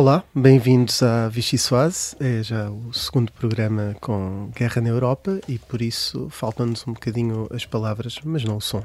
Olá, 0.00 0.22
bem-vindos 0.32 1.02
à 1.02 1.28
Vichy 1.28 1.58
Soise. 1.58 2.14
É 2.20 2.40
já 2.40 2.70
o 2.70 2.92
segundo 2.92 3.32
programa 3.32 3.96
com 4.00 4.48
Guerra 4.56 4.80
na 4.80 4.90
Europa 4.90 5.40
e 5.48 5.58
por 5.58 5.82
isso 5.82 6.28
faltam-nos 6.30 6.86
um 6.86 6.92
bocadinho 6.92 7.48
as 7.52 7.66
palavras, 7.66 8.16
mas 8.24 8.44
não 8.44 8.58
o 8.58 8.60
som. 8.60 8.84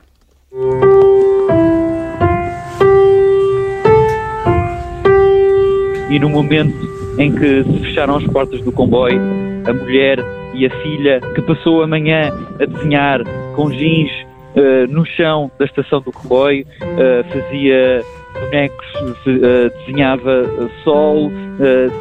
E 6.10 6.18
no 6.18 6.29
momento 6.29 6.89
em 7.20 7.32
que 7.32 7.64
se 7.64 7.80
fecharam 7.86 8.16
as 8.16 8.23
portas 8.23 8.60
do 8.61 8.71
comboio, 8.71 9.21
a 9.68 9.71
mulher 9.71 10.18
e 10.55 10.66
a 10.66 10.82
filha, 10.82 11.21
que 11.36 11.43
passou 11.43 11.83
a 11.83 11.88
manhã 11.88 12.32
a 12.60 12.66
desenhar 12.66 13.19
com 13.55 13.69
jeans 13.69 14.10
uh, 14.55 14.91
no 14.91 15.05
chão 15.05 15.52
da 15.60 15.66
estação 15.66 16.02
do 16.02 16.11
comboio, 16.11 16.66
uh, 16.82 17.24
fazia 17.32 18.04
bonecos, 18.33 18.86
uh, 18.96 19.79
desenhava 19.79 20.69
sol, 20.83 21.32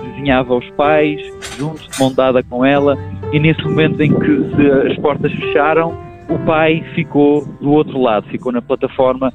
desenhava 0.06 0.54
os 0.54 0.68
pais, 0.70 1.20
juntos 1.58 1.86
de 1.88 2.00
mão 2.00 2.12
dada 2.12 2.42
com 2.42 2.64
ela, 2.64 2.96
e 3.32 3.38
nesse 3.38 3.62
momento 3.62 4.00
em 4.00 4.12
que 4.12 4.70
as 4.90 4.96
portas 4.98 5.32
fecharam, 5.32 5.96
o 6.28 6.38
pai 6.46 6.82
ficou 6.94 7.44
do 7.60 7.72
outro 7.72 8.00
lado, 8.00 8.26
ficou 8.28 8.52
na 8.52 8.62
plataforma 8.62 9.32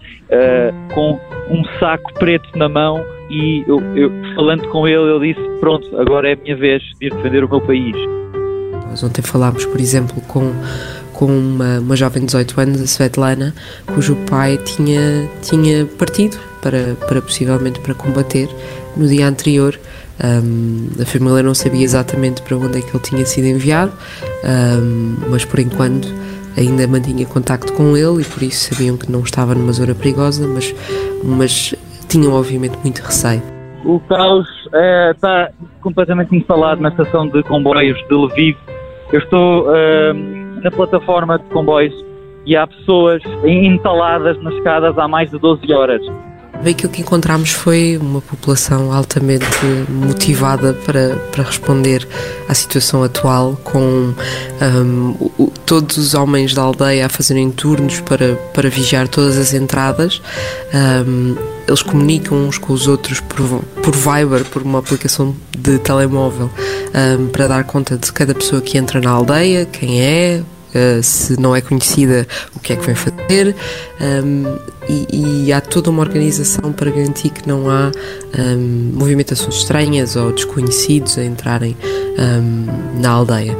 com 0.93 1.19
um 1.49 1.63
saco 1.79 2.11
preto 2.15 2.57
na 2.57 2.67
mão 2.67 3.03
e 3.29 3.63
eu, 3.67 3.81
eu, 3.95 4.11
falando 4.35 4.67
com 4.69 4.87
ele, 4.87 5.03
ele 5.03 5.33
disse: 5.33 5.59
Pronto, 5.59 5.97
agora 5.99 6.29
é 6.29 6.33
a 6.33 6.37
minha 6.37 6.55
vez 6.55 6.81
de 6.99 7.07
ir 7.07 7.13
defender 7.13 7.43
o 7.43 7.49
meu 7.49 7.61
país. 7.61 7.95
Nós 8.89 9.03
ontem 9.03 9.21
falámos, 9.21 9.65
por 9.65 9.79
exemplo, 9.79 10.21
com, 10.27 10.53
com 11.13 11.25
uma, 11.25 11.79
uma 11.79 11.95
jovem 11.95 12.21
de 12.21 12.27
18 12.27 12.61
anos, 12.61 12.81
a 12.81 12.85
Svetlana, 12.85 13.53
cujo 13.93 14.15
pai 14.29 14.57
tinha, 14.57 15.29
tinha 15.41 15.85
partido 15.85 16.37
para, 16.67 16.95
para 17.07 17.21
possivelmente 17.21 17.79
para 17.79 17.93
combater 17.93 18.49
no 18.97 19.07
dia 19.07 19.25
anterior. 19.25 19.79
Um, 20.21 20.89
a 21.01 21.05
família 21.05 21.41
não 21.41 21.53
sabia 21.53 21.83
exatamente 21.83 22.41
para 22.41 22.57
onde 22.57 22.79
é 22.79 22.81
que 22.81 22.89
ele 22.89 23.03
tinha 23.03 23.25
sido 23.25 23.45
enviado, 23.45 23.93
um, 24.43 25.15
mas 25.29 25.45
por 25.45 25.59
enquanto 25.59 26.07
ainda 26.57 26.85
mantinha 26.87 27.25
contacto 27.25 27.71
com 27.73 27.95
ele 27.95 28.21
e 28.21 28.25
por 28.25 28.43
isso 28.43 28.73
sabiam 28.73 28.97
que 28.97 29.09
não 29.09 29.21
estava 29.21 29.55
numa 29.55 29.71
zona 29.71 29.95
perigosa, 29.95 30.45
mas, 30.47 30.75
mas 31.23 31.75
tinham 32.09 32.33
obviamente 32.33 32.77
muito 32.83 32.99
receio. 32.99 33.41
O 33.85 33.99
caos 34.01 34.47
é, 34.73 35.11
está 35.11 35.51
completamente 35.81 36.35
instalado 36.35 36.81
na 36.81 36.89
estação 36.89 37.27
de 37.27 37.43
comboios 37.43 37.97
de 38.09 38.13
Lviv. 38.13 38.57
Eu 39.13 39.19
estou 39.19 39.67
uh, 39.67 40.61
na 40.63 40.71
plataforma 40.71 41.37
de 41.37 41.45
comboios 41.45 41.93
e 42.45 42.55
há 42.55 42.65
pessoas 42.65 43.21
entaladas 43.45 44.41
nas 44.41 44.55
escadas 44.55 44.97
há 44.97 45.07
mais 45.07 45.29
de 45.29 45.37
12 45.37 45.71
horas. 45.71 46.01
Aquilo 46.65 46.91
que 46.91 47.01
encontramos 47.01 47.51
foi 47.51 47.97
uma 47.97 48.19
população 48.19 48.91
altamente 48.91 49.45
motivada 49.89 50.73
para, 50.73 51.15
para 51.31 51.43
responder 51.43 52.05
à 52.49 52.53
situação 52.53 53.03
atual, 53.03 53.57
com 53.63 54.13
um, 54.61 55.49
todos 55.65 55.97
os 55.97 56.13
homens 56.13 56.53
da 56.53 56.61
aldeia 56.63 57.05
a 57.05 57.09
fazerem 57.09 57.51
turnos 57.51 58.01
para, 58.01 58.35
para 58.53 58.69
vigiar 58.69 59.07
todas 59.07 59.37
as 59.37 59.53
entradas. 59.53 60.21
Um, 60.73 61.35
eles 61.67 61.81
comunicam 61.81 62.37
uns 62.37 62.57
com 62.57 62.73
os 62.73 62.87
outros 62.87 63.19
por, 63.21 63.61
por 63.81 63.95
Viber, 63.95 64.43
por 64.45 64.61
uma 64.61 64.79
aplicação 64.79 65.35
de 65.57 65.79
telemóvel, 65.79 66.49
um, 67.19 67.27
para 67.27 67.47
dar 67.47 67.63
conta 67.63 67.97
de 67.97 68.11
cada 68.11 68.33
pessoa 68.33 68.61
que 68.61 68.77
entra 68.77 68.99
na 68.99 69.11
aldeia, 69.11 69.65
quem 69.65 70.01
é, 70.01 70.43
uh, 70.73 71.01
se 71.03 71.39
não 71.39 71.55
é 71.55 71.61
conhecida, 71.61 72.27
o 72.55 72.59
que 72.59 72.73
é 72.73 72.75
que 72.75 72.85
vem 72.85 72.95
fazer, 72.95 73.55
um, 74.01 74.57
e, 74.89 75.47
e, 75.47 75.53
há 75.53 75.59
toda 75.59 75.89
uma 75.89 76.01
organização 76.01 76.71
para 76.71 76.89
garantir 76.89 77.29
que 77.29 77.45
não 77.47 77.69
há 77.69 77.91
um, 78.39 78.91
movimentações 78.93 79.55
estranhas 79.55 80.15
ou 80.15 80.31
desconhecidos 80.31 81.17
a 81.17 81.25
entrarem 81.25 81.75
na 83.01 83.11
aldeia. 83.11 83.55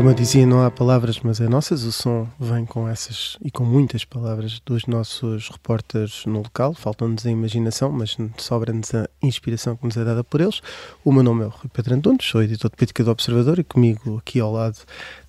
Como 0.00 0.08
eu 0.08 0.14
dizia, 0.14 0.46
não 0.46 0.64
há 0.64 0.70
palavras, 0.70 1.20
mas 1.20 1.42
é 1.42 1.46
nossas. 1.46 1.82
O 1.82 1.92
som 1.92 2.26
vem 2.40 2.64
com 2.64 2.88
essas 2.88 3.36
e 3.44 3.50
com 3.50 3.64
muitas 3.64 4.02
palavras 4.02 4.58
dos 4.64 4.86
nossos 4.86 5.50
repórteres 5.50 6.24
no 6.24 6.38
local. 6.38 6.72
Faltam-nos 6.72 7.26
a 7.26 7.30
imaginação, 7.30 7.92
mas 7.92 8.16
sobra-nos 8.38 8.94
a 8.94 9.06
inspiração 9.22 9.76
que 9.76 9.84
nos 9.84 9.98
é 9.98 10.02
dada 10.02 10.24
por 10.24 10.40
eles. 10.40 10.62
O 11.04 11.12
meu 11.12 11.22
nome 11.22 11.42
é 11.42 11.48
o 11.48 11.50
Rui 11.50 11.68
Pedro 11.70 11.94
Antunes, 11.96 12.24
sou 12.24 12.42
editor 12.42 12.70
de 12.70 12.78
política 12.78 13.04
do 13.04 13.10
Observador 13.10 13.58
e 13.58 13.62
comigo 13.62 14.16
aqui 14.16 14.40
ao 14.40 14.50
lado 14.50 14.78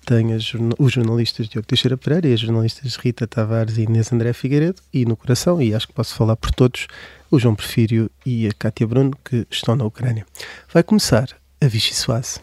tenho 0.06 0.34
os 0.78 0.90
jornalistas 0.90 1.50
Diogo 1.50 1.66
Teixeira 1.66 1.98
Pereira 1.98 2.28
e 2.28 2.32
as 2.32 2.40
jornalistas 2.40 2.96
Rita 2.96 3.26
Tavares 3.26 3.76
e 3.76 3.82
Inês 3.82 4.10
André 4.10 4.32
Figueiredo 4.32 4.80
e 4.90 5.04
no 5.04 5.18
coração, 5.18 5.60
e 5.60 5.74
acho 5.74 5.86
que 5.86 5.92
posso 5.92 6.14
falar 6.14 6.36
por 6.36 6.50
todos, 6.50 6.86
o 7.30 7.38
João 7.38 7.54
Prefírio 7.54 8.10
e 8.24 8.48
a 8.48 8.52
Cátia 8.58 8.86
Bruno, 8.86 9.14
que 9.22 9.46
estão 9.50 9.76
na 9.76 9.84
Ucrânia. 9.84 10.24
Vai 10.72 10.82
começar 10.82 11.28
a 11.60 11.66
Vichy 11.66 11.94
Soase. 11.94 12.40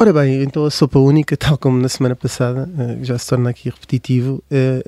Ora 0.00 0.12
bem, 0.12 0.44
então 0.44 0.64
a 0.64 0.70
sopa 0.70 0.96
única, 1.00 1.34
tal 1.36 1.58
como 1.58 1.76
na 1.76 1.88
semana 1.88 2.14
passada, 2.14 2.70
eh, 2.78 2.98
já 3.02 3.18
se 3.18 3.26
torna 3.26 3.50
aqui 3.50 3.68
repetitivo, 3.68 4.40
é, 4.48 4.80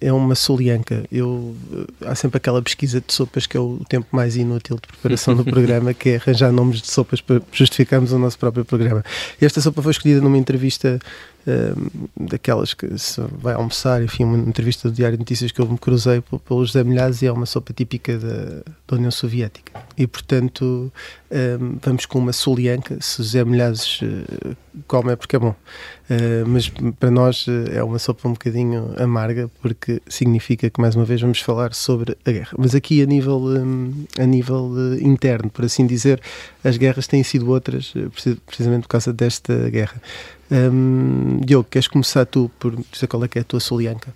é 0.00 0.12
uma 0.12 0.34
solianca. 0.34 1.04
Eu, 1.12 1.54
eh, 1.72 2.08
há 2.08 2.14
sempre 2.16 2.38
aquela 2.38 2.60
pesquisa 2.60 3.00
de 3.00 3.14
sopas 3.14 3.46
que 3.46 3.56
é 3.56 3.60
o 3.60 3.80
tempo 3.88 4.08
mais 4.10 4.34
inútil 4.34 4.78
de 4.82 4.88
preparação 4.88 5.36
do 5.36 5.44
programa, 5.46 5.94
que 5.94 6.10
é 6.10 6.16
arranjar 6.16 6.50
nomes 6.50 6.82
de 6.82 6.90
sopas 6.90 7.20
para 7.20 7.40
justificarmos 7.52 8.10
o 8.10 8.18
nosso 8.18 8.36
próprio 8.36 8.64
programa. 8.64 9.04
Esta 9.40 9.60
sopa 9.60 9.80
foi 9.80 9.92
escolhida 9.92 10.20
numa 10.20 10.36
entrevista 10.36 10.98
daquelas 12.16 12.74
que 12.74 12.98
se 12.98 13.20
vai 13.38 13.54
almoçar, 13.54 14.02
enfim, 14.02 14.24
uma 14.24 14.38
entrevista 14.38 14.88
do 14.88 14.94
Diário 14.94 15.16
de 15.16 15.22
Notícias 15.22 15.52
que 15.52 15.60
eu 15.60 15.68
me 15.68 15.78
cruzei 15.78 16.22
pelo 16.46 16.64
José 16.64 16.84
Milhares 16.84 17.22
e 17.22 17.26
é 17.26 17.32
uma 17.32 17.46
sopa 17.46 17.72
típica 17.72 18.18
da, 18.18 18.62
da 18.86 18.96
União 18.96 19.10
Soviética. 19.10 19.72
E, 19.96 20.06
portanto, 20.06 20.92
um, 21.32 21.78
vamos 21.82 22.06
com 22.06 22.18
uma 22.18 22.32
solianca, 22.32 22.96
se 23.00 23.22
José 23.22 23.44
Milhares 23.44 24.00
uh, 24.02 24.56
come 24.86 25.12
é 25.12 25.16
porque 25.16 25.36
é 25.36 25.38
bom. 25.38 25.54
Uh, 26.10 26.46
mas 26.46 26.70
para 27.00 27.10
nós 27.10 27.46
uh, 27.46 27.70
é 27.72 27.82
uma 27.82 27.98
sopa 27.98 28.28
um 28.28 28.32
bocadinho 28.32 28.94
amarga 28.98 29.50
porque 29.60 30.02
significa 30.06 30.68
que, 30.68 30.80
mais 30.80 30.94
uma 30.94 31.04
vez, 31.04 31.20
vamos 31.20 31.40
falar 31.40 31.74
sobre 31.74 32.16
a 32.24 32.30
guerra. 32.30 32.54
Mas 32.58 32.74
aqui 32.74 33.02
a 33.02 33.06
nível, 33.06 33.38
um, 33.38 34.04
a 34.18 34.24
nível 34.24 34.72
interno, 35.00 35.50
por 35.50 35.64
assim 35.64 35.86
dizer, 35.86 36.20
as 36.62 36.76
guerras 36.76 37.06
têm 37.06 37.22
sido 37.22 37.50
outras 37.50 37.94
precisamente 38.46 38.82
por 38.82 38.88
causa 38.88 39.12
desta 39.12 39.70
guerra. 39.70 40.00
Um, 40.52 41.40
Diogo, 41.40 41.66
queres 41.70 41.88
começar 41.88 42.26
tu 42.26 42.50
por 42.58 42.76
dizer 42.92 43.06
qual 43.06 43.24
é 43.24 43.28
que 43.28 43.38
é 43.38 43.40
a 43.40 43.44
tua 43.44 43.58
solianca? 43.58 44.14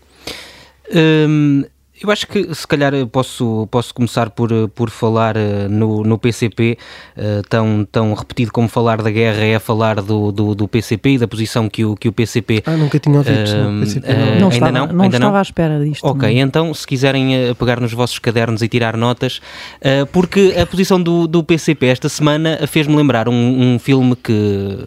Eu 2.02 2.10
acho 2.10 2.26
que 2.26 2.54
se 2.54 2.66
calhar 2.66 2.92
posso, 3.06 3.66
posso 3.70 3.94
começar 3.94 4.30
por, 4.30 4.50
por 4.74 4.90
falar 4.90 5.36
uh, 5.36 5.68
no, 5.68 6.02
no 6.02 6.18
PCP, 6.18 6.76
eh, 7.16 7.42
tão, 7.48 7.86
tão 7.90 8.12
repetido 8.12 8.52
como 8.52 8.68
falar 8.68 9.00
da 9.00 9.10
guerra 9.10 9.44
é 9.44 9.58
falar 9.58 10.02
do, 10.02 10.30
do, 10.30 10.54
do, 10.54 10.68
PCP 10.68 11.10
e 11.10 11.18
da 11.18 11.26
posição 11.26 11.68
que 11.68 11.84
o, 11.84 11.96
que 11.96 12.08
o 12.08 12.12
PCP. 12.12 12.62
Ah, 12.66 12.76
nunca 12.76 12.98
tinha 12.98 13.16
ouvido 13.16 13.38
uh, 13.38 13.80
PCP, 13.80 14.12
não. 14.12 14.40
não 14.40 14.48
estava, 14.48 14.66
ainda 14.66 14.78
não? 14.78 14.86
Não 14.92 15.04
ainda 15.04 15.16
estava 15.16 15.32
não? 15.32 15.38
à 15.38 15.42
espera 15.42 15.84
disto. 15.84 16.04
Ok, 16.04 16.28
não. 16.28 16.40
então 16.40 16.74
se 16.74 16.86
quiserem 16.86 17.54
pegar 17.54 17.80
nos 17.80 17.92
vossos 17.92 18.18
cadernos 18.18 18.62
e 18.62 18.68
tirar 18.68 18.96
notas, 18.96 19.40
porque 20.12 20.54
a 20.60 20.66
posição 20.66 21.00
do, 21.00 21.26
do 21.26 21.42
PCP 21.42 21.86
esta 21.86 22.08
semana 22.08 22.58
fez-me 22.66 22.94
lembrar 22.94 23.28
um, 23.28 23.74
um 23.74 23.78
filme 23.78 24.16
que 24.16 24.78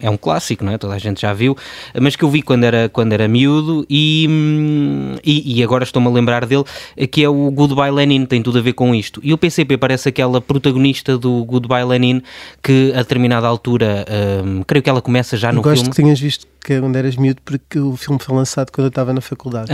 é 0.00 0.10
um 0.10 0.16
clássico, 0.16 0.64
não 0.64 0.72
é? 0.72 0.78
Toda 0.78 0.94
a 0.94 0.98
gente 0.98 1.20
já 1.20 1.32
viu, 1.32 1.56
mas 2.00 2.16
que 2.16 2.24
eu 2.24 2.30
vi 2.30 2.42
quando 2.42 2.64
era, 2.64 2.88
quando 2.88 3.12
era 3.12 3.26
miúdo 3.26 3.84
e, 3.88 4.26
hum, 4.28 5.16
e, 5.24 5.58
e 5.58 5.62
agora 5.62 5.84
estou-me 5.84 6.08
a 6.08 6.10
lembrar 6.10 6.27
lembrar 6.28 6.46
dele, 6.46 6.64
que 7.10 7.24
é 7.24 7.28
o 7.28 7.50
Goodbye 7.50 7.90
Lenin, 7.90 8.26
tem 8.26 8.42
tudo 8.42 8.58
a 8.58 8.62
ver 8.62 8.74
com 8.74 8.94
isto. 8.94 9.20
E 9.24 9.32
o 9.32 9.38
PCP 9.38 9.76
parece 9.78 10.08
aquela 10.08 10.40
protagonista 10.40 11.16
do 11.16 11.44
Goodbye 11.44 11.84
Lenin 11.84 12.22
que 12.62 12.92
a 12.94 12.98
determinada 12.98 13.46
altura, 13.46 14.04
um, 14.44 14.62
creio 14.62 14.82
que 14.82 14.90
ela 14.90 15.00
começa 15.00 15.36
já 15.36 15.50
no 15.50 15.62
Gosto 15.62 15.76
filme. 15.76 15.90
que 15.90 15.96
tenhas 15.96 16.20
visto 16.20 16.46
que 16.68 16.74
é 16.74 16.82
onde 16.82 16.98
eras 16.98 17.16
miúdo 17.16 17.40
porque 17.46 17.78
o 17.78 17.96
filme 17.96 18.20
foi 18.22 18.36
lançado 18.36 18.70
quando 18.70 18.84
eu 18.84 18.88
estava 18.90 19.10
na 19.14 19.22
faculdade. 19.22 19.70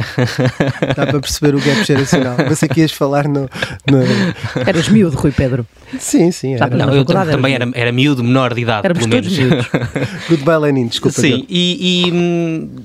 Dá 0.95 1.05
para 1.09 1.19
perceber 1.19 1.57
o 1.57 1.59
gap 1.59 1.83
geracional. 1.83 2.37
Pensei 2.37 2.69
que 2.69 2.83
ias 2.83 2.93
falar 2.93 3.27
no, 3.27 3.51
no... 3.91 3.99
Eras 4.65 4.89
miúdo, 4.89 5.17
Rui 5.17 5.33
Pedro. 5.33 5.67
Sim, 5.99 6.31
sim. 6.31 6.55
Era. 6.55 6.69
Não, 6.69 6.95
eu 6.95 7.05
também 7.05 7.55
era, 7.55 7.69
era 7.75 7.91
miúdo, 7.91 8.23
menor 8.23 8.55
de 8.55 8.61
idade, 8.61 8.87
Éramos 8.87 9.07
pelo 9.07 9.23
menos. 9.23 9.69
Goodbye 10.31 10.59
Lenin, 10.59 10.87
desculpa. 10.87 11.21
Sim, 11.21 11.45
e, 11.49 12.09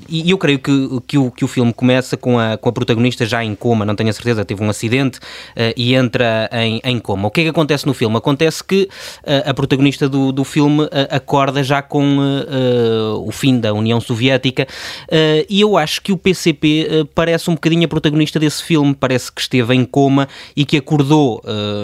e, 0.09 0.21
e, 0.23 0.31
eu 0.31 0.37
creio 0.37 0.59
que, 0.59 1.01
que, 1.07 1.17
o, 1.17 1.31
que 1.31 1.45
o 1.45 1.47
filme 1.47 1.73
começa 1.73 2.17
com 2.17 2.39
a, 2.39 2.57
com 2.57 2.69
a 2.69 2.71
protagonista 2.71 3.25
já 3.25 3.43
em 3.43 3.55
coma, 3.55 3.85
não 3.85 3.95
tenho 3.95 4.09
a 4.09 4.13
certeza, 4.13 4.43
teve 4.43 4.63
um 4.63 4.69
acidente 4.69 5.19
uh, 5.19 5.73
e 5.75 5.93
entra 5.93 6.49
em, 6.51 6.81
em 6.83 6.99
coma. 6.99 7.27
O 7.27 7.31
que 7.31 7.41
é 7.41 7.43
que 7.43 7.49
acontece 7.49 7.85
no 7.85 7.93
filme? 7.93 8.17
Acontece 8.17 8.63
que 8.63 8.89
uh, 9.23 9.49
a 9.49 9.53
protagonista 9.53 10.09
do, 10.09 10.31
do 10.31 10.43
filme 10.43 10.83
uh, 10.83 10.89
acorda 11.09 11.63
já 11.63 11.81
com 11.81 12.17
o 13.23 13.31
fim 13.31 13.59
da 13.59 13.73
União 13.73 13.98
União 13.99 14.01
Soviética, 14.01 14.67
uh, 15.07 15.45
e 15.49 15.61
eu 15.61 15.77
acho 15.77 16.01
que 16.01 16.11
o 16.11 16.17
PCP 16.17 16.87
uh, 16.89 17.05
parece 17.13 17.49
um 17.49 17.53
bocadinho 17.53 17.85
a 17.85 17.87
protagonista 17.87 18.39
desse 18.39 18.63
filme, 18.63 18.95
parece 18.95 19.31
que 19.31 19.41
esteve 19.41 19.75
em 19.75 19.85
coma 19.85 20.27
e 20.55 20.65
que 20.65 20.77
acordou 20.77 21.41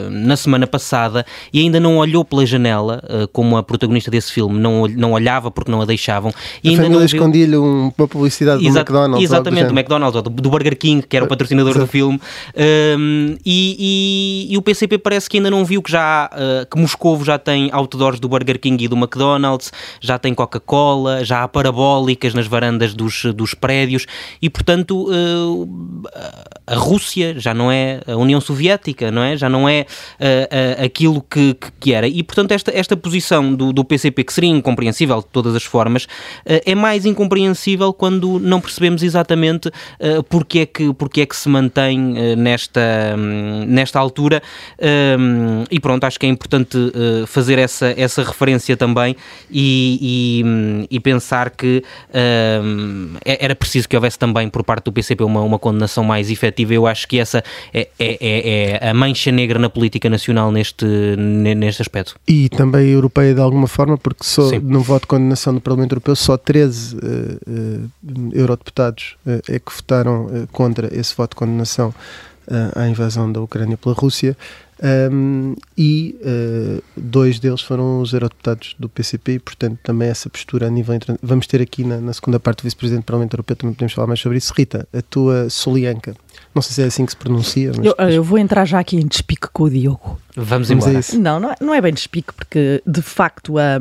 na 0.10 0.38
semana 0.38 0.66
passada 0.66 1.26
e 1.52 1.60
ainda 1.60 1.80
não 1.80 1.98
olhou 1.98 2.24
pela 2.24 2.46
janela, 2.46 3.04
como 3.34 3.58
a 3.58 3.64
protagonista 3.64 4.10
desse 4.10 4.32
filme, 4.32 4.58
não, 4.58 4.88
não 4.88 5.12
olhava 5.12 5.52
porque 5.52 5.70
não 5.70 5.82
a 5.82 5.86
deixavam. 5.86 6.32
E 6.64 6.70
a 6.70 6.72
ainda 6.72 6.84
família 6.84 7.06
escondia-lhe 7.06 7.58
uma 7.58 7.92
publicidade 7.92 8.64
do 8.64 8.70
McDonald's. 8.70 9.24
Exatamente, 9.24 9.68
do 9.68 9.74
McDonald's, 9.74 10.16
ou 10.16 10.22
do, 10.22 10.30
do, 10.30 10.50
Burger 10.50 10.78
King, 10.78 11.06
que 11.06 11.16
era 11.16 11.26
o 11.26 11.28
patrocinador 11.28 11.72
Exato. 11.72 11.86
do 11.86 11.92
filme. 11.92 12.22
Um, 12.56 13.36
e, 13.46 14.48
e, 14.50 14.54
e, 14.54 14.58
o 14.58 14.62
PCP 14.62 14.98
parece 14.98 15.30
que 15.30 15.38
ainda 15.38 15.50
não 15.50 15.66
viu 15.66 15.82
que 15.82 15.92
já 15.92 16.30
que 16.70 16.80
Moscovo 16.80 17.26
já 17.26 17.38
tem 17.38 17.70
outdoors 17.72 18.20
do 18.20 18.30
Burger 18.30 18.60
King 18.60 18.84
e 18.84 18.88
do 18.88 18.96
McDonald's, 18.96 19.72
já 20.00 20.18
tem 20.18 20.34
Coca-Cola, 20.34 21.24
já 21.24 21.44
há 21.44 21.48
parabólicas 21.96 22.34
nas 22.34 22.48
varandas 22.48 22.94
dos, 22.94 23.26
dos 23.34 23.54
prédios 23.54 24.06
e, 24.42 24.50
portanto, 24.50 25.08
uh, 25.10 26.04
a 26.68 26.76
Rússia 26.76 27.40
já 27.40 27.54
não 27.54 27.72
é 27.72 28.02
a 28.06 28.16
União 28.16 28.42
Soviética, 28.42 29.12
não 29.12 29.24
é? 29.24 29.38
Já 29.38 29.50
não 29.50 29.68
é 29.68 29.86
uh, 30.20 30.82
uh, 30.82 30.86
aquilo 30.86 31.22
que, 31.22 31.56
que, 31.80 31.94
era. 31.94 32.08
E, 32.08 32.22
portanto, 32.24 32.52
esta, 32.52 32.72
esta 32.76 32.98
posição 32.98 33.54
do, 33.54 33.72
do 33.72 33.86
PCP, 33.86 34.24
que 34.24 34.34
seria 34.34 34.50
incompreensível 34.50 35.20
de 35.20 35.28
todas 35.28 35.56
as 35.56 35.64
formas, 35.64 36.08
é 36.46 36.76
mais 36.76 37.06
incompreensível 37.06 37.94
quando 37.94 38.40
não 38.40 38.60
percebemos 38.60 39.04
exatamente 39.04 39.72
porque, 40.30 40.60
é 40.60 40.66
que, 40.66 40.94
porque 40.94 41.22
é 41.22 41.26
que 41.26 41.36
se 41.36 41.48
mantém 41.50 41.98
nesta, 42.36 43.16
nesta 43.68 44.00
altura. 44.00 44.42
E 45.70 45.80
pronto, 45.80 46.04
acho 46.04 46.20
que 46.20 46.26
é 46.26 46.30
importante 46.30 46.78
fazer 47.28 47.60
essa, 47.60 47.94
essa 47.98 48.24
referência 48.24 48.76
também 48.76 49.16
e, 49.50 50.44
e, 50.90 50.96
e 50.96 51.00
pensar 51.00 51.50
que 51.52 51.84
era 53.24 53.56
preciso 53.56 53.88
que 53.88 53.96
houvesse 53.96 54.18
também 54.18 54.50
por 54.50 54.64
parte 54.64 54.86
do 54.86 54.92
PCP 54.92 55.24
uma, 55.24 55.42
uma 55.42 55.60
condenação 55.60 56.04
mais 56.04 56.30
efetiva. 56.30 56.74
Eu 56.74 56.88
acho 56.88 57.08
que 57.08 57.20
essa 57.20 57.44
é, 57.74 57.88
é, 58.00 58.18
é, 58.20 58.80
é 58.82 58.90
a 58.90 58.94
mancha 58.94 59.32
negra 59.32 59.60
na 59.60 59.70
política 59.70 60.10
nacional 60.10 60.52
neste, 60.52 60.86
neste 61.16 61.82
aspecto. 61.82 62.16
E 62.28 62.50
também 62.50 62.90
europeia 62.90 63.34
de 63.34 63.42
alguma 63.42 63.68
forma, 63.68 63.98
porque 63.98 64.24
só 64.24 64.50
Sim. 64.50 64.60
no 64.60 64.82
voto 64.82 65.02
de 65.02 65.08
condenação 65.08 65.54
do 65.54 65.62
Parlamento 65.62 65.94
Europeu 65.94 66.16
só 66.16 66.38
13 66.38 66.96
uh, 66.96 67.00
uh, 67.00 68.32
eurodeputados 68.34 69.16
uh, 69.26 69.42
é 69.50 69.60
que 69.60 69.72
votaram 69.74 70.48
contra 70.52 70.94
esse 70.96 71.16
voto 71.16 71.32
de 71.32 71.36
condenação 71.36 71.94
à 72.76 72.88
invasão 72.88 73.32
da 73.32 73.42
Ucrânia 73.42 73.76
pela 73.76 73.96
Rússia. 73.96 74.38
Um, 74.84 75.56
e 75.78 76.20
uh, 76.22 76.84
dois 76.98 77.40
deles 77.40 77.62
foram 77.62 78.02
os 78.02 78.12
eurodeputados 78.12 78.76
do 78.78 78.90
PCP 78.90 79.34
e, 79.34 79.40
portanto, 79.40 79.80
também 79.82 80.10
essa 80.10 80.30
postura 80.30 80.68
a 80.68 80.70
nível. 80.70 80.98
Vamos 81.24 81.48
ter 81.48 81.62
aqui 81.62 81.84
na, 81.84 82.00
na 82.02 82.14
segunda 82.14 82.40
parte 82.40 82.60
do 82.60 82.64
Vice-Presidente 82.64 83.04
do 83.04 83.06
Parlamento 83.06 83.34
Europeu, 83.34 83.56
também 83.56 83.74
podemos 83.74 83.94
falar 83.94 84.08
mais 84.08 84.20
sobre 84.20 84.38
isso. 84.38 84.54
Rita, 84.56 84.88
a 84.94 85.02
tua 85.02 85.50
Solianca, 85.50 86.16
não 86.54 86.62
sei 86.62 86.74
se 86.74 86.82
é 86.82 86.86
assim 86.86 87.06
que 87.06 87.12
se 87.12 87.18
pronuncia. 87.18 87.72
Mas... 87.76 87.86
Eu, 87.86 87.94
eu 88.10 88.24
vou 88.24 88.38
entrar 88.38 88.66
já 88.66 88.80
aqui 88.80 88.98
em 88.98 89.08
despique 89.08 89.48
com 89.52 89.64
o 89.64 89.70
Diogo. 89.70 90.20
Vamos, 90.36 90.70
embora. 90.70 91.00
Não, 91.14 91.40
não 91.40 91.52
é, 91.52 91.56
não 91.62 91.74
é 91.74 91.82
bem 91.82 91.94
despique, 91.94 92.34
porque 92.34 92.82
de 92.86 93.02
facto 93.02 93.58
a, 93.58 93.78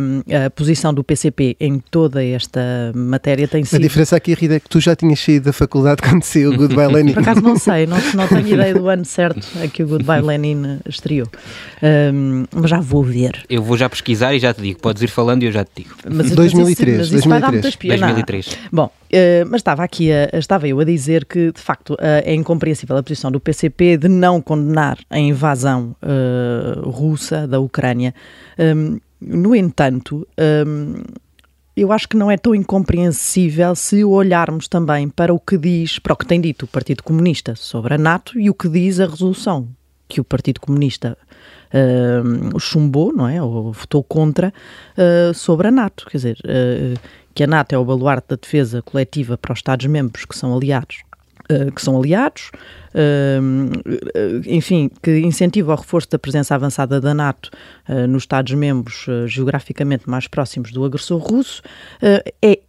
a, 0.47 0.51
posição 0.51 0.95
do 0.95 1.03
PCP 1.03 1.56
em 1.59 1.79
toda 1.79 2.25
esta 2.25 2.61
matéria 2.95 3.49
tem 3.49 3.65
sido. 3.65 3.77
A 3.77 3.83
diferença 3.83 4.17
aqui, 4.17 4.35
Rita, 4.35 4.55
é 4.55 4.61
que 4.61 4.69
tu 4.69 4.81
já 4.81 4.95
tinhas 4.95 5.21
saído 5.21 5.47
da 5.47 5.53
faculdade 5.53 6.03
quando 6.09 6.23
saiu 6.23 6.53
o 6.53 6.56
Goodbye 6.56 6.93
Lenin. 6.93 7.12
Por 7.12 7.23
acaso 7.23 7.41
não 7.41 7.56
sei, 7.56 7.87
não, 7.87 7.99
não 8.15 8.29
tenho 8.29 8.47
ideia 8.55 8.75
do 8.75 8.89
ano 8.89 9.05
certo 9.05 9.47
a 9.62 9.67
que 9.67 9.83
o 9.83 9.89
Goodbye 9.89 10.23
Lenin 10.23 10.79
estreou. 10.89 11.29
Um, 11.83 12.45
mas 12.53 12.71
já 12.71 12.81
vou 12.81 13.03
ver. 13.03 13.45
Eu 13.49 13.62
vou 13.62 13.77
já 13.77 13.89
pesquisar 13.89 14.35
e 14.35 14.39
já 14.39 14.55
te 14.55 14.62
digo. 14.62 14.81
Podes 14.81 15.03
ir 15.03 15.09
falando 15.09 15.43
e 15.43 15.47
eu 15.47 15.53
já 15.53 15.65
te 15.65 15.83
digo. 15.83 15.95
Mas, 16.05 16.31
2003. 16.31 16.99
Mas 16.99 17.07
isso, 17.07 17.29
mas 17.29 17.43
isso 17.43 17.59
2003. 17.59 18.00
2003. 18.00 18.59
Bom, 18.73 18.91
uh, 19.14 19.49
mas 19.49 19.61
estava 19.61 19.82
aqui, 19.82 20.11
a, 20.11 20.37
estava 20.38 20.69
eu 20.69 20.78
a 20.81 20.84
dizer 20.84 21.25
que 21.25 21.52
de 21.52 21.61
facto 21.61 21.94
uh, 21.94 21.96
é 22.25 22.34
incompreensível 22.34 22.96
a 22.96 23.02
posição 23.02 23.31
do 23.31 23.40
PCP 23.40 23.96
de 23.96 24.08
não 24.08 24.40
condenar 24.40 24.99
a 25.08 25.19
invasão 25.19 25.96
uh, 26.02 26.88
russa 26.88 27.46
da 27.46 27.61
Ucrânia. 27.61 28.14
Um, 28.58 28.99
no 29.20 29.55
entanto, 29.55 30.26
um, 30.66 31.02
eu 31.76 31.90
acho 31.90 32.08
que 32.08 32.16
não 32.16 32.31
é 32.31 32.37
tão 32.37 32.55
incompreensível 32.55 33.75
se 33.75 34.05
olharmos 34.05 34.69
também 34.69 35.08
para 35.08 35.32
o 35.32 35.40
que 35.40 35.58
diz, 35.58 35.99
para 35.99 36.12
o 36.12 36.16
que 36.16 36.26
tem 36.26 36.40
dito 36.40 36.64
o 36.64 36.69
Partido 36.69 37.02
Comunista 37.02 37.55
sobre 37.56 37.94
a 37.94 37.99
NATO 37.99 38.38
e 38.38 38.49
o 38.49 38.55
que 38.55 38.69
diz 38.69 39.00
a 39.00 39.06
resolução 39.06 39.69
que 40.06 40.20
o 40.20 40.25
Partido 40.25 40.61
Comunista 40.61 41.19
uh, 41.75 42.61
chumbou, 42.61 43.12
não 43.12 43.26
é? 43.26 43.43
Ou 43.43 43.72
votou 43.72 44.02
contra 44.05 44.52
uh, 44.96 45.34
sobre 45.34 45.69
a 45.69 45.70
NATO. 45.70 46.06
Quer 46.06 46.16
dizer, 46.19 46.38
uh, 46.44 46.99
que 47.35 47.45
a 47.45 47.47
NATO 47.47 47.75
é 47.75 47.79
o 47.79 47.85
baluarte 47.85 48.29
da 48.29 48.37
defesa 48.37 48.81
coletiva 48.83 49.37
para 49.37 49.53
os 49.53 49.59
Estados-membros 49.59 50.25
que 50.25 50.37
são 50.37 50.55
aliados 50.55 51.03
eh, 51.49 51.71
que 51.71 51.83
são 51.83 51.99
aliados, 51.99 52.51
uh, 52.95 54.43
enfim, 54.47 54.91
que 55.03 55.19
incentiva 55.19 55.75
o 55.75 55.77
reforço 55.77 56.09
da 56.09 56.19
presença 56.19 56.55
avançada 56.55 56.99
da 57.03 57.13
NATO 57.13 57.51
uh, 57.87 58.07
nos 58.07 58.23
Estados-membros 58.23 59.07
geograficamente 59.27 60.09
mais 60.09 60.27
próximos 60.27 60.73
do 60.73 60.83
agressor 60.83 61.19
russo, 61.19 61.61
é, 62.01 62.61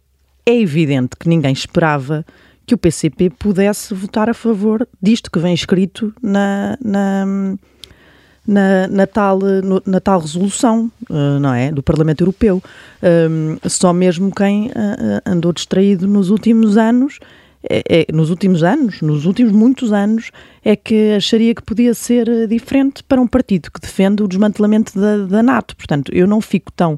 é 0.44 0.60
evidente 0.60 1.16
que 1.18 1.26
ninguém 1.26 1.54
esperava 1.54 2.22
que 2.66 2.74
o 2.74 2.78
PCP 2.78 3.30
pudesse 3.30 3.94
votar 3.94 4.28
a 4.28 4.34
favor 4.34 4.86
disto 5.00 5.30
que 5.30 5.38
vem 5.38 5.54
escrito 5.54 6.12
na, 6.22 6.76
na 6.84 7.56
na, 8.46 8.86
na, 8.88 9.06
tal, 9.06 9.38
no, 9.38 9.82
na 9.84 10.00
tal 10.00 10.20
resolução, 10.20 10.90
uh, 11.10 11.40
não 11.40 11.52
é? 11.52 11.72
Do 11.72 11.82
Parlamento 11.82 12.22
Europeu. 12.22 12.62
Uh, 13.02 13.68
só 13.68 13.92
mesmo 13.92 14.32
quem 14.34 14.68
uh, 14.68 14.72
andou 15.24 15.52
distraído 15.52 16.06
nos 16.06 16.30
últimos 16.30 16.76
anos 16.76 17.18
é, 17.68 17.82
é, 17.88 18.12
nos 18.12 18.30
últimos 18.30 18.62
anos, 18.62 19.00
nos 19.02 19.26
últimos 19.26 19.52
muitos 19.52 19.92
anos, 19.92 20.30
é 20.64 20.76
que 20.76 21.14
acharia 21.14 21.52
que 21.52 21.62
podia 21.62 21.94
ser 21.94 22.46
diferente 22.46 23.02
para 23.02 23.20
um 23.20 23.26
partido 23.26 23.72
que 23.72 23.80
defende 23.80 24.22
o 24.22 24.28
desmantelamento 24.28 24.98
da, 24.98 25.26
da 25.26 25.42
NATO. 25.42 25.76
Portanto, 25.76 26.12
eu 26.14 26.28
não 26.28 26.40
fico 26.40 26.70
tão 26.70 26.96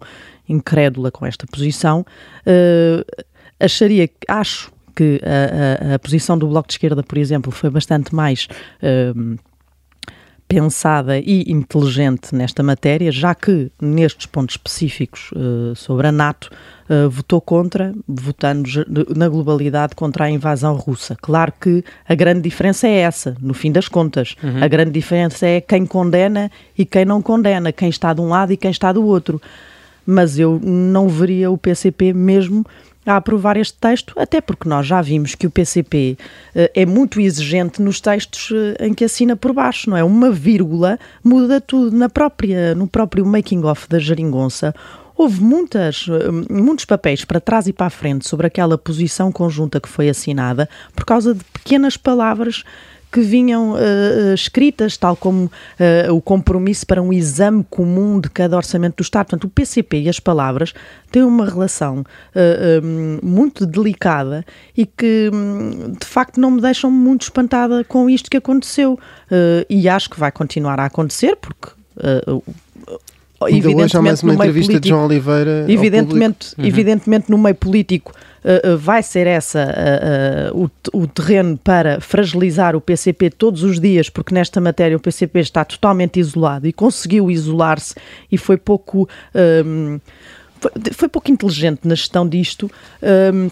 incrédula 0.48 1.10
com 1.10 1.24
esta 1.24 1.46
posição. 1.46 2.04
Uh, 2.46 3.24
acharia, 3.58 4.10
acho 4.28 4.70
que 4.94 5.20
a, 5.22 5.92
a, 5.92 5.94
a, 5.94 5.98
posição 5.98 6.36
do 6.36 6.48
Bloco 6.48 6.68
de 6.68 6.74
Esquerda, 6.74 7.02
por 7.02 7.16
exemplo, 7.18 7.52
foi 7.52 7.70
bastante 7.70 8.14
mais 8.14 8.48
uh, 8.82 9.38
pensada 10.48 11.18
e 11.18 11.44
inteligente 11.52 12.34
nesta 12.34 12.62
matéria, 12.62 13.12
já 13.12 13.34
que 13.34 13.70
nestes 13.80 14.24
pontos 14.24 14.54
específicos 14.54 15.30
uh, 15.32 15.76
sobre 15.76 16.06
a 16.08 16.12
NATO 16.12 16.50
uh, 16.88 17.10
votou 17.10 17.38
contra, 17.38 17.94
votando 18.08 18.68
na 19.14 19.28
globalidade 19.28 19.94
contra 19.94 20.24
a 20.24 20.30
invasão 20.30 20.74
russa. 20.74 21.14
Claro 21.20 21.52
que 21.60 21.84
a 22.08 22.14
grande 22.14 22.40
diferença 22.40 22.88
é 22.88 22.96
essa, 22.96 23.36
no 23.40 23.52
fim 23.52 23.70
das 23.70 23.88
contas. 23.88 24.34
Uhum. 24.42 24.64
A 24.64 24.66
grande 24.66 24.90
diferença 24.90 25.46
é 25.46 25.60
quem 25.60 25.84
condena 25.84 26.50
e 26.76 26.86
quem 26.86 27.05
não 27.05 27.20
condena, 27.20 27.70
quem 27.70 27.90
está 27.90 28.14
de 28.14 28.22
um 28.22 28.28
lado 28.28 28.50
e 28.50 28.56
quem 28.56 28.70
está 28.70 28.90
do 28.90 29.05
outro. 29.05 29.40
Mas 30.06 30.38
eu 30.38 30.58
não 30.64 31.06
veria 31.06 31.50
o 31.50 31.58
PCP 31.58 32.14
mesmo 32.14 32.64
a 33.08 33.17
aprovar 33.17 33.56
este 33.56 33.79
texto, 33.79 34.12
até 34.17 34.41
porque 34.41 34.69
nós 34.69 34.86
já 34.86 35.00
vimos 35.00 35.34
que 35.34 35.46
o 35.46 35.50
PCP 35.50 36.17
uh, 36.19 36.22
eh, 36.55 36.70
é 36.74 36.86
muito 36.86 37.20
exigente 37.20 37.81
nos 37.81 38.00
textos 38.00 38.50
uh, 38.50 38.77
em 38.81 38.93
que 38.93 39.05
assina 39.05 39.34
por 39.34 39.53
baixo, 39.53 39.88
não 39.88 39.96
é? 39.96 40.05
Uma 40.05 40.31
vírgula 40.31 40.98
muda 41.24 41.60
tudo. 41.60 41.96
Na 41.96 42.08
própria, 42.08 42.74
no 42.74 42.86
próprio 42.86 43.24
making-of 43.24 43.88
da 43.88 43.98
Jeringonça, 43.98 44.74
houve 45.19 45.43
muitas, 45.43 46.06
eh, 46.08 46.53
muitos 46.53 46.84
papéis 46.84 47.24
para 47.24 47.41
trás 47.41 47.67
e 47.67 47.72
para 47.72 47.86
a 47.86 47.91
frente 47.91 48.29
sobre 48.29 48.46
aquela 48.46 48.79
posição 48.79 49.32
conjunta 49.32 49.81
que 49.81 49.88
foi 49.88 50.08
assinada 50.08 50.69
por 50.94 51.05
causa 51.05 51.34
de 51.34 51.43
pequenas 51.44 51.96
palavras 51.96 52.62
que 53.10 53.20
vinham 53.20 53.72
uh, 53.72 54.34
escritas, 54.34 54.96
tal 54.96 55.17
como 55.17 55.46
uh, 55.46 56.15
o 56.15 56.20
compromisso 56.20 56.86
para 56.86 57.00
um 57.00 57.12
exame 57.12 57.65
comum 57.69 58.20
de 58.20 58.29
cada 58.29 58.56
orçamento 58.56 58.96
do 58.96 59.03
Estado. 59.03 59.27
Portanto, 59.27 59.44
o 59.44 59.48
PCP 59.48 60.03
e 60.03 60.08
as 60.08 60.20
palavras 60.20 60.74
têm 61.10 61.22
uma 61.22 61.46
relação 61.46 62.00
uh, 62.00 62.84
um, 62.84 63.19
muito 63.22 63.65
delicada 63.67 64.44
e 64.77 64.84
que, 64.84 65.31
um, 65.32 65.93
de 65.93 66.06
facto, 66.06 66.41
não 66.41 66.50
me 66.50 66.60
deixam 66.60 66.91
muito 66.91 67.22
espantada 67.22 67.82
com 67.84 68.08
isto 68.10 68.31
que 68.31 68.36
aconteceu. 68.36 68.98
e 69.69 69.88
acho 69.88 70.10
que 70.10 70.19
vai 70.19 70.31
continuar 70.31 70.81
a 70.81 70.86
acontecer, 70.86 71.36
porque 71.36 71.70
Ainda 73.40 73.70
hoje 73.70 73.96
há 73.96 74.02
mais 74.02 74.22
uma 74.22 74.34
entrevista 74.34 74.72
político, 74.72 74.82
de 74.82 74.88
João 74.88 75.06
Oliveira. 75.06 75.64
Evidentemente, 75.68 76.54
uhum. 76.58 76.64
evidentemente 76.64 77.30
no 77.30 77.38
meio 77.38 77.54
político 77.54 78.12
uh, 78.42 78.76
vai 78.76 79.02
ser 79.02 79.28
essa 79.28 80.52
uh, 80.52 80.56
uh, 80.56 80.70
o, 80.92 81.02
o, 81.02 81.06
terreno 81.06 81.56
para 81.56 82.00
fragilizar 82.00 82.74
o 82.74 82.80
PCP 82.80 83.30
todos 83.30 83.62
os 83.62 83.78
dias, 83.78 84.10
porque 84.10 84.34
nesta 84.34 84.60
matéria 84.60 84.96
o 84.96 85.00
PCP 85.00 85.38
está 85.38 85.64
totalmente 85.64 86.18
isolado 86.18 86.66
e 86.66 86.72
conseguiu 86.72 87.30
isolar-se 87.30 87.94
e 88.30 88.36
foi 88.36 88.56
pouco. 88.56 89.08
Um, 89.64 90.00
foi, 90.60 90.72
foi, 90.92 91.08
pouco 91.08 91.30
inteligente 91.30 91.80
na 91.84 91.94
gestão 91.94 92.28
disto. 92.28 92.68
Um, 93.32 93.48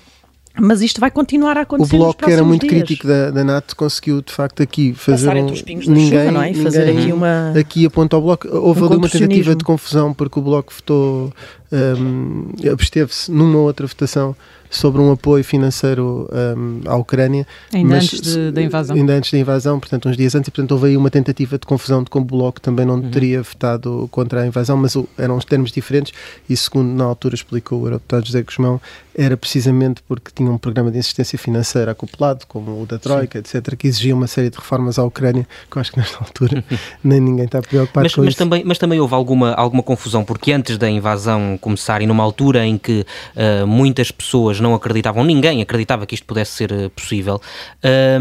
mas 0.60 0.82
isto 0.82 1.00
vai 1.00 1.10
continuar 1.10 1.56
a 1.58 1.62
acontecer. 1.62 1.96
O 1.96 1.98
Bloco, 1.98 2.24
que 2.24 2.30
era 2.30 2.44
muito 2.44 2.66
dias. 2.66 2.82
crítico 2.82 3.06
da, 3.06 3.30
da 3.30 3.44
NATO, 3.44 3.76
conseguiu 3.76 4.22
de 4.22 4.32
facto 4.32 4.62
aqui 4.62 4.92
fazer 4.94 5.28
um. 5.28 5.46
ninguém, 5.46 6.10
chuva, 6.10 6.32
não 6.32 6.42
é? 6.42 6.54
fazer 6.54 6.90
aqui 6.90 7.12
uma. 7.12 7.52
Aqui 7.58 7.86
aponta 7.86 8.16
ao 8.16 8.22
Bloco. 8.22 8.48
Houve 8.48 8.82
um 8.82 8.86
ali 8.86 8.96
uma 8.96 9.08
tentativa 9.08 9.54
de 9.54 9.64
confusão 9.64 10.14
porque 10.14 10.38
o 10.38 10.42
Bloco 10.42 10.72
votou 10.72 11.32
um, 11.72 12.52
absteve-se 12.70 13.30
numa 13.30 13.58
outra 13.58 13.86
votação 13.86 14.36
sobre 14.70 15.00
um 15.00 15.12
apoio 15.12 15.44
financeiro 15.44 16.28
um, 16.32 16.80
à 16.86 16.96
Ucrânia. 16.96 17.46
Ainda 17.72 17.96
mas, 17.96 18.04
antes 18.04 18.20
de, 18.20 18.50
da 18.50 18.62
invasão. 18.62 18.96
Ainda 18.96 19.12
antes 19.14 19.30
da 19.30 19.38
invasão, 19.38 19.80
portanto, 19.80 20.08
uns 20.08 20.16
dias 20.16 20.34
antes, 20.34 20.48
e 20.48 20.50
portanto 20.50 20.72
houve 20.72 20.88
aí 20.88 20.96
uma 20.96 21.10
tentativa 21.10 21.58
de 21.58 21.66
confusão 21.66 22.02
de 22.02 22.10
como 22.10 22.24
o 22.24 22.28
Bloco 22.28 22.60
também 22.60 22.84
não 22.84 22.96
uhum. 22.96 23.10
teria 23.10 23.42
votado 23.42 24.08
contra 24.10 24.42
a 24.42 24.46
invasão, 24.46 24.76
mas 24.76 24.96
eram 25.16 25.36
os 25.36 25.44
termos 25.44 25.70
diferentes 25.70 26.12
e, 26.48 26.56
segundo 26.56 26.88
na 26.88 27.04
altura 27.04 27.34
explicou 27.34 27.80
o 27.80 27.86
eurodeputado 27.86 28.26
José 28.26 28.42
Guzmão, 28.42 28.80
era 29.14 29.36
precisamente 29.36 30.02
porque 30.06 30.30
tinha 30.34 30.50
um 30.50 30.58
programa 30.58 30.90
de 30.90 30.98
assistência 30.98 31.38
financeira 31.38 31.92
acoplado, 31.92 32.46
como 32.46 32.82
o 32.82 32.86
da 32.86 32.98
Troika, 32.98 33.42
Sim. 33.44 33.58
etc., 33.58 33.76
que 33.76 33.86
exigia 33.86 34.14
uma 34.14 34.26
série 34.26 34.50
de 34.50 34.58
reformas 34.58 34.98
à 34.98 35.04
Ucrânia, 35.04 35.46
que 35.70 35.76
eu 35.76 35.80
acho 35.80 35.92
que 35.92 35.98
nesta 35.98 36.18
altura 36.18 36.62
nem 37.02 37.20
ninguém 37.20 37.46
está 37.46 37.62
preocupado 37.62 38.04
mas, 38.04 38.14
com 38.14 38.20
mas 38.20 38.30
isso. 38.30 38.38
Também, 38.38 38.62
mas 38.64 38.78
também 38.78 39.00
houve 39.00 39.14
alguma, 39.14 39.52
alguma 39.52 39.82
confusão, 39.82 40.22
porque 40.24 40.52
antes 40.52 40.76
da 40.76 40.90
invasão 40.90 41.58
começar 41.66 42.00
e 42.00 42.06
numa 42.06 42.22
altura 42.22 42.64
em 42.64 42.78
que 42.78 43.04
uh, 43.34 43.66
muitas 43.66 44.12
pessoas 44.12 44.60
não 44.60 44.72
acreditavam, 44.72 45.24
ninguém 45.24 45.60
acreditava 45.60 46.06
que 46.06 46.14
isto 46.14 46.24
pudesse 46.24 46.52
ser 46.52 46.70
uh, 46.70 46.88
possível, 46.90 47.40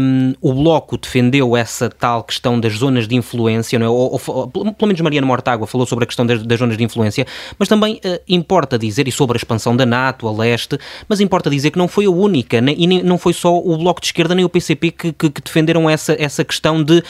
um, 0.00 0.34
o 0.40 0.52
Bloco 0.52 0.98
defendeu 0.98 1.56
essa 1.56 1.88
tal 1.88 2.24
questão 2.24 2.58
das 2.58 2.72
zonas 2.72 3.06
de 3.06 3.14
influência, 3.14 3.78
não 3.78 3.86
é? 3.86 3.88
ou, 3.88 4.20
ou, 4.26 4.48
pelo 4.48 4.88
menos 4.88 5.00
Mariana 5.00 5.26
Mortágua 5.26 5.64
falou 5.64 5.86
sobre 5.86 6.02
a 6.02 6.06
questão 6.06 6.26
das, 6.26 6.42
das 6.42 6.58
zonas 6.58 6.76
de 6.76 6.82
influência, 6.82 7.24
mas 7.56 7.68
também 7.68 8.00
uh, 8.04 8.20
importa 8.28 8.76
dizer, 8.76 9.06
e 9.06 9.12
sobre 9.12 9.36
a 9.36 9.38
expansão 9.38 9.76
da 9.76 9.86
NATO 9.86 10.26
a 10.26 10.32
leste, 10.32 10.76
mas 11.08 11.20
importa 11.20 11.48
dizer 11.48 11.70
que 11.70 11.78
não 11.78 11.86
foi 11.86 12.06
a 12.06 12.10
única, 12.10 12.56
e 12.58 12.86
nem, 12.86 13.00
não 13.04 13.16
foi 13.16 13.32
só 13.32 13.56
o 13.56 13.76
Bloco 13.78 14.00
de 14.00 14.08
Esquerda 14.08 14.34
nem 14.34 14.44
o 14.44 14.48
PCP 14.48 14.90
que, 14.90 15.12
que, 15.12 15.30
que 15.30 15.40
defenderam 15.40 15.88
essa, 15.88 16.16
essa 16.20 16.44
questão 16.44 16.82
de 16.82 16.98
uh, 16.98 17.04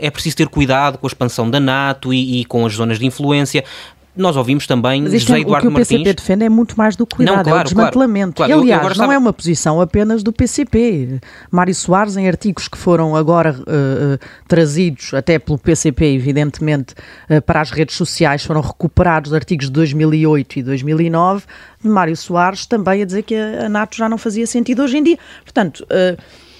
é 0.00 0.10
preciso 0.10 0.36
ter 0.36 0.48
cuidado 0.48 0.96
com 0.96 1.06
a 1.06 1.08
expansão 1.08 1.50
da 1.50 1.58
NATO 1.58 2.14
e, 2.14 2.40
e 2.40 2.44
com 2.44 2.64
as 2.64 2.74
zonas 2.74 3.00
de 3.00 3.06
influência 3.06 3.64
nós 4.16 4.36
ouvimos 4.36 4.66
também 4.66 5.02
Mas 5.02 5.12
José 5.12 5.38
é, 5.38 5.40
Eduardo 5.40 5.68
o 5.68 5.70
que 5.70 5.74
o 5.74 5.78
PCP 5.78 5.98
Martins. 5.98 6.14
defende 6.16 6.44
é 6.44 6.48
muito 6.48 6.76
mais 6.76 6.96
do 6.96 7.06
que 7.06 7.16
cuidado, 7.16 7.36
não, 7.36 7.42
claro, 7.44 7.58
é 7.58 7.60
o 7.60 7.64
desmantelamento. 7.64 8.34
Claro, 8.34 8.52
claro. 8.52 8.62
Aliás, 8.62 8.82
não 8.82 8.90
estava... 8.90 9.14
é 9.14 9.18
uma 9.18 9.32
posição 9.32 9.80
apenas 9.80 10.22
do 10.22 10.32
PCP. 10.32 11.20
Mário 11.50 11.74
Soares, 11.74 12.16
em 12.16 12.26
artigos 12.26 12.66
que 12.66 12.76
foram 12.76 13.14
agora 13.14 13.54
uh, 13.54 14.18
trazidos, 14.48 15.14
até 15.14 15.38
pelo 15.38 15.58
PCP, 15.58 16.04
evidentemente, 16.06 16.94
uh, 17.28 17.40
para 17.42 17.60
as 17.60 17.70
redes 17.70 17.96
sociais, 17.96 18.44
foram 18.44 18.60
recuperados 18.60 19.32
artigos 19.32 19.66
de 19.66 19.72
2008 19.72 20.58
e 20.58 20.62
2009, 20.62 21.44
de 21.82 21.88
Mário 21.88 22.16
Soares 22.16 22.66
também 22.66 23.02
a 23.02 23.04
dizer 23.04 23.22
que 23.22 23.34
a, 23.34 23.66
a 23.66 23.68
NATO 23.68 23.96
já 23.96 24.08
não 24.08 24.18
fazia 24.18 24.46
sentido 24.46 24.82
hoje 24.82 24.98
em 24.98 25.02
dia. 25.02 25.18
Portanto, 25.44 25.86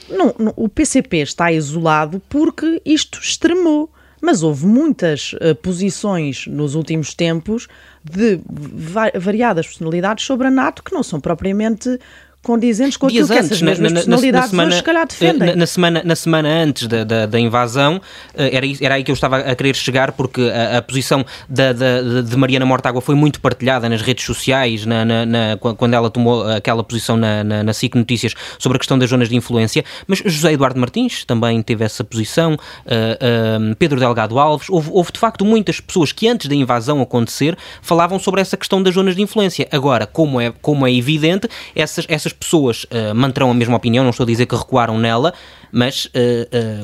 não, 0.09 0.35
não, 0.39 0.53
o 0.57 0.69
PCP 0.69 1.19
está 1.19 1.53
isolado 1.53 2.21
porque 2.29 2.81
isto 2.85 3.19
extremou 3.21 3.91
mas 4.21 4.43
houve 4.43 4.67
muitas 4.67 5.33
uh, 5.35 5.55
posições 5.63 6.47
nos 6.47 6.75
últimos 6.75 7.15
tempos 7.15 7.69
de 8.05 8.41
va 8.47 9.11
variadas 9.15 9.67
personalidades 9.67 10.25
sobre 10.25 10.47
a 10.47 10.51
NATO 10.51 10.83
que 10.83 10.93
não 10.93 11.03
são 11.03 11.21
propriamente 11.21 11.99
condizentes 12.43 12.97
com 12.97 13.07
Dias 13.09 13.31
aquilo 13.31 13.39
antes, 13.39 13.49
que 13.49 13.55
essas 13.55 13.63
mesmas 13.63 13.93
na, 13.93 13.99
personalidades 13.99 14.35
na, 14.35 14.41
na 14.41 14.49
semana, 14.51 14.69
hoje, 14.69 14.77
se 14.77 14.83
calhar 14.83 15.07
defendem. 15.07 15.49
Na, 15.49 15.57
na, 15.57 15.67
semana, 15.67 16.03
na 16.05 16.17
semana 16.17 16.49
antes 16.49 16.87
da, 16.87 17.05
da, 17.05 17.27
da, 17.27 17.39
invasão, 17.39 18.01
eh, 18.35 18.57
era, 18.57 18.67
era 18.81 18.95
aí 18.95 19.05
que 19.05 19.11
eu 19.11 19.15
estava 19.15 19.39
a 19.39 19.55
querer 19.55 19.77
chegar, 19.77 20.13
porque 20.13 20.41
a, 20.43 20.79
a 20.79 20.83
posição 20.83 21.25
da, 21.49 21.73
da, 21.73 22.23
de 22.23 22.37
Mariana 22.37 22.65
Mortágua 22.65 23.01
foi 23.03 23.15
muito 23.15 23.41
partilhada 23.41 23.89
nas 23.89 24.01
redes 24.01 24.25
sociais, 24.25 24.87
na, 24.87 25.05
na, 25.05 25.57
quando 25.77 25.95
ela 25.95 26.11
tomou 26.11 26.49
aquela 26.49 26.83
posição 26.83 27.17
na, 27.17 27.45
na, 27.45 27.63
na 27.63 27.73
SIC 27.75 27.95
Notícias 27.95 28.35
sobre 28.59 28.77
a 28.77 28.79
questão 28.79 28.99
das 28.99 29.11
zonas 29.11 29.29
de 29.29 29.37
influência, 29.37 29.85
mas 30.07 30.23
José 30.25 30.53
Eduardo 30.53 30.81
Martins 30.81 31.25
também 31.25 31.61
teve 31.63 31.85
essa 31.85 32.03
posição, 32.03 32.55
uh, 32.55 32.57
uh, 32.57 33.77
Pedro 33.77 34.01
Delgado 34.01 34.39
Alves, 34.39 34.69
houve, 34.71 34.89
houve 34.91 35.13
de 35.13 35.19
facto 35.19 35.45
muitas 35.45 35.81
pessoas 35.81 36.11
que 36.11 36.27
antes 36.27 36.49
da 36.49 36.55
invasão 36.55 37.03
acontecer 37.03 37.57
falavam 37.83 38.19
sobre 38.19 38.41
essa 38.41 38.57
questão 38.57 38.83
das 38.83 38.95
zonas 38.95 39.15
de 39.15 39.23
influência. 39.23 39.69
Agora, 39.71 40.07
como 40.07 40.41
é, 40.41 40.53
como 40.63 40.87
é 40.87 40.93
evidente, 40.93 41.49
essas, 41.75 42.07
essas 42.09 42.30
essas 42.31 42.33
pessoas 42.33 42.85
uh, 42.85 43.15
manterão 43.15 43.51
a 43.51 43.55
mesma 43.55 43.77
opinião, 43.77 44.05
não 44.05 44.11
estou 44.11 44.25
a 44.25 44.27
dizer 44.27 44.47
que 44.47 44.55
recuaram 44.55 44.99
nela, 44.99 45.35
mas 45.73 46.07
uh, 46.07 46.09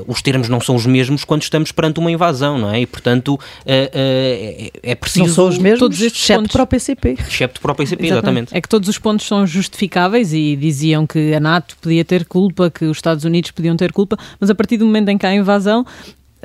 uh, 0.01 0.05
os 0.07 0.23
termos 0.23 0.49
não 0.49 0.61
são 0.61 0.75
os 0.75 0.87
mesmos 0.87 1.25
quando 1.25 1.43
estamos 1.43 1.73
perante 1.73 1.99
uma 1.99 2.11
invasão, 2.11 2.59
não 2.59 2.71
é? 2.71 2.81
E, 2.81 2.87
portanto, 2.87 3.39
é, 3.65 4.71
é, 4.83 4.95
preciso... 4.95 5.27
Não 5.27 5.35
são 5.35 5.49
os 5.49 5.59
mesmos, 5.59 5.81
todos 5.81 6.01
estes 6.01 6.23
excepto 6.23 6.43
pontos... 6.43 6.53
para 6.53 6.63
o 6.63 6.67
PCP. 6.67 7.17
Excepto 7.19 7.61
para 7.61 7.73
o 7.73 7.75
PCP, 7.75 8.07
exatamente. 8.07 8.19
exatamente. 8.19 8.57
É 8.57 8.61
que 8.61 8.69
todos 8.69 8.89
os 8.89 8.99
pontos 8.99 9.27
são 9.27 9.47
justificáveis 9.47 10.33
e 10.33 10.57
diziam 10.57 11.07
que 11.07 11.35
a 11.35 11.41
NATO 11.41 11.77
podia 11.81 12.05
ter 12.05 12.25
culpa, 12.27 12.71
que 12.71 12.85
os 12.85 12.99
Estados 12.99 13.25
Unidos 13.25 13.51
podiam 13.51 13.77
ter 13.77 13.93
culpa, 13.93 14.17
mas 14.39 14.51
a 14.51 14.55
partir 14.55 14.77
do 14.77 14.87
momento 14.87 15.09
em 15.09 15.19
que 15.19 15.27
há 15.27 15.35
invasão, 15.35 15.85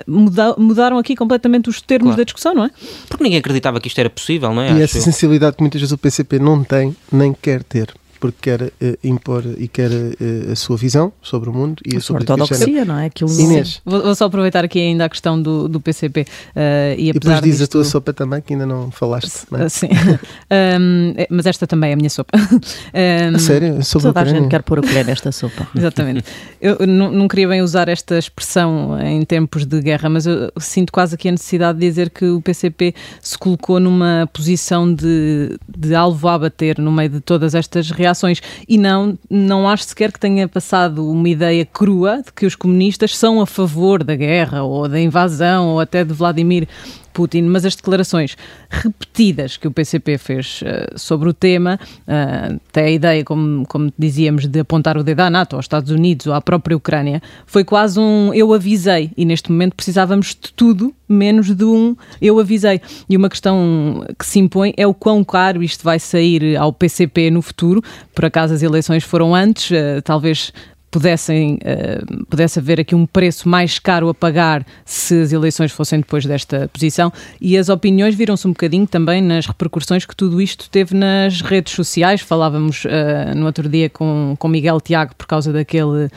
mudaram 0.08 0.98
aqui 0.98 1.16
completamente 1.16 1.70
os 1.70 1.82
termos 1.82 2.10
claro. 2.10 2.18
da 2.18 2.24
discussão, 2.24 2.56
não 2.56 2.66
é? 2.66 2.72
Porque 3.08 3.24
ninguém 3.24 3.40
acreditava 3.40 3.80
que 3.80 3.88
isto 3.88 4.00
era 4.00 4.10
possível, 4.10 4.54
não 4.54 4.62
é? 4.62 4.68
E 4.68 4.72
Acho 4.72 4.82
essa 4.82 4.98
eu. 4.98 5.02
sensibilidade 5.04 5.58
que 5.58 5.62
muitas 5.62 5.80
vezes 5.80 5.92
o 5.92 5.98
PCP 5.98 6.40
não 6.40 6.64
tem, 6.64 6.96
nem 7.12 7.34
quer 7.34 7.62
ter 7.64 7.94
porque 8.22 8.38
quer 8.40 8.62
uh, 8.62 8.72
impor 9.04 9.44
e 9.58 9.68
quer 9.68 9.90
uh, 9.90 10.52
a 10.52 10.56
sua 10.56 10.78
visão 10.78 11.12
sobre 11.24 11.50
o 11.50 11.54
mundo 11.54 11.82
e 11.84 11.96
a, 11.96 11.98
a 11.98 12.02
sua 12.02 12.18
ortodoxia, 12.18 12.86
não 12.86 13.00
é? 13.00 13.08
Aquilo 13.08 13.32
Inês. 13.32 13.82
Vou, 13.84 14.00
vou, 14.04 14.14
só 14.14 14.26
aproveitar 14.26 14.64
aqui 14.64 14.80
ainda 14.80 15.06
a 15.06 15.10
questão 15.10 15.42
do, 15.42 15.68
do 15.68 15.82
PCP. 15.82 16.22
Uh, 16.22 16.26
eh, 16.56 16.96
e, 17.00 17.10
e 17.10 17.14
depois 17.14 17.42
diz 17.42 17.58
disto... 17.58 17.64
a 17.64 17.68
tua 17.68 17.84
sopa 17.84 18.14
também, 18.14 18.40
que 18.40 18.54
ainda 18.54 18.68
não 18.68 18.92
falaste. 18.92 19.46
Não 19.50 19.62
é? 19.62 19.70
Sim, 19.70 19.90
um, 20.80 21.16
mas 21.32 21.48
esta 21.48 21.66
também 21.66 21.90
é 21.90 21.94
a 21.94 21.96
minha 21.98 22.10
sopa. 22.10 22.32
Um, 22.94 23.36
a 23.36 23.40
sério? 23.40 23.84
Sobre 23.84 24.10
Toda 24.10 24.20
a, 24.20 24.24
a 24.24 24.26
gente 24.26 24.48
quer 24.48 24.62
pôr 24.62 24.80
a 24.80 24.82
colher 24.82 25.06
nesta 25.06 25.32
sopa. 25.32 25.68
Exatamente. 25.76 26.26
Eu 26.60 26.86
não, 26.86 27.10
não 27.12 27.28
queria 27.28 27.48
bem 27.48 27.62
usar 27.62 27.88
esta 27.88 28.18
expressão 28.18 29.00
em 29.02 29.24
tempos 29.24 29.66
de 29.66 29.80
guerra, 29.82 30.10
mas 30.10 30.26
eu 30.26 30.52
sinto 30.60 30.92
quase 30.92 31.16
aqui 31.16 31.30
a 31.30 31.32
necessidade 31.32 31.80
de 31.80 31.88
dizer 31.88 32.10
que 32.10 32.26
o 32.26 32.42
PCP 32.42 32.94
se 33.22 33.38
colocou 33.38 33.80
numa 33.80 34.30
posição 34.32 34.94
de, 34.94 35.58
de 35.68 35.96
alvo 35.96 36.28
a 36.28 36.38
bater 36.38 36.78
no 36.78 36.92
meio 36.92 37.10
de 37.10 37.22
todas 37.22 37.56
estas 37.56 37.90
reações 37.90 38.11
reações. 38.12 38.42
E 38.68 38.78
não, 38.78 39.18
não 39.30 39.68
acho 39.68 39.86
sequer 39.86 40.12
que 40.12 40.20
tenha 40.20 40.48
passado 40.48 41.10
uma 41.10 41.28
ideia 41.28 41.66
crua 41.66 42.22
de 42.26 42.32
que 42.32 42.46
os 42.46 42.56
comunistas 42.56 43.18
são 43.18 43.42
a 43.42 43.46
favor 43.46 44.04
da 44.04 44.16
guerra 44.16 44.64
ou 44.64 44.88
da 44.88 45.00
invasão 45.00 45.70
ou 45.70 45.80
até 45.80 46.04
de 46.04 46.14
Vladimir 46.14 46.68
Putin, 47.12 47.44
mas 47.44 47.66
as 47.66 47.76
declarações 47.76 48.36
repetidas 48.70 49.58
que 49.58 49.68
o 49.68 49.72
PCP 49.72 50.18
fez 50.18 50.62
uh, 50.62 50.98
sobre 50.98 51.30
o 51.30 51.34
tema, 51.34 51.80
uh, 52.08 52.60
até 52.70 52.86
a 52.86 52.92
ideia, 52.92 53.24
como, 53.24 53.66
como 53.68 53.92
dizíamos, 53.98 54.48
de 54.48 54.60
apontar 54.60 54.98
o 54.98 55.04
dedo 55.04 55.22
à 55.22 55.30
NATO, 55.30 55.56
aos 55.56 55.66
Estados 55.66 55.92
Unidos 55.92 56.28
ou 56.28 56.34
à 56.34 56.42
própria 56.42 56.76
Ucrânia, 56.76 57.22
foi 57.46 57.64
quase 57.64 58.00
um 58.00 58.34
eu 58.34 58.54
avisei 58.54 59.12
e 59.16 59.26
neste 59.26 59.52
momento 59.52 59.76
precisávamos 59.76 60.28
de 60.28 60.54
tudo 60.54 60.94
menos 61.08 61.54
de 61.54 61.66
um 61.66 61.96
eu 62.22 62.40
avisei. 62.40 62.82
E 63.10 63.18
uma 63.18 63.30
questão 63.30 64.06
que 64.18 64.26
se 64.26 64.40
impõe 64.40 64.74
é 64.78 64.88
o 64.88 64.94
quão 64.94 65.24
caro 65.24 65.62
isto 65.62 65.84
vai 65.84 66.00
sair 66.00 66.56
ao 66.56 66.72
PCP 66.72 67.30
no 67.30 67.42
futuro. 67.42 67.84
Por 68.16 68.26
acaso 68.26 68.54
as 68.54 68.64
eleições 68.64 69.04
foram 69.04 69.36
antes, 69.36 69.72
uh, 69.72 70.02
talvez 70.04 70.54
pudessem, 70.92 71.56
uh, 71.56 72.26
pudesse 72.26 72.60
haver 72.60 72.82
aqui 72.82 72.94
um 72.94 73.06
preço 73.06 73.48
mais 73.48 73.80
caro 73.80 74.10
a 74.10 74.14
pagar 74.14 74.66
se 74.84 75.22
as 75.22 75.32
eleições 75.32 75.72
fossem 75.72 76.00
depois 76.00 76.26
desta 76.26 76.70
posição 76.72 77.12
e 77.40 77.58
as 77.58 77.70
opiniões 77.70 78.14
viram-se 78.14 78.46
um 78.46 78.52
bocadinho 78.52 78.86
também 78.86 79.22
nas 79.22 79.48
repercussões 79.48 80.06
que 80.06 80.16
tudo 80.16 80.42
isto 80.42 80.70
teve 80.70 80.94
nas 80.94 81.42
redes 81.42 81.74
sociais. 81.74 82.20
Falávamos 82.20 82.84
uh, 82.84 83.36
no 83.36 83.46
outro 83.46 83.70
dia 83.70 83.90
com, 83.90 84.36
com 84.38 84.48
Miguel 84.50 84.82
Tiago 84.82 85.16
por 85.16 85.26
causa 85.26 85.54
daquele 85.54 86.06
uh, 86.06 86.10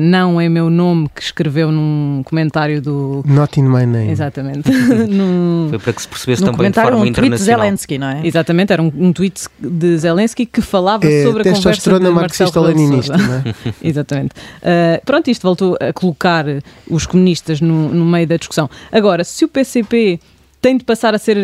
não 0.00 0.40
é 0.40 0.48
meu 0.48 0.70
nome 0.70 1.08
que 1.14 1.20
escreveu 1.20 1.70
num 1.70 2.22
comentário 2.24 2.80
do... 2.80 3.22
Not 3.26 3.60
in 3.60 3.64
my 3.64 3.84
name. 3.84 4.10
Exatamente. 4.10 4.70
no, 5.10 5.68
Foi 5.68 5.78
para 5.78 5.92
que 5.92 6.02
se 6.02 6.08
percebesse 6.08 6.42
também 6.42 6.70
de 6.70 6.80
forma 6.80 6.98
um 6.98 7.06
internacional. 7.06 7.38
de 7.38 7.44
Zelensky, 7.44 7.98
não 7.98 8.06
é? 8.06 8.26
Exatamente, 8.26 8.72
era 8.72 8.82
um, 8.82 8.90
um 8.96 9.12
tweet 9.12 9.42
de 9.60 9.98
Zelensky 9.98 10.46
que 10.46 10.62
falava 10.62 11.06
é, 11.06 11.22
sobre 11.22 11.48
a 11.48 11.52
conversa 11.52 12.00
de 12.00 12.10
marxista-leninista, 12.10 13.16
não 13.16 13.34
é? 13.34 13.42
Exatamente. 13.82 14.21
Exatamente. 14.22 14.34
Uh, 14.62 15.04
pronto, 15.04 15.30
isto 15.30 15.42
voltou 15.42 15.76
a 15.80 15.92
colocar 15.92 16.44
os 16.88 17.06
comunistas 17.06 17.60
no, 17.60 17.88
no 17.88 18.04
meio 18.04 18.26
da 18.26 18.36
discussão. 18.36 18.70
Agora, 18.90 19.24
se 19.24 19.44
o 19.44 19.48
PCP 19.48 20.20
tem 20.62 20.76
de 20.76 20.84
passar 20.84 21.12
a 21.12 21.18
ser 21.18 21.36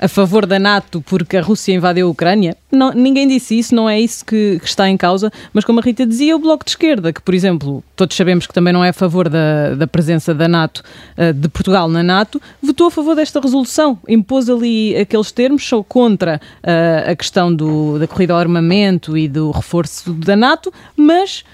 a 0.00 0.08
favor 0.08 0.46
da 0.46 0.58
NATO 0.58 1.02
porque 1.02 1.36
a 1.36 1.42
Rússia 1.42 1.74
invadiu 1.74 2.06
a 2.06 2.10
Ucrânia. 2.10 2.56
Não, 2.72 2.90
ninguém 2.90 3.28
disse 3.28 3.58
isso, 3.58 3.74
não 3.74 3.88
é 3.88 4.00
isso 4.00 4.24
que, 4.24 4.58
que, 4.58 4.66
está 4.66 4.88
em 4.88 4.96
causa, 4.96 5.30
mas 5.52 5.62
como 5.62 5.78
a 5.78 5.82
Rita 5.82 6.06
dizia, 6.06 6.34
o 6.34 6.38
Bloco 6.38 6.64
de 6.64 6.70
Esquerda, 6.70 7.12
que 7.12 7.20
por 7.20 7.34
exemplo, 7.34 7.84
todos 7.94 8.16
sabemos 8.16 8.46
que 8.46 8.54
também 8.54 8.72
não 8.72 8.82
é 8.82 8.88
a 8.88 8.94
favor 8.94 9.28
da, 9.28 9.74
da 9.74 9.86
presença 9.86 10.34
da 10.34 10.48
NATO, 10.48 10.82
uh, 11.18 11.34
de 11.34 11.48
Portugal 11.50 11.86
na 11.86 12.02
NATO, 12.02 12.40
votou 12.62 12.86
a 12.86 12.90
favor 12.90 13.14
desta 13.14 13.40
resolução, 13.40 13.98
impôs 14.08 14.48
ali 14.48 14.96
aqueles 14.96 15.30
termos, 15.30 15.66
sou 15.68 15.84
contra 15.84 16.40
uh, 16.62 17.10
a 17.10 17.14
questão 17.14 17.54
do, 17.54 17.98
da 17.98 18.06
corrida 18.06 18.32
ao 18.32 18.38
armamento 18.38 19.18
e 19.18 19.28
do 19.28 19.50
reforço 19.50 20.14
da 20.14 20.34
NATO, 20.34 20.72
mas 20.96 21.44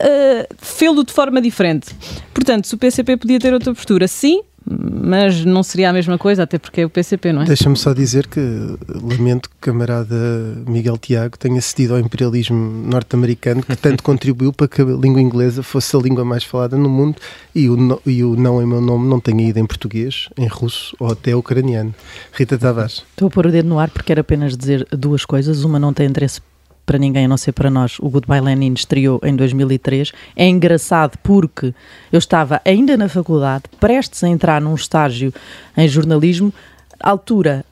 uh, 0.00 0.54
fê-lo 0.58 1.04
de 1.04 1.12
forma 1.12 1.40
diferente. 1.40 1.94
Portanto, 2.32 2.66
se 2.66 2.74
o 2.74 2.78
PCP 2.78 3.16
podia 3.16 3.38
ter 3.38 3.52
outra 3.52 3.74
postura, 3.74 4.06
sim, 4.08 4.42
mas 4.68 5.44
não 5.44 5.62
seria 5.62 5.90
a 5.90 5.92
mesma 5.92 6.18
coisa, 6.18 6.42
até 6.42 6.58
porque 6.58 6.80
é 6.80 6.84
o 6.86 6.90
PCP, 6.90 7.32
não 7.32 7.42
é? 7.42 7.44
Deixa-me 7.44 7.76
só 7.76 7.94
dizer 7.94 8.26
que 8.26 8.40
lamento 8.88 9.48
que 9.48 9.54
o 9.54 9.60
camarada 9.60 10.16
Miguel 10.66 10.98
Tiago 10.98 11.38
tenha 11.38 11.60
cedido 11.60 11.94
ao 11.94 12.00
imperialismo 12.00 12.58
norte-americano 12.88 13.62
que 13.62 13.76
tanto 13.76 14.02
contribuiu 14.04 14.52
para 14.52 14.66
que 14.66 14.82
a 14.82 14.84
língua 14.84 15.20
inglesa 15.20 15.62
fosse 15.62 15.94
a 15.94 16.00
língua 16.00 16.24
mais 16.24 16.42
falada 16.42 16.76
no 16.76 16.88
mundo 16.88 17.16
e 17.54 17.68
o, 17.68 18.00
e 18.04 18.24
o 18.24 18.34
não 18.34 18.60
em 18.60 18.66
meu 18.66 18.80
nome 18.80 19.08
não 19.08 19.20
tenha 19.20 19.48
ido 19.48 19.60
em 19.60 19.66
português, 19.66 20.28
em 20.36 20.48
russo 20.48 20.96
ou 20.98 21.12
até 21.12 21.36
ucraniano. 21.36 21.94
Rita 22.32 22.58
Tavares. 22.58 23.04
Estou 23.10 23.28
a 23.28 23.30
pôr 23.30 23.46
o 23.46 23.52
dedo 23.52 23.68
no 23.68 23.78
ar 23.78 23.88
porque 23.88 24.10
era 24.10 24.22
apenas 24.22 24.56
dizer 24.56 24.86
duas 24.90 25.24
coisas. 25.24 25.62
Uma 25.62 25.78
não 25.78 25.92
tem 25.92 26.08
interesse 26.08 26.40
para 26.86 26.98
ninguém 26.98 27.24
a 27.24 27.28
não 27.28 27.36
ser 27.36 27.52
para 27.52 27.68
nós, 27.68 27.98
o 27.98 28.08
Goodbye 28.08 28.40
Lenin 28.40 28.72
estreou 28.72 29.20
em 29.24 29.34
2003. 29.34 30.12
É 30.36 30.46
engraçado 30.46 31.18
porque 31.22 31.74
eu 32.12 32.18
estava 32.18 32.62
ainda 32.64 32.96
na 32.96 33.08
faculdade, 33.08 33.64
prestes 33.80 34.22
a 34.22 34.28
entrar 34.28 34.60
num 34.60 34.74
estágio 34.74 35.34
em 35.76 35.88
jornalismo, 35.88 36.54
altura 37.00 37.64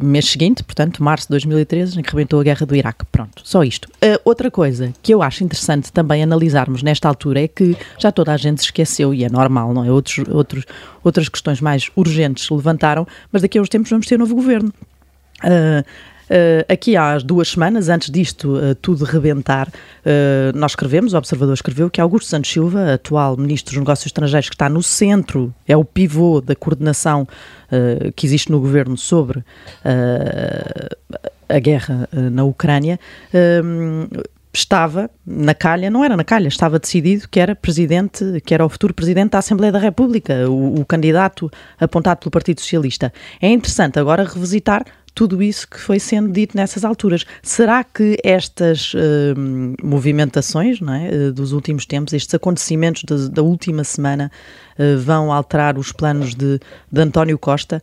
mês 0.00 0.26
seguinte, 0.26 0.62
portanto, 0.62 1.02
março 1.02 1.26
de 1.26 1.30
2013, 1.30 1.98
em 1.98 2.02
que 2.02 2.10
rebentou 2.10 2.40
a 2.40 2.42
guerra 2.42 2.64
do 2.64 2.74
Iraque. 2.74 3.04
Pronto, 3.10 3.42
só 3.44 3.62
isto. 3.62 3.86
Uh, 3.96 4.18
outra 4.24 4.50
coisa 4.50 4.92
que 5.02 5.12
eu 5.12 5.22
acho 5.22 5.44
interessante 5.44 5.92
também 5.92 6.22
analisarmos 6.22 6.82
nesta 6.82 7.08
altura 7.08 7.42
é 7.42 7.48
que 7.48 7.76
já 7.98 8.10
toda 8.10 8.32
a 8.32 8.36
gente 8.36 8.60
se 8.60 8.66
esqueceu, 8.66 9.12
e 9.12 9.24
é 9.24 9.28
normal, 9.28 9.74
não 9.74 9.84
é? 9.84 9.90
Outros, 9.90 10.26
outros, 10.28 10.64
outras 11.04 11.28
questões 11.28 11.60
mais 11.60 11.90
urgentes 11.94 12.46
se 12.46 12.54
levantaram, 12.54 13.06
mas 13.30 13.42
daqui 13.42 13.58
a 13.58 13.62
uns 13.62 13.68
tempos 13.68 13.90
vamos 13.90 14.06
ter 14.06 14.16
um 14.16 14.20
novo 14.20 14.34
governo. 14.34 14.72
Uh, 15.44 15.84
aqui 16.68 16.96
há 16.96 17.18
duas 17.18 17.48
semanas, 17.48 17.88
antes 17.88 18.10
disto 18.10 18.56
uh, 18.56 18.74
tudo 18.76 19.04
rebentar, 19.04 19.68
uh, 19.68 20.56
nós 20.56 20.72
escrevemos, 20.72 21.12
o 21.12 21.18
Observador 21.18 21.54
escreveu, 21.54 21.90
que 21.90 22.00
Augusto 22.00 22.28
Santos 22.28 22.50
Silva, 22.50 22.94
atual 22.94 23.36
Ministro 23.36 23.72
dos 23.74 23.78
Negócios 23.78 24.06
Estrangeiros, 24.06 24.48
que 24.48 24.54
está 24.54 24.68
no 24.68 24.82
centro, 24.82 25.54
é 25.66 25.76
o 25.76 25.84
pivô 25.84 26.40
da 26.40 26.54
coordenação 26.54 27.26
que 28.16 28.26
existe 28.26 28.52
no 28.52 28.60
governo 28.60 28.98
sobre 28.98 29.42
a 31.48 31.58
guerra 31.58 32.06
na 32.12 32.44
Ucrânia, 32.44 33.00
estava 34.52 35.10
na 35.26 35.54
calha, 35.54 35.90
não 35.90 36.04
era 36.04 36.14
na 36.16 36.24
calha, 36.24 36.48
estava 36.48 36.78
decidido 36.78 37.26
que 37.30 37.40
era 37.40 37.56
presidente, 37.56 38.42
que 38.44 38.52
era 38.52 38.64
o 38.64 38.68
futuro 38.68 38.92
presidente 38.92 39.30
da 39.30 39.38
Assembleia 39.38 39.72
da 39.72 39.78
República, 39.78 40.48
o, 40.50 40.80
o 40.80 40.84
candidato 40.84 41.50
apontado 41.80 42.18
pelo 42.18 42.30
Partido 42.30 42.60
Socialista. 42.60 43.12
É 43.40 43.48
interessante 43.48 43.98
agora 43.98 44.24
revisitar 44.24 44.84
tudo 45.14 45.42
isso 45.42 45.68
que 45.68 45.78
foi 45.78 45.98
sendo 45.98 46.32
dito 46.32 46.56
nessas 46.56 46.84
alturas. 46.84 47.24
Será 47.42 47.84
que 47.84 48.16
estas 48.24 48.94
uh, 48.94 48.98
movimentações 49.82 50.80
não 50.80 50.94
é, 50.94 51.08
uh, 51.08 51.32
dos 51.32 51.52
últimos 51.52 51.84
tempos, 51.84 52.12
estes 52.12 52.34
acontecimentos 52.34 53.04
de, 53.04 53.30
da 53.30 53.42
última 53.42 53.84
semana, 53.84 54.30
uh, 54.78 54.98
vão 54.98 55.30
alterar 55.30 55.78
os 55.78 55.92
planos 55.92 56.34
de, 56.34 56.58
de 56.90 57.00
António 57.00 57.38
Costa? 57.38 57.82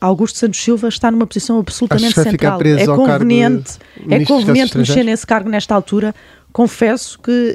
Augusto 0.00 0.38
Santos 0.38 0.62
Silva 0.62 0.88
está 0.88 1.10
numa 1.10 1.26
posição 1.26 1.58
absolutamente 1.58 2.14
central. 2.14 2.60
é 2.62 2.86
conveniente, 2.86 3.78
é 4.08 4.24
conveniente 4.24 4.76
mexer 4.76 5.04
nesse 5.04 5.26
cargo 5.26 5.48
nesta 5.48 5.74
altura. 5.74 6.14
Confesso 6.52 7.18
que 7.18 7.54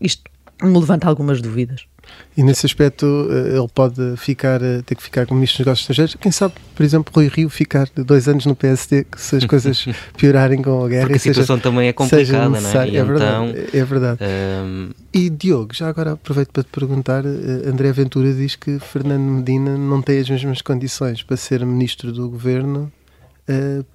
isto 0.00 0.22
me 0.62 0.78
levanta 0.78 1.08
algumas 1.08 1.40
dúvidas. 1.40 1.86
E 2.36 2.42
nesse 2.42 2.64
aspecto 2.64 3.28
eh, 3.30 3.58
ele 3.58 3.68
pode 3.68 4.16
ficar, 4.16 4.62
eh, 4.62 4.82
ter 4.86 4.94
que 4.94 5.02
ficar 5.02 5.26
como 5.26 5.40
Ministro 5.40 5.58
dos 5.58 5.66
Negócios 5.66 5.82
Estrangeiros. 5.82 6.16
Quem 6.20 6.30
sabe, 6.30 6.54
por 6.74 6.82
exemplo, 6.82 7.12
Rui 7.14 7.28
Rio 7.28 7.50
ficar 7.50 7.88
dois 7.94 8.28
anos 8.28 8.46
no 8.46 8.54
PSD, 8.54 9.04
se 9.16 9.36
as 9.36 9.44
coisas 9.44 9.84
piorarem 10.16 10.62
com 10.62 10.84
a 10.84 10.88
guerra. 10.88 11.02
Porque 11.02 11.16
a 11.16 11.20
situação 11.20 11.56
seja, 11.56 11.62
também 11.62 11.88
é 11.88 11.92
complicada, 11.92 12.48
não 12.48 12.70
é? 12.70 12.96
É 12.96 13.04
verdade. 13.04 13.50
Então, 13.50 13.80
é 13.80 13.84
verdade. 13.84 14.20
Um... 14.64 14.90
E 15.12 15.28
Diogo, 15.28 15.74
já 15.74 15.88
agora 15.88 16.12
aproveito 16.12 16.50
para 16.52 16.62
te 16.62 16.70
perguntar: 16.70 17.24
eh, 17.26 17.68
André 17.68 17.92
Ventura 17.92 18.32
diz 18.32 18.54
que 18.54 18.78
Fernando 18.78 19.20
Medina 19.20 19.76
não 19.76 20.00
tem 20.00 20.20
as 20.20 20.30
mesmas 20.30 20.62
condições 20.62 21.22
para 21.22 21.36
ser 21.36 21.66
Ministro 21.66 22.12
do 22.12 22.28
Governo 22.28 22.92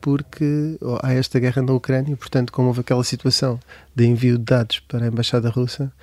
porque 0.02 0.78
há 1.02 1.14
esta 1.14 1.40
guerra 1.40 1.62
na 1.62 1.72
Ucrânia, 1.72 2.18
portanto, 2.18 2.52
como 2.52 2.68
houve 2.68 2.82
aquela 2.82 3.06
situação 3.06 3.58
de 3.96 4.06
envio 4.06 4.38
de 4.38 4.44
dados 4.44 4.80
para 4.80 5.06
a 5.06 5.08
Embaixada 5.08 5.50
Russa, 5.50 5.94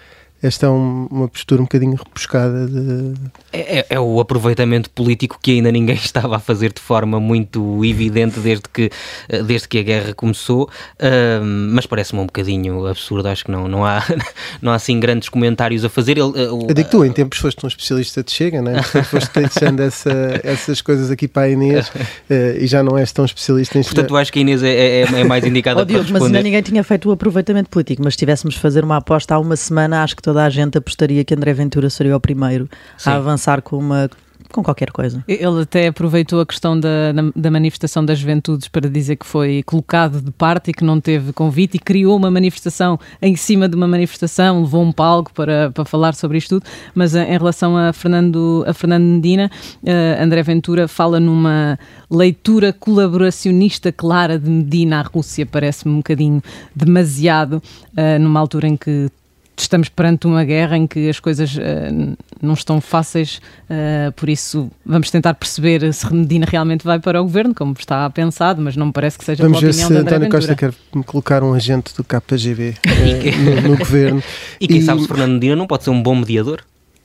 esta 0.43 0.67
é 0.67 0.69
um, 0.69 1.07
uma 1.09 1.29
postura 1.29 1.61
um 1.61 1.65
bocadinho 1.65 1.95
repuscada 1.95 2.67
de... 2.67 3.15
É, 3.53 3.79
é, 3.79 3.87
é, 3.91 4.01
o 4.01 4.19
aproveitamento 4.19 4.91
político 4.91 5.39
que 5.41 5.53
ainda 5.53 5.71
ninguém 5.71 5.95
estava 6.03 6.37
a 6.37 6.39
fazer 6.41 6.73
de 6.73 6.81
forma 6.81 7.21
muito 7.21 7.85
evidente 7.85 8.41
desde 8.41 8.65
que, 8.73 8.91
eh, 9.29 9.43
desde 9.43 9.69
que 9.69 9.79
a 9.79 9.83
guerra 9.83 10.15
começou, 10.15 10.65
uh, 10.65 11.45
mas 11.71 11.87
parece-me 11.87 12.21
um 12.21 12.27
bocadinho 12.27 12.87
absurdo, 12.87 13.29
acho 13.29 13.45
que 13.45 13.53
não, 13.53 13.69
não, 13.69 13.87
há, 13.87 14.03
não 14.61 14.73
há 14.73 14.75
assim 14.75 14.99
grandes 14.99 15.29
comentários 15.29 15.85
a 15.85 15.89
fazer. 15.89 16.13
Ele, 16.13 16.23
uh, 16.23 16.67
Eu 16.69 16.75
digo 16.75 16.85
que 16.85 16.91
tu, 16.91 17.05
em 17.05 17.13
tempos 17.13 17.39
foste 17.39 17.65
um 17.65 17.69
especialista 17.69 18.25
de 18.25 18.33
Chega, 18.33 18.61
não 18.61 18.73
é? 18.73 18.83
foste 18.83 19.31
deixando 19.35 19.81
essa, 19.81 20.41
essas 20.43 20.81
coisas 20.83 21.11
aqui 21.11 21.29
para 21.29 21.43
a 21.43 21.51
Inês 21.51 21.89
uh, 21.89 21.93
e 22.59 22.67
já 22.67 22.83
não 22.83 22.99
és 22.99 23.13
tão 23.13 23.25
especialista 23.25 23.79
em 23.79 23.83
Portanto, 23.83 24.17
acho 24.17 24.33
que 24.33 24.41
a 24.41 24.43
Inês 24.43 24.63
é, 24.63 25.03
é, 25.03 25.03
é 25.03 25.25
mais 25.25 25.45
indicada 25.45 25.83
oh, 25.83 25.85
para 25.85 25.87
Diogo, 25.87 26.03
responder. 26.03 26.21
Mas 26.21 26.27
ainda 26.27 26.43
ninguém 26.43 26.63
tinha 26.63 26.83
feito 26.83 27.09
o 27.09 27.13
aproveitamento 27.13 27.71
político, 27.71 28.03
mas 28.03 28.15
se 28.15 28.19
tivéssemos 28.19 28.57
fazer 28.57 28.83
uma 28.83 28.97
aposta 28.97 29.35
há 29.35 29.39
uma 29.39 29.55
semana, 29.55 30.03
acho 30.03 30.17
que 30.17 30.23
toda 30.33 30.47
a 30.47 30.51
gente 30.51 30.79
apostaria 30.79 31.23
que 31.25 31.35
André 31.35 31.53
Ventura 31.53 31.91
seria 31.91 32.17
o 32.17 32.21
primeiro 32.21 32.67
Sim. 32.97 33.11
a 33.11 33.17
avançar 33.17 33.61
com 33.61 33.77
uma 33.77 34.09
com 34.51 34.63
qualquer 34.63 34.91
coisa. 34.91 35.25
Ele 35.27 35.63
até 35.63 35.87
aproveitou 35.87 36.41
a 36.41 36.45
questão 36.45 36.79
da, 36.79 36.89
da 37.35 37.51
manifestação 37.51 38.05
das 38.05 38.19
juventudes 38.19 38.69
para 38.69 38.89
dizer 38.89 39.17
que 39.17 39.25
foi 39.25 39.63
colocado 39.65 40.21
de 40.21 40.31
parte 40.31 40.71
e 40.71 40.75
que 40.75 40.85
não 40.85 41.01
teve 41.01 41.33
convite 41.33 41.77
e 41.77 41.79
criou 41.79 42.17
uma 42.17 42.31
manifestação 42.31 43.01
em 43.23 43.35
cima 43.35 43.67
de 43.67 43.75
uma 43.75 43.89
manifestação, 43.89 44.61
levou 44.61 44.83
um 44.83 44.93
palco 44.93 45.33
para, 45.33 45.71
para 45.71 45.85
falar 45.87 46.15
sobre 46.15 46.37
isto 46.37 46.61
tudo, 46.61 46.71
mas 46.95 47.15
eh, 47.15 47.25
em 47.25 47.39
relação 47.39 47.79
a 47.79 47.95
Fernando, 47.95 48.63
a 48.67 48.75
Fernando 48.75 49.05
Medina, 49.05 49.51
uh, 49.83 50.23
André 50.23 50.43
Ventura 50.43 50.87
fala 50.87 51.19
numa 51.19 51.79
leitura 52.11 52.75
colaboracionista 52.75 53.91
clara 53.91 54.39
de 54.39 54.51
Medina 54.51 54.99
à 54.99 55.03
Rússia, 55.03 55.47
parece-me 55.47 55.95
um 55.95 55.99
bocadinho 55.99 56.43
demasiado, 56.77 57.55
uh, 57.97 58.19
numa 58.21 58.39
altura 58.39 58.69
em 58.69 58.77
que 58.77 59.09
estamos 59.57 59.89
perante 59.89 60.27
uma 60.27 60.45
guerra 60.45 60.77
em 60.77 60.87
que 60.87 61.09
as 61.09 61.21
coisas 61.21 61.55
uh, 61.57 62.17
não 62.41 62.55
estão 62.55 62.81
fáceis, 62.81 63.41
uh, 63.69 64.13
por 64.13 64.29
isso 64.29 64.71
vamos 64.85 65.11
tentar 65.11 65.35
perceber 65.35 65.93
se 65.93 66.13
Medina 66.13 66.47
realmente 66.49 66.85
vai 66.85 66.99
para 66.99 67.21
o 67.21 67.25
governo, 67.25 67.55
como 67.55 67.75
está 67.79 68.09
pensado, 68.11 68.61
mas 68.63 68.77
não 68.77 68.87
me 68.87 68.93
parece 68.93 69.19
que 69.19 69.25
seja 69.25 69.43
vamos 69.43 69.63
a 69.63 69.67
opinião 69.67 69.89
ver 69.89 69.95
se 69.95 70.01
António 70.01 70.31
Costa 70.31 70.55
quer 70.55 70.73
colocar 71.07 71.43
um 71.43 71.53
agente 71.53 71.95
do 71.95 72.05
KGB 72.05 72.71
uh, 72.71 72.75
eh, 72.87 73.61
no, 73.61 73.69
no, 73.69 73.79
governo. 73.79 74.23
E 74.61 74.67
quem 74.67 74.79
e... 74.79 74.83
sabe 74.83 75.03
se 75.03 75.09
Fernando 75.09 75.33
Medina 75.33 75.57
não 75.57 75.67
pode 75.67 75.85
ser 75.85 75.91
um 75.91 76.03
bom 76.03 76.15
mediador? 76.15 76.63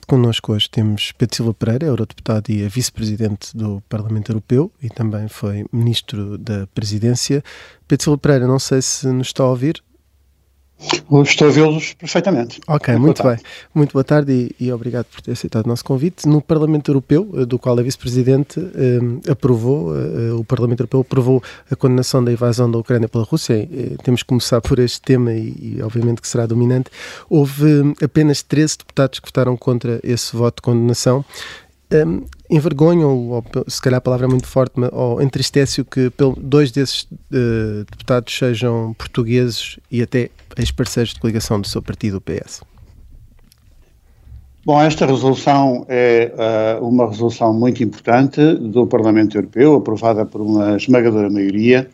Connosco 0.08 0.54
hoje 0.54 0.70
temos 0.70 1.12
Pedro 1.12 1.36
Silva 1.36 1.54
Pereira, 1.54 1.88
eurodeputado 1.88 2.50
e 2.50 2.66
vice-presidente 2.70 3.56
do 3.56 3.84
Parlamento 3.90 4.32
Europeu 4.32 4.72
e 4.82 4.90
também 4.90 5.28
foi 5.28 5.66
ministro 5.70 6.38
da 6.38 6.66
Presidência. 6.68 7.44
Pedro 7.86 8.04
Silva 8.06 8.18
Pereira, 8.18 8.48
não 8.48 8.58
sei 8.58 8.82
se 8.82 9.06
nos 9.08 9.28
está 9.28 9.44
a 9.44 9.50
ouvir. 9.50 9.84
Estou 11.24 11.48
a 11.48 11.52
vê-los 11.52 11.94
perfeitamente. 11.94 12.62
Ok, 12.68 12.94
muito, 12.96 13.06
muito 13.06 13.24
bem. 13.24 13.38
Muito 13.74 13.94
boa 13.94 14.04
tarde 14.04 14.54
e, 14.60 14.66
e, 14.66 14.72
obrigado 14.72 15.06
por 15.06 15.22
ter 15.22 15.32
aceitado 15.32 15.66
o 15.66 15.70
nosso 15.70 15.84
convite. 15.84 16.28
No 16.28 16.42
Parlamento 16.42 16.92
Europeu, 16.92 17.28
eh, 17.36 17.46
do 17.46 17.58
qual 17.58 17.80
é 17.80 17.84
vice-presidente, 17.84 18.60
eh, 18.60 19.32
aprovou, 19.32 19.96
eh, 19.96 20.34
o 20.34 20.44
Parlamento 20.44 20.82
Europeu 20.82 21.02
aprovou 21.02 21.42
a 21.72 21.76
condenação 21.76 22.24
da 22.24 22.32
invasão 22.32 22.70
da 22.70 22.78
Ucrânia 22.78 23.08
pela 23.08 23.24
Rússia. 23.24 23.54
Eh, 23.56 23.96
temos 24.04 24.22
que 24.22 24.28
começar 24.28 24.62
por 24.62 24.78
este 24.78 25.02
tema 25.02 25.34
e, 25.34 25.78
e, 25.78 25.82
obviamente 25.82 26.22
que 26.22 26.28
será 26.28 26.46
dominante. 26.46 26.92
Houve 27.28 27.96
eh, 28.00 28.06
apenas 28.06 28.44
13 28.44 28.80
deputados 28.80 29.20
que 29.20 29.28
votaram 29.28 29.58
contra 29.58 30.00
esse 30.04 30.36
voto 30.36 30.58
de 30.58 30.62
condenação. 30.62 31.26
Um, 31.90 32.26
envergonham, 32.50 33.30
ou 33.30 33.44
se 33.68 33.82
calhar 33.82 34.00
a 34.00 34.02
palavra 34.02 34.28
é 34.28 34.30
muito 34.30 34.46
forte, 34.48 34.74
ou 34.92 35.22
entristece-o 35.22 35.86
que 35.86 36.12
dois 36.38 36.70
desses 36.70 37.04
uh, 37.04 37.86
deputados 37.90 38.38
sejam 38.38 38.94
portugueses 38.98 39.80
e 39.90 40.02
até 40.02 40.30
ex-parceiros 40.58 41.14
de 41.14 41.20
coligação 41.22 41.62
do 41.62 41.68
seu 41.68 41.82
partido, 41.82 42.18
o 42.18 42.22
PS? 42.22 42.62
Bom, 44.66 44.82
esta 44.82 45.06
resolução 45.06 45.86
é 45.88 46.80
uh, 46.80 46.86
uma 46.86 47.08
resolução 47.08 47.54
muito 47.54 47.82
importante 47.82 48.42
do 48.56 48.86
Parlamento 48.86 49.38
Europeu, 49.38 49.76
aprovada 49.76 50.26
por 50.26 50.42
uma 50.42 50.76
esmagadora 50.76 51.30
maioria 51.30 51.90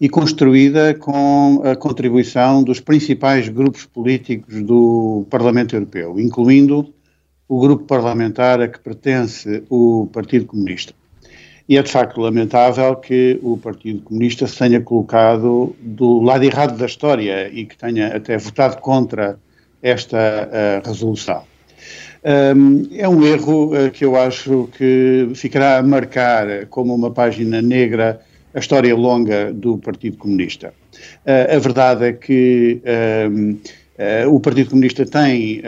e 0.00 0.08
construída 0.08 0.94
com 0.94 1.62
a 1.64 1.76
contribuição 1.76 2.64
dos 2.64 2.80
principais 2.80 3.48
grupos 3.48 3.86
políticos 3.86 4.64
do 4.64 5.24
Parlamento 5.30 5.76
Europeu, 5.76 6.18
incluindo 6.18 6.92
o 7.52 7.60
grupo 7.60 7.84
parlamentar 7.84 8.62
a 8.62 8.66
que 8.66 8.78
pertence 8.78 9.62
o 9.68 10.08
Partido 10.10 10.46
Comunista. 10.46 10.94
E 11.68 11.76
é 11.76 11.82
de 11.82 11.92
facto 11.92 12.18
lamentável 12.18 12.96
que 12.96 13.38
o 13.42 13.58
Partido 13.58 14.00
Comunista 14.00 14.46
se 14.46 14.56
tenha 14.56 14.80
colocado 14.80 15.76
do 15.78 16.20
lado 16.22 16.44
errado 16.44 16.78
da 16.78 16.86
história 16.86 17.50
e 17.52 17.66
que 17.66 17.76
tenha 17.76 18.16
até 18.16 18.38
votado 18.38 18.78
contra 18.78 19.38
esta 19.82 20.48
uh, 20.48 20.88
resolução. 20.88 21.42
Um, 22.24 22.88
é 22.96 23.06
um 23.06 23.22
erro 23.22 23.74
uh, 23.74 23.90
que 23.90 24.06
eu 24.06 24.16
acho 24.16 24.70
que 24.78 25.28
ficará 25.34 25.76
a 25.76 25.82
marcar 25.82 26.64
como 26.70 26.94
uma 26.94 27.10
página 27.10 27.60
negra 27.60 28.18
a 28.54 28.60
história 28.60 28.96
longa 28.96 29.52
do 29.52 29.76
Partido 29.76 30.16
Comunista. 30.16 30.72
Uh, 31.26 31.54
a 31.54 31.58
verdade 31.58 32.06
é 32.06 32.12
que 32.14 32.80
o 34.28 34.40
Partido 34.40 34.70
Comunista 34.70 35.04
tem 35.04 35.62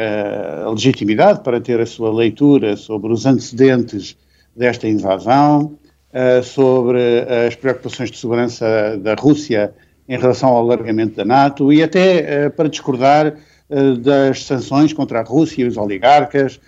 a 0.65 0.71
legitimidade 0.71 1.41
para 1.41 1.61
ter 1.61 1.81
a 1.81 1.87
sua 1.87 2.13
leitura 2.13 2.77
sobre 2.77 3.13
os 3.13 3.27
antecedentes 3.27 4.17
desta 4.57 4.89
invasão, 4.89 5.79
sobre 6.43 7.21
as 7.47 7.55
preocupações 7.55 8.11
de 8.11 8.17
segurança 8.17 8.99
da 8.99 9.15
Rússia 9.15 9.75
em 10.09 10.19
relação 10.19 10.51
ao 10.51 10.59
alargamento 10.59 11.17
da 11.17 11.25
NATO 11.25 11.73
e 11.73 11.83
até 11.83 12.49
para 12.51 12.69
discordar 12.69 13.35
das 14.01 14.45
sanções 14.45 14.93
contra 14.93 15.21
a 15.21 15.23
Rússia 15.23 15.63
e 15.63 15.69
os 15.69 15.77
oligarcas, 15.77 16.61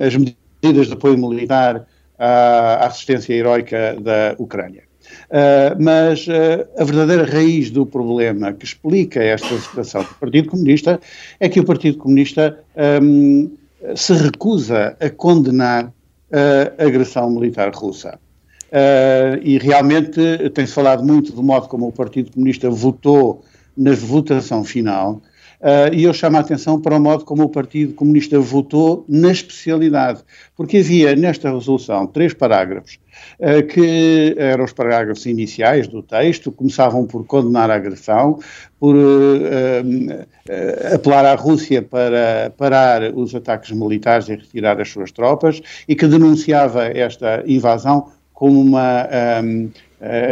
as 0.00 0.16
medidas 0.16 0.86
de 0.86 0.92
apoio 0.92 1.16
militar 1.18 1.86
à 2.18 2.86
assistência 2.86 3.34
heroica 3.34 3.96
da 4.00 4.34
Ucrânia. 4.38 4.85
Uh, 5.26 5.82
mas 5.82 6.26
uh, 6.26 6.66
a 6.78 6.84
verdadeira 6.84 7.24
raiz 7.24 7.70
do 7.70 7.84
problema 7.84 8.52
que 8.52 8.64
explica 8.64 9.22
esta 9.22 9.54
votação 9.54 10.02
do 10.02 10.14
Partido 10.14 10.48
Comunista 10.48 11.00
é 11.40 11.48
que 11.48 11.60
o 11.60 11.64
Partido 11.64 11.98
Comunista 11.98 12.58
um, 13.02 13.50
se 13.94 14.12
recusa 14.14 14.96
a 15.00 15.10
condenar 15.10 15.92
a 16.78 16.84
agressão 16.84 17.30
militar 17.30 17.72
russa. 17.72 18.18
Uh, 18.66 19.38
e 19.42 19.58
realmente 19.58 20.50
tem-se 20.50 20.72
falado 20.72 21.04
muito 21.04 21.32
do 21.32 21.42
modo 21.42 21.68
como 21.68 21.86
o 21.86 21.92
Partido 21.92 22.32
Comunista 22.32 22.68
votou 22.68 23.44
na 23.76 23.92
votação 23.94 24.64
final, 24.64 25.22
Uh, 25.60 25.94
e 25.94 26.04
eu 26.04 26.12
chamo 26.12 26.36
a 26.36 26.40
atenção 26.40 26.80
para 26.80 26.96
o 26.96 27.00
modo 27.00 27.24
como 27.24 27.44
o 27.44 27.48
Partido 27.48 27.94
Comunista 27.94 28.38
votou 28.38 29.04
na 29.08 29.32
especialidade, 29.32 30.22
porque 30.54 30.78
havia 30.78 31.16
nesta 31.16 31.50
resolução 31.50 32.06
três 32.06 32.34
parágrafos 32.34 32.98
uh, 33.40 33.66
que 33.66 34.34
eram 34.36 34.64
os 34.64 34.72
parágrafos 34.72 35.24
iniciais 35.24 35.88
do 35.88 36.02
texto, 36.02 36.52
começavam 36.52 37.06
por 37.06 37.24
condenar 37.24 37.70
a 37.70 37.76
agressão, 37.76 38.38
por 38.78 38.94
uh, 38.94 40.26
apelar 40.94 41.24
à 41.24 41.34
Rússia 41.34 41.80
para 41.80 42.52
parar 42.56 43.14
os 43.14 43.34
ataques 43.34 43.70
militares 43.70 44.28
e 44.28 44.32
retirar 44.32 44.78
as 44.78 44.90
suas 44.90 45.10
tropas, 45.10 45.62
e 45.88 45.94
que 45.94 46.06
denunciava 46.06 46.84
esta 46.84 47.42
invasão 47.46 48.12
como 48.34 48.60
uma 48.60 49.08
um, 49.42 49.70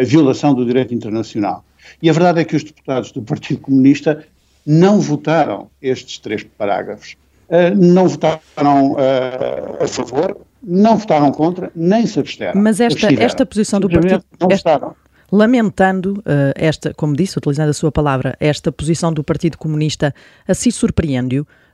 violação 0.05 0.53
do 0.53 0.67
direito 0.67 0.93
internacional. 0.93 1.65
E 2.03 2.11
a 2.11 2.13
verdade 2.13 2.41
é 2.41 2.45
que 2.45 2.55
os 2.55 2.63
deputados 2.63 3.13
do 3.13 3.23
Partido 3.23 3.61
Comunista 3.61 4.25
não 4.67 5.01
votaram 5.01 5.71
estes 5.81 6.19
três 6.19 6.43
parágrafos. 6.43 7.17
Uh, 7.49 7.75
não 7.77 8.09
votaram 8.09 8.93
uh, 8.93 9.83
a 9.83 9.87
favor, 9.87 10.39
não 10.63 10.97
votaram 10.97 11.31
contra, 11.31 11.71
nem 11.77 12.07
se 12.07 12.19
absteram. 12.19 12.61
Mas 12.61 12.81
esta, 12.81 13.13
esta 13.13 13.45
posição 13.45 13.79
do 13.79 13.89
Partido. 13.89 14.25
Não 14.41 14.49
esta, 14.51 14.95
lamentando 15.35 16.21
uh, 16.21 16.53
esta, 16.55 16.95
como 16.95 17.17
disse, 17.17 17.37
utilizando 17.37 17.71
a 17.71 17.75
sua 17.75 17.91
palavra, 17.91 18.37
esta 18.39 18.71
posição 18.71 19.13
do 19.13 19.25
Partido 19.25 19.59
Comunista, 19.59 20.15
assim 20.47 20.71
surpreende-o 20.71 21.43
eh, 21.43 21.74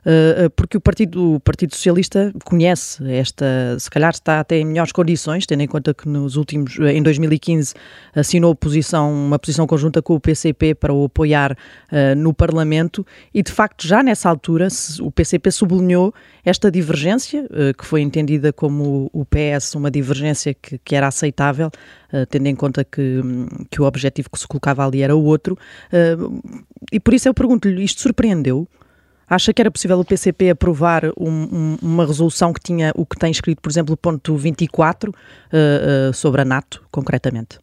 porque 0.55 0.77
o 0.77 0.81
Partido, 0.81 1.35
o 1.35 1.39
Partido 1.39 1.75
Socialista 1.75 2.33
conhece 2.43 3.03
esta, 3.11 3.77
se 3.79 3.89
calhar 3.89 4.11
está 4.11 4.39
até 4.39 4.57
em 4.57 4.65
melhores 4.65 4.91
condições, 4.91 5.45
tendo 5.45 5.61
em 5.61 5.67
conta 5.67 5.93
que 5.93 6.07
nos 6.07 6.35
últimos, 6.35 6.79
eh, 6.79 6.93
em 6.93 7.03
2015 7.03 7.73
assinou 8.15 8.55
posição, 8.55 9.11
uma 9.11 9.39
posição 9.39 9.67
conjunta 9.67 10.01
com 10.01 10.15
o 10.15 10.19
PCP 10.19 10.75
para 10.75 10.93
o 10.93 11.05
apoiar 11.05 11.53
uh, 11.53 12.15
no 12.15 12.33
Parlamento 12.33 13.05
e 13.33 13.41
de 13.41 13.51
facto 13.51 13.87
já 13.87 14.03
nessa 14.03 14.29
altura 14.29 14.67
o 15.01 15.11
PCP 15.11 15.51
sublinhou 15.51 16.13
esta 16.43 16.71
divergência, 16.71 17.45
uh, 17.45 17.77
que 17.77 17.85
foi 17.85 18.01
entendida 18.01 18.51
como 18.51 19.09
o 19.13 19.25
PS 19.25 19.75
uma 19.75 19.91
divergência 19.91 20.53
que, 20.53 20.77
que 20.79 20.95
era 20.95 21.07
aceitável, 21.07 21.67
uh, 21.67 22.25
tendo 22.27 22.47
em 22.47 22.55
conta 22.55 22.83
que, 22.83 23.21
que 23.69 23.81
o 23.81 23.85
objetivo 23.85 24.29
que 24.29 24.39
se 24.39 24.47
colocava 24.47 24.85
ali 24.85 25.01
era 25.01 25.15
o 25.15 25.23
outro. 25.23 25.57
e 26.91 26.99
por 26.99 27.13
isso 27.13 27.27
eu 27.27 27.33
pergunto-lhe, 27.33 27.83
isto 27.83 28.01
surpreendeu? 28.01 28.67
Acha 29.31 29.53
que 29.53 29.61
era 29.61 29.71
possível 29.71 29.97
o 29.97 30.03
PCP 30.03 30.49
aprovar 30.49 31.05
um, 31.17 31.29
um, 31.29 31.77
uma 31.81 32.05
resolução 32.05 32.51
que 32.51 32.59
tinha 32.59 32.91
o 32.97 33.05
que 33.05 33.17
tem 33.17 33.31
escrito, 33.31 33.61
por 33.61 33.71
exemplo, 33.71 33.93
o 33.93 33.97
ponto 33.97 34.35
24 34.35 35.09
uh, 35.09 35.13
uh, 36.09 36.13
sobre 36.13 36.41
a 36.41 36.45
NATO, 36.45 36.83
concretamente? 36.91 37.57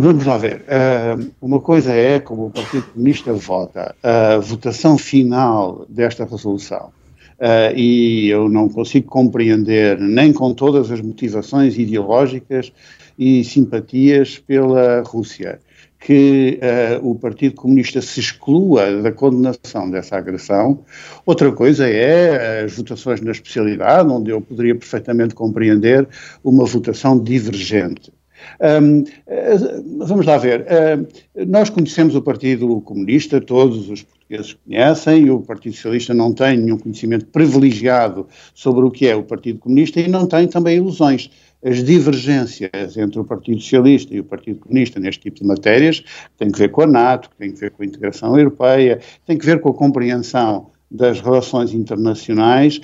Vamos 0.00 0.24
lá 0.24 0.38
ver. 0.38 0.64
Uh, 0.68 1.32
uma 1.42 1.58
coisa 1.58 1.92
é 1.92 2.20
como 2.20 2.46
o 2.46 2.50
Partido 2.52 2.84
Comunista 2.92 3.32
vota, 3.32 3.92
a 4.04 4.38
votação 4.38 4.96
final 4.96 5.84
desta 5.88 6.24
resolução. 6.26 6.92
Uh, 7.40 7.76
e 7.76 8.28
eu 8.28 8.48
não 8.48 8.68
consigo 8.68 9.08
compreender, 9.08 9.98
nem 9.98 10.32
com 10.32 10.54
todas 10.54 10.92
as 10.92 11.00
motivações 11.00 11.76
ideológicas 11.76 12.72
e 13.18 13.42
simpatias 13.42 14.38
pela 14.38 15.02
Rússia, 15.02 15.58
que 16.04 16.58
uh, 16.60 17.08
o 17.08 17.14
Partido 17.14 17.54
Comunista 17.54 18.02
se 18.02 18.20
exclua 18.20 19.02
da 19.02 19.12
condenação 19.12 19.88
dessa 19.88 20.16
agressão. 20.16 20.84
Outra 21.24 21.50
coisa 21.52 21.88
é 21.88 22.64
as 22.64 22.74
votações 22.74 23.20
na 23.20 23.30
especialidade, 23.30 24.08
onde 24.10 24.30
eu 24.30 24.40
poderia 24.40 24.74
perfeitamente 24.74 25.34
compreender 25.34 26.08
uma 26.42 26.64
votação 26.64 27.18
divergente. 27.18 28.12
Um, 28.60 29.04
eh, 29.28 29.56
vamos 29.98 30.26
lá 30.26 30.36
ver. 30.36 30.62
Uh, 30.62 31.46
nós 31.46 31.70
conhecemos 31.70 32.16
o 32.16 32.22
Partido 32.22 32.80
Comunista, 32.80 33.40
todos 33.40 33.88
os 33.88 34.02
portugueses 34.02 34.56
conhecem, 34.64 35.30
o 35.30 35.40
Partido 35.40 35.76
Socialista 35.76 36.12
não 36.12 36.32
tem 36.32 36.56
nenhum 36.56 36.78
conhecimento 36.78 37.26
privilegiado 37.26 38.26
sobre 38.52 38.84
o 38.84 38.90
que 38.90 39.06
é 39.06 39.14
o 39.14 39.22
Partido 39.22 39.60
Comunista 39.60 40.00
e 40.00 40.08
não 40.08 40.26
tem 40.26 40.48
também 40.48 40.78
ilusões 40.78 41.30
as 41.64 41.82
divergências 41.82 42.96
entre 42.96 43.20
o 43.20 43.24
Partido 43.24 43.60
Socialista 43.60 44.14
e 44.14 44.20
o 44.20 44.24
Partido 44.24 44.60
Comunista 44.60 44.98
neste 44.98 45.22
tipo 45.22 45.40
de 45.40 45.46
matérias 45.46 46.02
têm 46.36 46.50
que 46.50 46.58
ver 46.58 46.70
com 46.70 46.82
a 46.82 46.86
NATO, 46.86 47.30
têm 47.38 47.52
que 47.52 47.60
ver 47.60 47.70
com 47.70 47.82
a 47.82 47.86
integração 47.86 48.36
europeia, 48.36 49.00
têm 49.26 49.38
que 49.38 49.46
ver 49.46 49.60
com 49.60 49.70
a 49.70 49.74
compreensão 49.74 50.70
das 50.92 51.20
relações 51.20 51.72
internacionais, 51.72 52.80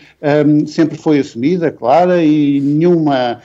um, 0.47 0.67
sempre 0.67 0.97
foi 0.97 1.19
assumida, 1.19 1.71
clara, 1.71 2.25
e 2.25 2.59
nenhuma 2.59 3.41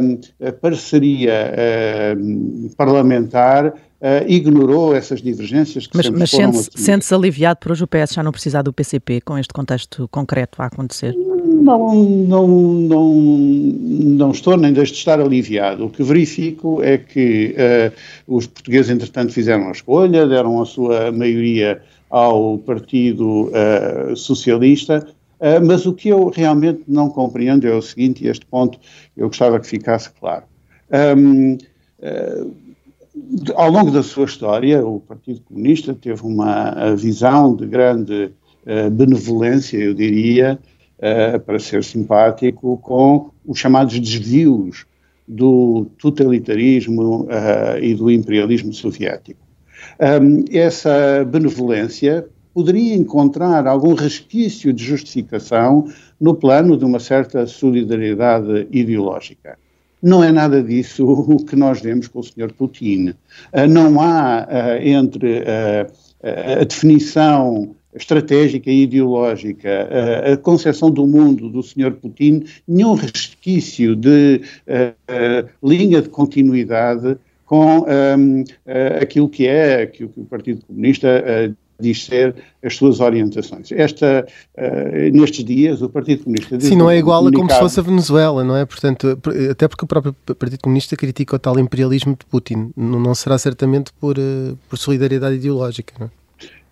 um, 0.00 0.52
parceria 0.60 2.16
um, 2.16 2.68
parlamentar 2.76 3.74
Uh, 4.04 4.20
ignorou 4.28 4.94
essas 4.94 5.22
divergências 5.22 5.86
que 5.86 5.96
mas, 5.96 6.04
sempre 6.04 6.20
mas 6.20 6.30
foram 6.30 6.52
sente-se 6.52 6.84
sente 6.84 7.14
aliviado 7.14 7.58
por 7.58 7.72
hoje 7.72 7.84
o 7.84 7.86
PS 7.86 8.12
já 8.12 8.22
não 8.22 8.32
precisar 8.32 8.60
do 8.60 8.70
PCP 8.70 9.22
com 9.22 9.38
este 9.38 9.54
contexto 9.54 10.06
concreto 10.08 10.60
a 10.60 10.66
acontecer? 10.66 11.14
Não, 11.62 11.94
não, 11.94 12.48
não, 12.48 13.14
não 13.14 14.30
estou 14.32 14.56
nem 14.56 14.72
deixo 14.72 14.92
de 14.92 14.98
estar 14.98 15.20
aliviado. 15.20 15.86
O 15.86 15.90
que 15.90 16.02
verifico 16.02 16.82
é 16.82 16.98
que 16.98 17.54
uh, 17.56 18.36
os 18.36 18.46
portugueses, 18.46 18.90
entretanto, 18.90 19.32
fizeram 19.32 19.68
a 19.68 19.72
escolha, 19.72 20.26
deram 20.26 20.60
a 20.60 20.66
sua 20.66 21.12
maioria 21.12 21.80
ao 22.10 22.58
Partido 22.58 23.50
uh, 23.50 24.16
Socialista, 24.16 25.06
uh, 25.40 25.64
mas 25.64 25.86
o 25.86 25.92
que 25.92 26.08
eu 26.08 26.28
realmente 26.28 26.82
não 26.88 27.08
compreendo 27.08 27.66
é 27.66 27.74
o 27.74 27.82
seguinte, 27.82 28.24
e 28.24 28.28
este 28.28 28.44
ponto 28.46 28.78
eu 29.16 29.28
gostava 29.28 29.60
que 29.60 29.66
ficasse 29.66 30.10
claro. 30.20 30.44
Um, 31.16 31.56
ao 33.54 33.70
longo 33.70 33.90
da 33.90 34.02
sua 34.02 34.24
história, 34.24 34.84
o 34.84 35.00
Partido 35.00 35.40
Comunista 35.42 35.94
teve 35.94 36.22
uma 36.22 36.94
visão 36.94 37.54
de 37.54 37.66
grande 37.66 38.32
benevolência, 38.92 39.78
eu 39.78 39.94
diria, 39.94 40.58
uh, 40.98 41.38
para 41.40 41.58
ser 41.58 41.82
simpático, 41.84 42.78
com 42.78 43.30
os 43.44 43.58
chamados 43.58 43.98
desvios 43.98 44.86
do 45.26 45.86
totalitarismo 45.98 47.22
uh, 47.22 47.78
e 47.80 47.94
do 47.94 48.10
imperialismo 48.10 48.72
soviético. 48.72 49.40
Um, 50.00 50.44
essa 50.52 51.24
benevolência 51.24 52.26
poderia 52.52 52.94
encontrar 52.94 53.66
algum 53.66 53.94
resquício 53.94 54.72
de 54.72 54.84
justificação 54.84 55.88
no 56.20 56.34
plano 56.34 56.76
de 56.76 56.84
uma 56.84 57.00
certa 57.00 57.46
solidariedade 57.46 58.68
ideológica. 58.70 59.58
Não 60.00 60.22
é 60.22 60.30
nada 60.30 60.62
disso 60.62 61.04
o 61.06 61.44
que 61.44 61.56
nós 61.56 61.80
vemos 61.80 62.08
com 62.08 62.20
o 62.20 62.22
Sr. 62.22 62.52
Putin. 62.56 63.08
Uh, 63.52 63.66
não 63.68 64.00
há 64.00 64.46
uh, 64.46 64.86
entre 64.86 65.40
uh, 65.40 66.60
a 66.60 66.64
definição 66.64 67.74
estratégica 67.94 68.70
e 68.70 68.82
ideológica, 68.82 69.68
a, 69.68 70.32
a 70.32 70.36
concepção 70.36 70.90
do 70.90 71.06
mundo 71.06 71.48
do 71.48 71.62
Sr. 71.62 71.92
Putin, 71.92 72.44
nenhum 72.66 72.94
resquício 72.94 73.94
de 73.94 74.40
uh, 74.66 75.48
linha 75.62 76.02
de 76.02 76.08
continuidade 76.08 77.16
com 77.44 77.80
um, 77.80 78.40
uh, 78.40 78.44
aquilo 79.00 79.28
que 79.28 79.46
é, 79.46 79.86
que 79.86 80.04
o, 80.04 80.08
que 80.08 80.20
o 80.20 80.24
Partido 80.24 80.62
Comunista 80.66 81.22
uh, 81.50 81.54
diz 81.78 82.04
ser 82.04 82.34
as 82.62 82.76
suas 82.76 83.00
orientações. 83.00 83.70
Esta, 83.72 84.26
uh, 84.56 85.16
nestes 85.16 85.44
dias, 85.44 85.82
o 85.82 85.88
Partido 85.88 86.24
Comunista... 86.24 86.58
Sim, 86.60 86.76
não 86.76 86.90
é 86.90 86.98
igual 86.98 87.26
a 87.26 87.32
como 87.32 87.50
se 87.50 87.58
fosse 87.58 87.80
a 87.80 87.82
Venezuela, 87.82 88.42
não 88.42 88.56
é? 88.56 88.64
Portanto, 88.64 89.18
até 89.50 89.68
porque 89.68 89.84
o 89.84 89.88
próprio 89.88 90.14
Partido 90.14 90.60
Comunista 90.62 90.96
critica 90.96 91.36
o 91.36 91.38
tal 91.38 91.58
imperialismo 91.58 92.16
de 92.18 92.24
Putin. 92.26 92.70
Não, 92.76 92.98
não 92.98 93.14
será 93.14 93.36
certamente 93.38 93.92
por, 94.00 94.18
uh, 94.18 94.58
por 94.68 94.78
solidariedade 94.78 95.36
ideológica, 95.36 95.94
não 95.98 96.06
é? 96.06 96.23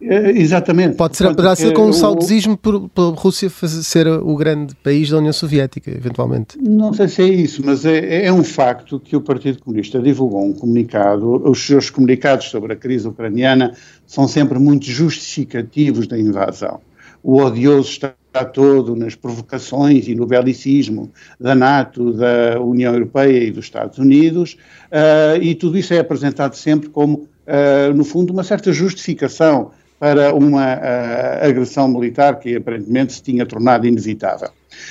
É, 0.05 0.31
exatamente. 0.31 0.97
Pode 0.97 1.17
ser, 1.17 1.29
poderá 1.29 1.55
ser 1.55 1.73
com 1.73 1.87
um 1.87 1.93
saudosismo 1.93 2.57
por, 2.57 2.89
pela 2.89 3.11
Rússia 3.11 3.49
fazer, 3.49 3.83
ser 3.83 4.07
o 4.09 4.35
grande 4.37 4.75
país 4.75 5.09
da 5.11 5.19
União 5.19 5.33
Soviética, 5.33 5.91
eventualmente. 5.91 6.59
Não 6.61 6.93
sei 6.93 7.09
se 7.09 7.23
é 7.23 7.29
isso, 7.29 7.63
mas 7.65 7.85
é, 7.85 8.27
é 8.27 8.33
um 8.33 8.43
facto 8.43 8.99
que 8.99 9.15
o 9.15 9.21
Partido 9.21 9.63
Comunista 9.63 10.01
divulgou 10.01 10.45
um 10.45 10.53
comunicado. 10.53 11.49
Os 11.49 11.65
seus 11.65 11.89
comunicados 11.89 12.47
sobre 12.47 12.73
a 12.73 12.77
crise 12.77 13.07
ucraniana 13.07 13.75
são 14.07 14.27
sempre 14.27 14.59
muito 14.59 14.87
justificativos 14.87 16.07
da 16.07 16.19
invasão. 16.19 16.81
O 17.23 17.41
odioso 17.41 17.89
está 17.89 18.15
todo 18.53 18.97
nas 18.97 19.15
provocações 19.15 20.09
e 20.09 20.15
no 20.15 20.27
belicismo 20.27 21.11
da 21.39 21.55
NATO, 21.55 22.13
da 22.13 22.61
União 22.61 22.93
Europeia 22.93 23.45
e 23.45 23.51
dos 23.51 23.67
Estados 23.67 23.99
Unidos, 23.99 24.57
uh, 24.91 25.41
e 25.41 25.55
tudo 25.55 25.79
isso 25.79 25.95
é 25.95 25.99
apresentado 25.99 26.55
sempre 26.55 26.89
como, 26.89 27.29
uh, 27.47 27.95
no 27.95 28.05
fundo, 28.05 28.33
uma 28.33 28.43
certa 28.43 28.73
justificação 28.73 29.71
para 30.03 30.35
uma 30.35 30.75
uh, 30.75 31.47
agressão 31.49 31.87
militar 31.87 32.41
que 32.41 32.57
aparentemente 32.57 33.13
se 33.13 33.23
tinha 33.23 33.47
tornado 33.47 33.87
inevitável. 33.87 34.49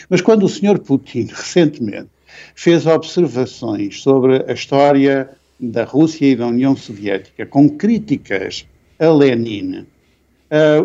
Mas 0.09 0.21
quando 0.21 0.43
o 0.43 0.47
Sr. 0.47 0.79
Putin, 0.79 1.27
recentemente, 1.35 2.07
fez 2.55 2.85
observações 2.85 4.01
sobre 4.01 4.45
a 4.47 4.53
história 4.53 5.29
da 5.59 5.83
Rússia 5.83 6.27
e 6.27 6.35
da 6.37 6.47
União 6.47 6.77
Soviética 6.77 7.45
com 7.45 7.67
críticas 7.67 8.65
a 8.97 9.09
Lenin, 9.09 9.79
uh, 9.79 9.85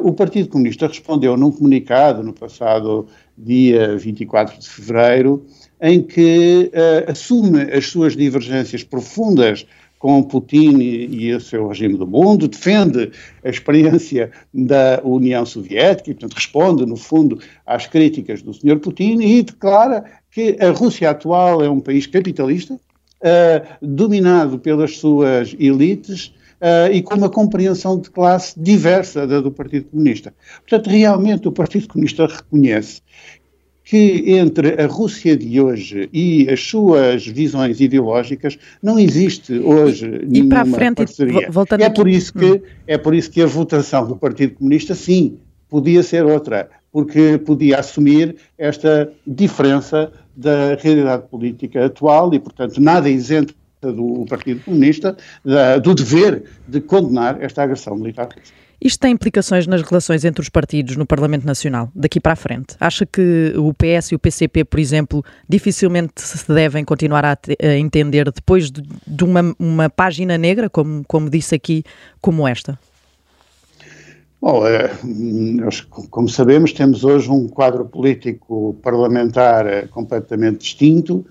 o 0.02 0.12
Partido 0.12 0.48
Comunista 0.48 0.88
respondeu 0.88 1.36
num 1.36 1.52
comunicado 1.52 2.24
no 2.24 2.32
passado 2.32 3.06
dia 3.38 3.96
24 3.96 4.58
de 4.58 4.68
fevereiro, 4.68 5.46
em 5.80 6.02
que 6.02 6.72
uh, 6.74 7.12
assume 7.12 7.62
as 7.72 7.86
suas 7.86 8.16
divergências 8.16 8.82
profundas 8.82 9.64
com 9.98 10.22
Putin 10.22 10.78
e, 10.78 11.26
e 11.26 11.34
o 11.34 11.40
seu 11.40 11.68
regime 11.68 11.96
do 11.96 12.06
mundo, 12.06 12.48
defende 12.48 13.10
a 13.44 13.48
experiência 13.48 14.30
da 14.52 15.00
União 15.02 15.44
Soviética 15.46 16.10
e, 16.10 16.14
portanto, 16.14 16.34
responde, 16.34 16.86
no 16.86 16.96
fundo, 16.96 17.38
às 17.66 17.86
críticas 17.86 18.42
do 18.42 18.52
Sr. 18.52 18.78
Putin 18.78 19.20
e 19.20 19.42
declara 19.42 20.04
que 20.30 20.56
a 20.60 20.70
Rússia 20.70 21.10
atual 21.10 21.62
é 21.62 21.70
um 21.70 21.80
país 21.80 22.06
capitalista, 22.06 22.74
uh, 22.74 23.76
dominado 23.80 24.58
pelas 24.58 24.98
suas 24.98 25.54
elites, 25.58 26.34
Uh, 26.56 26.90
e 26.90 27.02
com 27.02 27.16
uma 27.16 27.28
compreensão 27.28 28.00
de 28.00 28.08
classe 28.08 28.58
diversa 28.58 29.26
da 29.26 29.42
do 29.42 29.50
Partido 29.50 29.90
Comunista. 29.90 30.32
Portanto, 30.66 30.88
realmente 30.88 31.46
o 31.46 31.52
Partido 31.52 31.86
Comunista 31.86 32.26
reconhece 32.26 33.02
que 33.86 34.32
entre 34.32 34.82
a 34.82 34.86
Rússia 34.88 35.36
de 35.36 35.60
hoje 35.60 36.10
e 36.12 36.50
as 36.50 36.60
suas 36.60 37.24
visões 37.24 37.80
ideológicas 37.80 38.58
não 38.82 38.98
existe 38.98 39.60
hoje 39.60 40.06
e 40.24 40.26
nenhuma 40.26 40.62
a 40.62 40.66
frente, 40.66 40.96
parceria. 40.96 41.48
Voltando 41.48 41.82
é 41.82 41.88
por 41.88 42.08
isso 42.08 42.32
que 42.34 42.44
hum. 42.44 42.60
é 42.84 42.98
por 42.98 43.14
isso 43.14 43.30
que 43.30 43.40
a 43.40 43.46
votação 43.46 44.08
do 44.08 44.16
Partido 44.16 44.56
Comunista 44.56 44.92
sim 44.92 45.38
podia 45.68 46.02
ser 46.02 46.24
outra, 46.26 46.68
porque 46.90 47.38
podia 47.38 47.78
assumir 47.78 48.34
esta 48.58 49.08
diferença 49.24 50.12
da 50.36 50.74
realidade 50.74 51.28
política 51.28 51.86
atual 51.86 52.34
e, 52.34 52.40
portanto, 52.40 52.80
nada 52.80 53.08
isento 53.08 53.54
do 53.80 54.24
Partido 54.28 54.64
Comunista 54.64 55.16
da, 55.44 55.78
do 55.78 55.94
dever 55.94 56.42
de 56.66 56.80
condenar 56.80 57.40
esta 57.40 57.62
agressão 57.62 57.94
militar. 57.96 58.30
Isto 58.80 59.00
tem 59.00 59.12
implicações 59.12 59.66
nas 59.66 59.82
relações 59.82 60.24
entre 60.24 60.42
os 60.42 60.48
partidos 60.48 60.96
no 60.96 61.06
Parlamento 61.06 61.46
Nacional, 61.46 61.90
daqui 61.94 62.20
para 62.20 62.32
a 62.32 62.36
frente? 62.36 62.76
Acha 62.78 63.06
que 63.06 63.52
o 63.56 63.72
PS 63.72 64.12
e 64.12 64.14
o 64.14 64.18
PCP, 64.18 64.64
por 64.64 64.78
exemplo, 64.78 65.24
dificilmente 65.48 66.20
se 66.20 66.52
devem 66.52 66.84
continuar 66.84 67.24
a, 67.24 67.38
a 67.62 67.74
entender 67.76 68.30
depois 68.30 68.70
de, 68.70 68.82
de 69.06 69.24
uma, 69.24 69.54
uma, 69.58 69.88
página 69.88 70.36
negra, 70.36 70.68
como, 70.68 71.02
como 71.06 71.30
disse 71.30 71.54
aqui, 71.54 71.84
como 72.20 72.46
esta? 72.46 72.78
Bom, 74.40 74.66
é, 74.66 74.90
como 76.10 76.28
sabemos, 76.28 76.72
temos 76.72 77.02
hoje 77.02 77.30
um 77.30 77.48
quadro 77.48 77.86
político 77.86 78.76
parlamentar 78.82 79.66
é, 79.66 79.86
completamente 79.86 80.58
distinto. 80.58 81.24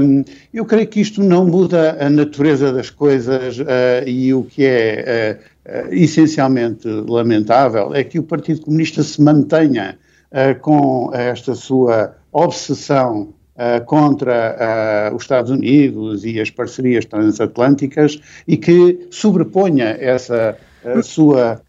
Um, 0.00 0.24
eu 0.54 0.64
creio 0.64 0.86
que 0.86 1.00
isto 1.00 1.22
não 1.22 1.44
muda 1.44 1.98
a 2.00 2.08
natureza 2.08 2.72
das 2.72 2.88
coisas 2.88 3.58
uh, 3.58 4.06
e 4.06 4.32
o 4.32 4.44
que 4.44 4.64
é 4.64 5.38
uh, 5.38 5.59
essencialmente 5.90 6.88
lamentável 6.88 7.94
é 7.94 8.02
que 8.02 8.18
o 8.18 8.22
Partido 8.22 8.62
Comunista 8.62 9.02
se 9.02 9.20
mantenha 9.22 9.98
uh, 10.30 10.58
com 10.60 11.10
esta 11.12 11.54
sua 11.54 12.14
obsessão 12.32 13.34
uh, 13.54 13.84
contra 13.84 15.12
os 15.14 15.22
Estados 15.22 15.50
Unidos 15.50 16.24
e 16.24 16.40
as 16.40 16.50
parcerias 16.50 17.04
transatlânticas 17.04 18.20
e 18.46 18.56
que 18.56 19.06
sobreponha 19.10 19.96
essa 20.00 20.56
sua 21.02 21.60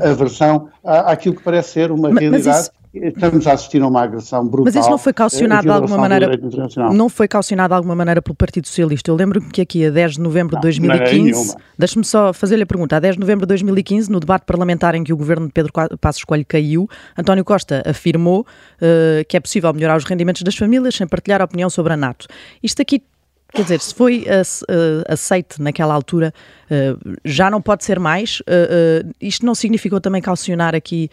aversão 0.00 0.70
à, 0.82 1.12
àquilo 1.12 1.34
que 1.34 1.42
parece 1.42 1.72
ser 1.72 1.92
uma 1.92 2.08
mas, 2.08 2.20
realidade. 2.20 2.48
Mas 2.48 2.62
isso 2.62 2.79
Estamos 2.92 3.46
a 3.46 3.52
assistir 3.52 3.80
a 3.82 3.86
uma 3.86 4.02
agressão 4.02 4.44
brutal. 4.44 4.64
Mas 4.64 4.74
isso 4.74 4.90
não 4.90 4.98
foi 4.98 5.12
calcionado 5.12 5.62
de 5.62 5.70
alguma 5.70 5.96
maneira? 5.96 6.28
Não 6.92 7.08
foi 7.08 7.28
calcionado 7.28 7.72
de 7.72 7.76
alguma 7.76 7.94
maneira 7.94 8.20
pelo 8.20 8.34
Partido 8.34 8.66
Socialista? 8.66 9.10
Eu 9.10 9.14
lembro-me 9.14 9.48
que 9.48 9.60
aqui 9.60 9.86
a 9.86 9.90
10 9.90 10.14
de 10.14 10.20
novembro 10.20 10.56
de 10.56 10.62
2015, 10.62 11.54
deixe-me 11.78 12.04
só 12.04 12.32
fazer-lhe 12.32 12.64
a 12.64 12.66
pergunta, 12.66 12.96
a 12.96 13.00
10 13.00 13.14
de 13.14 13.20
novembro 13.20 13.46
de 13.46 13.48
2015, 13.48 14.10
no 14.10 14.18
debate 14.18 14.44
parlamentar 14.44 14.96
em 14.96 15.04
que 15.04 15.12
o 15.12 15.16
governo 15.16 15.46
de 15.46 15.52
Pedro 15.52 15.72
Passos 16.00 16.24
Coelho 16.24 16.44
caiu, 16.46 16.88
António 17.16 17.44
Costa 17.44 17.82
afirmou 17.86 18.40
uh, 18.40 19.24
que 19.28 19.36
é 19.36 19.40
possível 19.40 19.72
melhorar 19.72 19.96
os 19.96 20.04
rendimentos 20.04 20.42
das 20.42 20.56
famílias 20.56 20.96
sem 20.96 21.06
partilhar 21.06 21.40
a 21.40 21.44
opinião 21.44 21.70
sobre 21.70 21.92
a 21.92 21.96
NATO. 21.96 22.26
Isto 22.60 22.82
aqui 22.82 23.02
Quer 23.52 23.62
dizer, 23.62 23.80
se 23.80 23.94
foi 23.94 24.24
aceite 25.08 25.60
naquela 25.60 25.92
altura, 25.92 26.32
eh, 26.70 26.94
já 27.24 27.50
não 27.50 27.60
pode 27.60 27.84
ser 27.84 27.98
mais. 27.98 28.40
Eh, 28.46 29.02
eh, 29.02 29.12
isto 29.20 29.44
não 29.44 29.54
significou 29.54 30.00
também 30.00 30.22
calcionar 30.22 30.74
aqui 30.74 31.10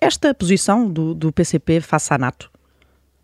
esta 0.00 0.34
posição 0.34 0.88
do, 0.88 1.14
do 1.14 1.32
PCP 1.32 1.80
face 1.80 2.12
à 2.12 2.18
NATO? 2.18 2.50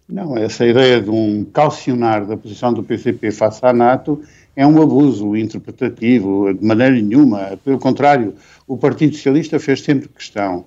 Não, 0.08 0.36
essa 0.36 0.64
ideia 0.66 1.00
de 1.00 1.10
um 1.10 1.44
calcionar 1.44 2.26
da 2.26 2.36
posição 2.36 2.72
do 2.72 2.82
PCP 2.82 3.30
face 3.32 3.60
à 3.62 3.72
NATO 3.72 4.22
é 4.54 4.64
um 4.66 4.80
abuso 4.80 5.34
interpretativo, 5.36 6.54
de 6.54 6.64
maneira 6.64 6.94
nenhuma. 6.94 7.58
Pelo 7.64 7.78
contrário, 7.78 8.34
o 8.68 8.76
Partido 8.76 9.16
Socialista 9.16 9.58
fez 9.58 9.82
sempre 9.82 10.08
questão 10.08 10.66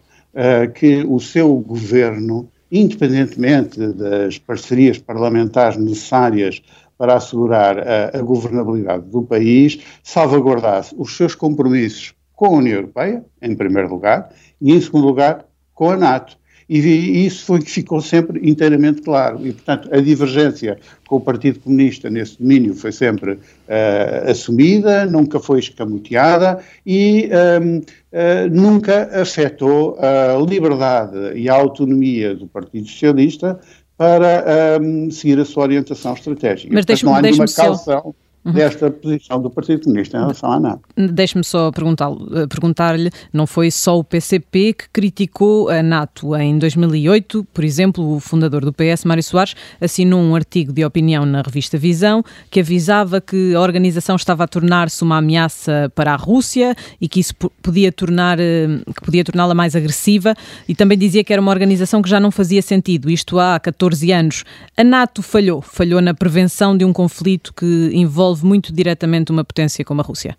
que 0.75 1.03
o 1.07 1.19
seu 1.19 1.55
governo, 1.55 2.49
independentemente 2.71 3.79
das 3.93 4.37
parcerias 4.37 4.97
parlamentares 4.97 5.77
necessárias 5.77 6.61
para 6.97 7.15
assegurar 7.15 7.77
a, 7.79 8.17
a 8.17 8.21
governabilidade 8.21 9.05
do 9.09 9.21
país, 9.21 9.79
salvaguardasse 10.03 10.95
os 10.97 11.15
seus 11.15 11.35
compromissos 11.35 12.13
com 12.35 12.45
a 12.47 12.57
União 12.57 12.75
Europeia, 12.75 13.25
em 13.41 13.55
primeiro 13.55 13.89
lugar, 13.89 14.29
e 14.61 14.73
em 14.73 14.81
segundo 14.81 15.07
lugar, 15.07 15.45
com 15.73 15.89
a 15.89 15.97
NATO. 15.97 16.37
E 16.69 17.25
isso 17.25 17.45
foi 17.45 17.59
que 17.59 17.71
ficou 17.71 18.01
sempre 18.01 18.41
inteiramente 18.47 19.01
claro. 19.01 19.39
E, 19.47 19.53
portanto, 19.53 19.87
a 19.89 20.01
divergência 20.01 20.77
com 21.07 21.15
o 21.15 21.21
Partido 21.21 21.59
Comunista 21.59 22.09
nesse 22.09 22.39
domínio 22.39 22.75
foi 22.75 22.91
sempre 22.91 23.33
uh, 23.33 24.29
assumida, 24.29 25.05
nunca 25.05 25.39
foi 25.39 25.59
escamoteada 25.59 26.59
e 26.85 27.29
um, 27.61 27.77
uh, 27.77 27.85
eh, 28.11 28.49
nunca 28.49 29.09
afetou 29.21 29.97
a 29.99 30.37
liberdade 30.45 31.37
e 31.37 31.47
a 31.47 31.53
autonomia 31.53 32.35
do 32.35 32.47
Partido 32.47 32.87
Socialista 32.87 33.59
para 33.97 34.79
um, 34.81 35.09
seguir 35.09 35.39
a 35.39 35.45
sua 35.45 35.63
orientação 35.63 36.13
estratégica. 36.13 36.71
Mas 36.71 36.85
Portanto, 36.85 37.05
não 37.05 37.15
há 37.15 37.21
nenhuma 37.21 37.45
calção 37.47 38.15
desta 38.53 38.89
posição 38.89 39.41
do 39.41 39.49
Partido 39.49 39.83
Comunista 39.83 40.17
em 40.17 40.21
relação 40.21 40.51
à 40.51 40.59
NATO. 40.59 40.81
Deixe-me 40.95 41.43
só 41.43 41.71
perguntar-lhe, 41.71 43.09
não 43.33 43.45
foi 43.45 43.71
só 43.71 43.97
o 43.97 44.03
PCP 44.03 44.73
que 44.73 44.89
criticou 44.91 45.69
a 45.69 45.83
NATO 45.83 46.35
em 46.35 46.57
2008, 46.57 47.45
por 47.53 47.63
exemplo, 47.63 48.15
o 48.15 48.19
fundador 48.19 48.63
do 48.63 48.73
PS, 48.73 49.05
Mário 49.05 49.23
Soares, 49.23 49.55
assinou 49.81 50.19
um 50.19 50.35
artigo 50.35 50.71
de 50.71 50.83
opinião 50.85 51.25
na 51.25 51.41
revista 51.41 51.77
Visão 51.77 52.23
que 52.49 52.59
avisava 52.59 53.19
que 53.19 53.53
a 53.55 53.61
organização 53.61 54.15
estava 54.15 54.43
a 54.43 54.47
tornar-se 54.47 55.03
uma 55.03 55.17
ameaça 55.17 55.91
para 55.95 56.13
a 56.13 56.15
Rússia 56.15 56.75
e 56.99 57.07
que 57.07 57.19
isso 57.19 57.33
podia 57.61 57.91
tornar 57.91 58.39
eh, 58.39 58.67
que 58.95 59.01
podia 59.03 59.23
torná-la 59.23 59.53
mais 59.53 59.75
agressiva 59.75 60.33
e 60.67 60.75
também 60.75 60.97
dizia 60.97 61.23
que 61.23 61.33
era 61.33 61.41
uma 61.41 61.51
organização 61.51 62.01
que 62.01 62.09
já 62.09 62.19
não 62.19 62.31
fazia 62.31 62.61
sentido, 62.61 63.09
isto 63.09 63.39
há 63.39 63.59
14 63.59 64.11
anos. 64.11 64.43
A 64.75 64.83
NATO 64.83 65.21
falhou, 65.21 65.61
falhou 65.61 66.01
na 66.01 66.13
prevenção 66.13 66.77
de 66.77 66.85
um 66.85 66.93
conflito 66.93 67.53
que 67.53 67.89
envolve 67.93 68.36
envolve 68.37 68.45
muito 68.45 68.73
diretamente 68.73 69.31
uma 69.31 69.43
potência 69.43 69.83
como 69.83 70.01
a 70.01 70.03
Rússia? 70.03 70.37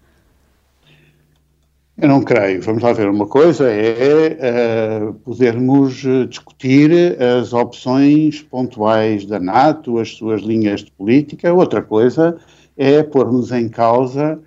Eu 1.96 2.08
não 2.08 2.22
creio. 2.22 2.62
Vamos 2.62 2.82
lá 2.82 2.92
ver. 2.92 3.08
Uma 3.08 3.26
coisa 3.26 3.68
é 3.68 5.02
uh, 5.02 5.14
podermos 5.14 6.04
discutir 6.28 6.92
as 7.20 7.52
opções 7.52 8.40
pontuais 8.42 9.26
da 9.26 9.40
NATO, 9.40 9.98
as 9.98 10.14
suas 10.14 10.42
linhas 10.42 10.84
de 10.84 10.92
política. 10.92 11.52
Outra 11.52 11.82
coisa 11.82 12.36
é 12.76 13.02
pormos 13.02 13.50
em 13.50 13.68
causa 13.68 14.38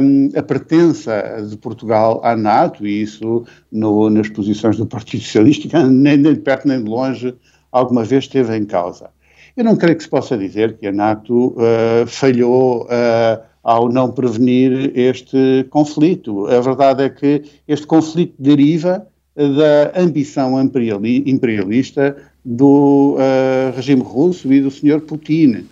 um, 0.00 0.30
eh, 0.32 0.38
a 0.38 0.42
pertença 0.42 1.44
de 1.46 1.56
Portugal 1.58 2.20
à 2.24 2.34
NATO, 2.34 2.86
e 2.86 3.02
isso 3.02 3.44
no, 3.70 4.08
nas 4.08 4.28
posições 4.30 4.78
do 4.78 4.86
Partido 4.86 5.22
Socialista, 5.22 5.86
nem, 5.90 6.16
nem 6.16 6.34
de 6.34 6.40
perto 6.40 6.68
nem 6.68 6.82
de 6.82 6.88
longe, 6.88 7.34
alguma 7.70 8.04
vez 8.04 8.24
esteve 8.24 8.56
em 8.56 8.64
causa. 8.64 9.10
Eu 9.56 9.64
não 9.64 9.74
creio 9.74 9.96
que 9.96 10.02
se 10.02 10.08
possa 10.08 10.36
dizer 10.36 10.76
que 10.76 10.86
a 10.86 10.92
NATO 10.92 11.54
uh, 11.56 12.06
falhou 12.06 12.84
uh, 12.84 13.42
ao 13.62 13.88
não 13.88 14.12
prevenir 14.12 14.92
este 14.94 15.66
conflito. 15.70 16.46
A 16.48 16.60
verdade 16.60 17.04
é 17.04 17.08
que 17.08 17.42
este 17.66 17.86
conflito 17.86 18.34
deriva 18.38 19.06
da 19.34 19.98
ambição 19.98 20.60
imperialista 20.60 22.16
do 22.44 23.16
uh, 23.16 23.74
regime 23.74 24.02
russo 24.02 24.52
e 24.52 24.60
do 24.60 24.70
Sr. 24.70 25.00
Putin. 25.00 25.66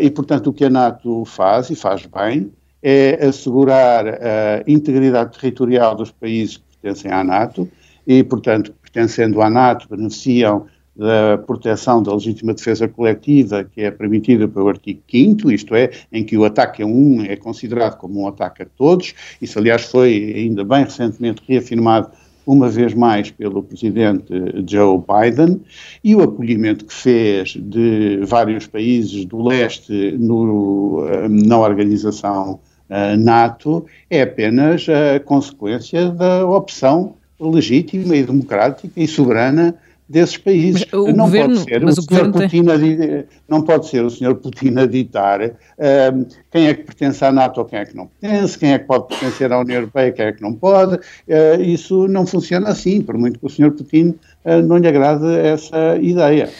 E, 0.00 0.10
portanto, 0.10 0.48
o 0.48 0.52
que 0.52 0.64
a 0.64 0.70
NATO 0.70 1.24
faz, 1.24 1.70
e 1.70 1.76
faz 1.76 2.04
bem, 2.04 2.50
é 2.82 3.24
assegurar 3.24 4.04
a 4.08 4.64
integridade 4.66 5.38
territorial 5.38 5.94
dos 5.94 6.10
países 6.10 6.56
que 6.56 6.64
pertencem 6.82 7.12
à 7.12 7.22
NATO 7.22 7.68
e, 8.04 8.24
portanto, 8.24 8.74
pertencendo 8.82 9.40
à 9.40 9.48
NATO, 9.48 9.86
beneficiam 9.88 10.66
da 11.00 11.38
proteção 11.38 12.02
da 12.02 12.12
legítima 12.12 12.52
defesa 12.52 12.86
coletiva 12.86 13.64
que 13.64 13.80
é 13.80 13.90
permitida 13.90 14.46
pelo 14.46 14.68
artigo 14.68 15.00
5 15.10 15.50
isto 15.50 15.74
é, 15.74 15.90
em 16.12 16.22
que 16.22 16.36
o 16.36 16.44
ataque 16.44 16.82
a 16.82 16.86
um 16.86 17.24
é 17.24 17.36
considerado 17.36 17.96
como 17.96 18.20
um 18.20 18.28
ataque 18.28 18.64
a 18.64 18.66
todos. 18.66 19.14
Isso, 19.40 19.58
aliás, 19.58 19.84
foi 19.84 20.34
ainda 20.36 20.62
bem 20.62 20.84
recentemente 20.84 21.40
reafirmado 21.48 22.10
uma 22.46 22.68
vez 22.68 22.92
mais 22.92 23.30
pelo 23.30 23.62
presidente 23.62 24.34
Joe 24.68 24.98
Biden, 24.98 25.62
e 26.04 26.14
o 26.14 26.22
acolhimento 26.22 26.84
que 26.84 26.92
fez 26.92 27.56
de 27.56 28.20
vários 28.24 28.66
países 28.66 29.24
do 29.24 29.42
leste 29.42 30.16
no, 30.18 31.06
eh, 31.08 31.28
na 31.28 31.58
organização 31.58 32.58
uh, 32.88 33.16
NATO 33.16 33.86
é 34.08 34.22
apenas 34.22 34.86
a 34.88 35.20
consequência 35.20 36.10
da 36.10 36.44
opção 36.46 37.14
legítima 37.38 38.16
e 38.16 38.22
democrática 38.22 38.90
e 38.96 39.06
soberana 39.06 39.76
desses 40.10 40.36
países. 40.36 40.84
não 40.92 41.26
governo, 41.26 41.54
pode 41.54 41.70
ser 41.70 41.84
o, 41.84 42.28
o 42.28 42.32
Putin 42.32 42.64
a, 42.68 43.24
não 43.48 43.62
pode 43.62 43.86
ser 43.86 44.04
o 44.04 44.10
senhor 44.10 44.34
Putin 44.34 44.76
a 44.76 44.86
ditar 44.86 45.40
uh, 45.40 46.26
quem 46.50 46.66
é 46.66 46.74
que 46.74 46.82
pertence 46.82 47.24
à 47.24 47.30
NATO 47.30 47.58
ou 47.58 47.64
quem 47.64 47.78
é 47.78 47.84
que 47.84 47.96
não 47.96 48.08
pertence, 48.08 48.58
quem 48.58 48.72
é 48.72 48.78
que 48.80 48.86
pode 48.86 49.06
pertencer 49.06 49.52
à 49.52 49.60
União 49.60 49.76
Europeia, 49.76 50.10
quem 50.10 50.26
é 50.26 50.32
que 50.32 50.42
não 50.42 50.52
pode. 50.52 50.96
Uh, 50.96 51.62
isso 51.62 52.08
não 52.08 52.26
funciona 52.26 52.70
assim, 52.70 53.00
por 53.00 53.16
muito 53.16 53.38
que 53.38 53.46
o 53.46 53.48
senhor 53.48 53.70
Putin 53.70 54.18
não 54.44 54.78
lhe 54.78 54.88
agrade 54.88 55.26
essa 55.26 55.96
ideia. 56.00 56.50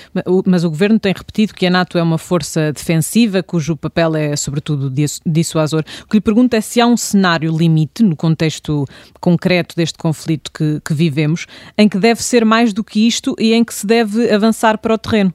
Mas 0.47 0.65
o, 0.65 0.71
governo 0.71 0.99
tem 0.99 1.13
repetido 1.17 1.55
que 1.55 1.67
a 1.67 1.71
NATO 1.71 1.97
é 1.97 2.03
uma 2.03 2.19
força 2.19 2.73
defensiva 2.73 3.43
cujo 3.43 3.77
papel 3.77 4.15
é 4.17 4.37
sobretudo 4.37 4.93
dissuasor. 5.25 5.83
O 6.03 6.07
que 6.07 6.17
lhe 6.17 6.21
pergunto 6.21 6.55
é 6.55 6.61
se 6.61 6.81
há 6.81 6.87
um 6.87 6.97
cenário 6.97 7.57
limite 7.57 8.03
no 8.03 8.15
contexto 8.15 8.85
concreto 9.21 9.75
deste 9.75 9.97
conflito 9.99 10.51
que, 10.53 10.81
que 10.85 10.93
vivemos 10.93 11.47
em 11.77 11.89
que 11.89 11.99
deve 11.99 12.23
ser 12.23 12.45
mais 12.45 12.73
do 12.73 12.85
que 12.85 13.07
isto 13.07 13.35
e 13.39 13.55
em 13.55 13.65
que 13.65 13.73
se 13.73 13.87
deve 13.87 14.31
avançar 14.31 14.79
para 14.79 14.95
o 14.95 14.99
terreno. 14.99 15.33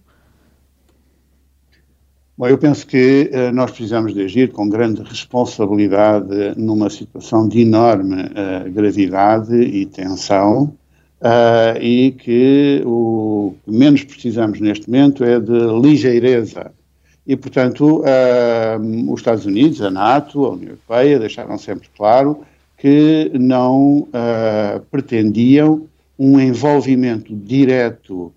Bom, 2.37 2.47
eu 2.47 2.57
penso 2.57 2.85
que 2.85 3.31
uh, 3.33 3.55
nós 3.55 3.71
precisamos 3.71 4.13
de 4.13 4.21
agir 4.21 4.51
com 4.51 4.67
grande 4.67 5.01
responsabilidade 5.01 6.53
numa 6.57 6.89
situação 6.89 7.47
de 7.47 7.61
enorme 7.61 8.23
uh, 8.23 8.69
gravidade 8.71 9.55
e 9.55 9.85
tensão 9.85 10.75
uh, 11.21 11.81
e 11.81 12.11
que 12.11 12.81
o 12.85 13.55
que 13.63 13.71
menos 13.71 14.03
precisamos 14.03 14.59
neste 14.59 14.89
momento 14.89 15.23
é 15.23 15.39
de 15.39 15.79
ligeireza. 15.81 16.71
E, 17.27 17.35
portanto, 17.35 18.03
os 19.09 19.19
Estados 19.19 19.47
Unidos, 19.47 19.81
a 19.81 19.89
NATO, 19.89 20.45
a 20.45 20.51
União 20.51 20.69
Europeia 20.69 21.17
deixaram 21.17 21.57
sempre 21.57 21.89
claro 21.97 22.45
que 22.77 23.31
não 23.33 24.07
pretendiam 24.91 25.87
um 26.19 26.39
envolvimento 26.39 27.35
direto 27.35 28.31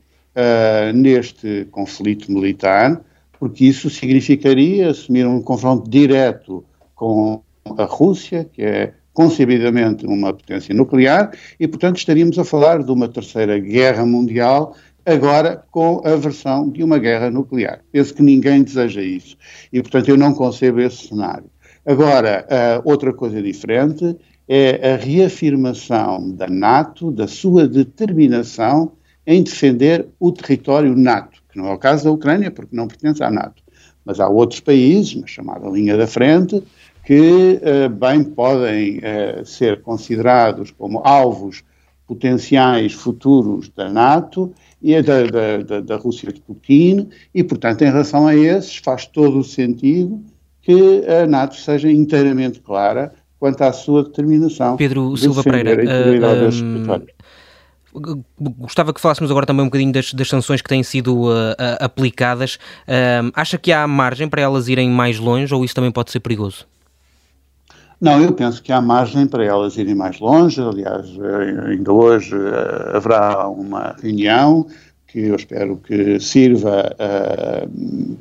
neste 0.94 1.66
conflito 1.70 2.32
militar, 2.32 2.98
porque 3.38 3.66
isso 3.66 3.90
significaria 3.90 4.88
assumir 4.88 5.26
um 5.26 5.42
confronto 5.42 5.86
direto 5.90 6.64
com 6.94 7.42
a 7.76 7.84
Rússia, 7.84 8.48
que 8.50 8.62
é 8.62 8.94
concebidamente 9.18 10.07
uma 10.07 10.33
potência 10.33 10.72
nuclear, 10.72 11.33
e, 11.59 11.66
portanto, 11.66 11.96
estaríamos 11.96 12.38
a 12.38 12.44
falar 12.44 12.85
de 12.85 12.92
uma 12.92 13.09
terceira 13.09 13.59
guerra 13.59 14.07
mundial, 14.07 14.76
agora 15.04 15.61
com 15.72 16.00
a 16.04 16.14
versão 16.14 16.70
de 16.70 16.85
uma 16.85 17.00
guerra 17.00 17.28
nuclear. 17.28 17.81
Penso 17.90 18.14
que 18.14 18.22
ninguém 18.22 18.62
deseja 18.62 19.02
isso. 19.02 19.37
E, 19.72 19.83
portanto, 19.83 20.09
eu 20.09 20.16
não 20.16 20.33
concebo 20.33 20.81
esse 20.81 21.09
cenário. 21.09 21.50
Agora, 21.85 22.46
outra 22.85 23.12
coisa 23.12 23.42
diferente 23.42 24.16
é 24.46 24.92
a 24.92 24.96
reafirmação 24.96 26.31
da 26.31 26.46
NATO, 26.46 27.11
da 27.11 27.26
sua 27.26 27.66
determinação 27.66 28.92
em 29.26 29.42
defender 29.42 30.07
o 30.20 30.31
território 30.31 30.94
NATO 30.94 31.42
que 31.50 31.59
não 31.59 31.66
é 31.66 31.72
o 31.72 31.78
caso 31.78 32.04
da 32.04 32.12
Ucrânia, 32.12 32.52
porque 32.52 32.76
não 32.76 32.87
pertence 32.87 33.20
à 33.20 33.33
NATO. 33.33 33.64
Mas 34.04 34.20
há 34.20 34.28
outros 34.28 34.61
países, 34.61 35.16
na 35.16 35.26
chamada 35.26 35.68
linha 35.68 35.96
da 35.96 36.07
frente, 36.07 36.62
que 37.09 37.59
uh, 37.62 37.88
bem 37.88 38.23
podem 38.23 38.99
uh, 38.99 39.42
ser 39.42 39.81
considerados 39.81 40.71
como 40.71 41.01
alvos 41.03 41.64
potenciais 42.07 42.92
futuros 42.92 43.71
da 43.71 43.88
NATO 43.88 44.53
e 44.83 45.01
da, 45.01 45.23
da, 45.25 45.81
da, 45.81 45.97
Rússia 45.97 46.31
de 46.31 46.38
Putin, 46.42 47.09
e, 47.35 47.42
portanto, 47.42 47.81
em 47.81 47.87
relação 47.87 48.27
a 48.27 48.37
esses, 48.37 48.77
faz 48.77 49.07
todo 49.07 49.38
o 49.38 49.44
sentido 49.44 50.23
que 50.61 51.03
a 51.07 51.27
NATO 51.27 51.57
seja 51.57 51.90
inteiramente 51.90 52.61
clara 52.61 53.14
quanto 53.40 53.62
à 53.62 53.73
sua 53.73 54.05
determinação. 54.05 54.77
Pedro 54.77 55.16
Silva 55.16 55.42
Pereira, 55.42 55.83
uh, 55.83 57.07
Gostava 58.61 58.92
que 58.92 59.01
falássemos 59.01 59.31
agora 59.31 59.47
também 59.47 59.62
um 59.62 59.68
bocadinho 59.68 59.94
das, 59.94 60.12
das 60.12 60.29
sanções 60.29 60.61
que 60.61 60.68
têm 60.68 60.83
sido 60.83 61.31
uh, 61.31 61.55
aplicadas. 61.81 62.57
Uh, 62.87 63.33
acha 63.33 63.57
que 63.57 63.73
há 63.73 63.87
margem 63.87 64.29
para 64.29 64.42
elas 64.42 64.68
irem 64.68 64.90
mais 64.90 65.18
longe 65.18 65.55
ou 65.55 65.64
isso 65.64 65.75
também 65.75 65.90
pode 65.90 66.11
ser 66.11 66.21
perigoso? 66.21 66.66
Não, 68.00 68.22
eu 68.22 68.32
penso 68.32 68.62
que 68.62 68.72
há 68.72 68.80
margem 68.80 69.26
para 69.26 69.44
elas 69.44 69.76
irem 69.76 69.94
mais 69.94 70.20
longe. 70.20 70.61
Aliás, 70.61 71.06
ainda 71.66 71.92
hoje 71.92 72.34
haverá 72.94 73.48
uma 73.48 73.96
reunião 74.00 74.66
que 75.06 75.20
eu 75.20 75.34
espero 75.34 75.76
que 75.78 76.20
sirva 76.20 76.94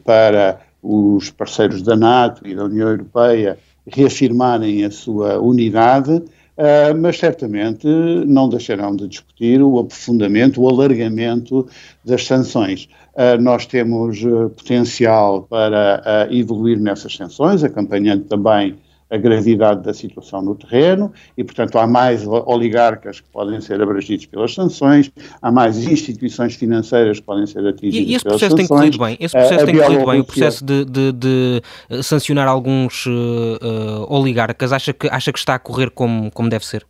para 0.04 0.60
os 0.82 1.30
parceiros 1.30 1.84
da 1.84 1.96
NATO 1.96 2.48
e 2.48 2.56
da 2.56 2.66
União 2.66 2.90
Europeia 2.90 3.60
reafirmarem 3.86 4.84
a 4.84 4.90
sua 4.90 5.40
unidade 5.40 6.24
Uh, 6.58 6.98
mas 7.00 7.20
certamente 7.20 7.86
não 8.26 8.50
deixarão 8.50 8.96
de 8.96 9.08
discutir 9.08 9.62
o 9.62 9.78
aprofundamento, 9.78 10.60
o 10.60 10.68
alargamento 10.68 11.68
das 12.04 12.26
sanções. 12.26 12.90
Uh, 13.14 13.40
nós 13.40 13.68
temos 13.68 14.24
uh, 14.24 14.50
potencial 14.50 15.44
para 15.44 16.28
evoluir 16.32 16.80
nessas 16.80 17.16
sanções, 17.16 17.64
acompanhando 17.64 18.24
também 18.24 18.76
a 19.10 19.18
gravidade 19.18 19.84
da 19.84 19.94
situação 19.94 20.42
no 20.42 20.56
terreno 20.56 21.12
e, 21.38 21.44
portanto, 21.44 21.78
há 21.78 21.88
mais 21.88 22.26
oligarcas 22.28 23.22
que 23.22 23.30
podem 23.30 23.62
ser 23.62 23.82
abrangidos 23.82 24.26
pelas 24.26 24.54
sanções, 24.54 25.12
há 25.42 25.52
mais 25.52 25.78
instituições 25.78 26.56
financeiras 26.56 27.20
que 27.20 27.26
podem 27.26 27.48
ser 27.48 27.66
atingidas 27.66 28.08
e, 28.08 28.12
e 28.12 28.16
esse 28.16 28.24
pelas 28.24 28.40
processo 28.40 28.58
sanções. 28.58 28.68
tem 28.68 28.78
corrido 28.78 28.98
bem? 28.98 29.18
Esse 29.20 29.38
processo 29.38 29.66
tem 29.66 29.78
corrido 29.78 30.06
bem? 30.06 30.20
O 30.20 30.26
processo 30.26 30.66
de, 30.66 30.86
de, 30.86 31.12
de 31.14 31.62
eh, 31.90 32.04
sancionar 32.04 32.48
alguns 32.48 33.06
uh, 33.06 34.06
oligarcas, 34.10 34.74
acha 34.74 34.92
que, 34.94 35.08
acha 35.08 35.32
que 35.32 35.40
está 35.40 35.56
a 35.56 35.60
correr 35.60 35.90
como, 35.90 36.30
como 36.32 36.50
deve 36.50 36.66
ser? 36.66 36.86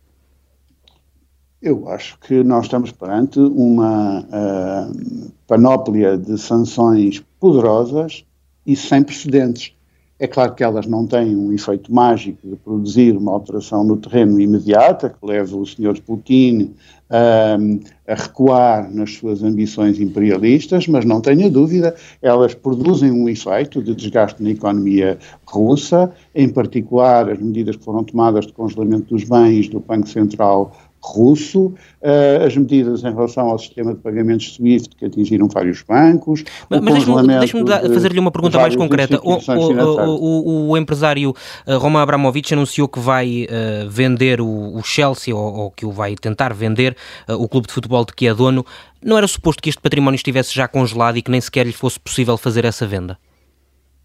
Eu 1.60 1.88
acho 1.88 2.18
que 2.20 2.44
nós 2.44 2.64
estamos 2.66 2.92
perante 2.92 3.38
uma 3.38 4.20
uh, 4.20 5.32
panóplia 5.46 6.16
de 6.16 6.38
sanções 6.38 7.22
poderosas 7.40 8.24
e 8.64 8.76
sem 8.76 9.02
precedentes. 9.02 9.72
É 10.20 10.26
claro 10.26 10.52
que 10.54 10.64
elas 10.64 10.86
não 10.86 11.06
têm 11.06 11.36
um 11.36 11.52
efeito 11.52 11.94
mágico 11.94 12.48
de 12.48 12.56
produzir 12.56 13.16
uma 13.16 13.30
alteração 13.30 13.84
no 13.84 13.96
terreno 13.96 14.40
imediata, 14.40 15.10
que 15.10 15.24
leva 15.24 15.56
o 15.56 15.64
Sr. 15.64 16.00
Putin 16.04 16.74
um, 17.08 17.80
a 18.06 18.14
recuar 18.14 18.92
nas 18.92 19.14
suas 19.14 19.44
ambições 19.44 20.00
imperialistas, 20.00 20.88
mas 20.88 21.04
não 21.04 21.20
tenha 21.20 21.48
dúvida, 21.48 21.94
elas 22.20 22.52
produzem 22.52 23.12
um 23.12 23.28
efeito 23.28 23.80
de 23.80 23.94
desgaste 23.94 24.42
na 24.42 24.50
economia 24.50 25.18
russa, 25.46 26.12
em 26.34 26.48
particular 26.48 27.30
as 27.30 27.38
medidas 27.38 27.76
que 27.76 27.84
foram 27.84 28.02
tomadas 28.02 28.46
de 28.46 28.52
congelamento 28.52 29.14
dos 29.14 29.22
bens 29.22 29.68
do 29.68 29.78
Banco 29.78 30.08
Central 30.08 30.76
russo, 31.02 31.66
uh, 31.66 32.44
as 32.46 32.56
medidas 32.56 33.02
em 33.02 33.12
relação 33.12 33.48
ao 33.48 33.58
sistema 33.58 33.94
de 33.94 34.00
pagamentos 34.00 34.54
SWIFT 34.54 34.96
que 34.96 35.04
atingiram 35.04 35.48
vários 35.48 35.82
bancos. 35.82 36.44
Mas, 36.68 36.80
mas 36.80 36.94
deixe-me 36.94 37.64
deixe 37.64 37.94
fazer-lhe 37.94 38.20
uma 38.20 38.30
pergunta 38.30 38.58
mais 38.58 38.74
concreta. 38.76 39.20
O, 39.22 39.36
o, 39.36 40.68
o, 40.68 40.70
o, 40.70 40.76
empresário 40.76 41.30
uh, 41.66 41.78
Roman 41.78 42.02
Abramovich 42.02 42.52
anunciou 42.52 42.88
que 42.88 42.98
vai 42.98 43.46
uh, 43.46 43.88
vender 43.88 44.40
o, 44.40 44.80
Chelsea, 44.82 45.34
ou, 45.34 45.54
ou, 45.54 45.70
que 45.70 45.86
o 45.86 45.90
vai 45.90 46.14
tentar 46.14 46.52
vender, 46.54 46.96
o 47.28 47.48
clube 47.48 47.66
de 47.66 47.72
futebol 47.72 48.04
de 48.04 48.12
que 48.12 48.26
é 48.26 48.34
dono. 48.34 48.64
Não 49.02 49.16
era 49.16 49.26
suposto 49.26 49.62
que 49.62 49.68
este 49.68 49.80
património 49.80 50.16
estivesse 50.16 50.54
já 50.54 50.66
congelado 50.66 51.16
e 51.16 51.22
que 51.22 51.30
nem 51.30 51.40
sequer 51.40 51.66
lhe 51.66 51.72
fosse 51.72 51.98
possível 52.00 52.36
fazer 52.36 52.64
essa 52.64 52.86
venda? 52.86 53.18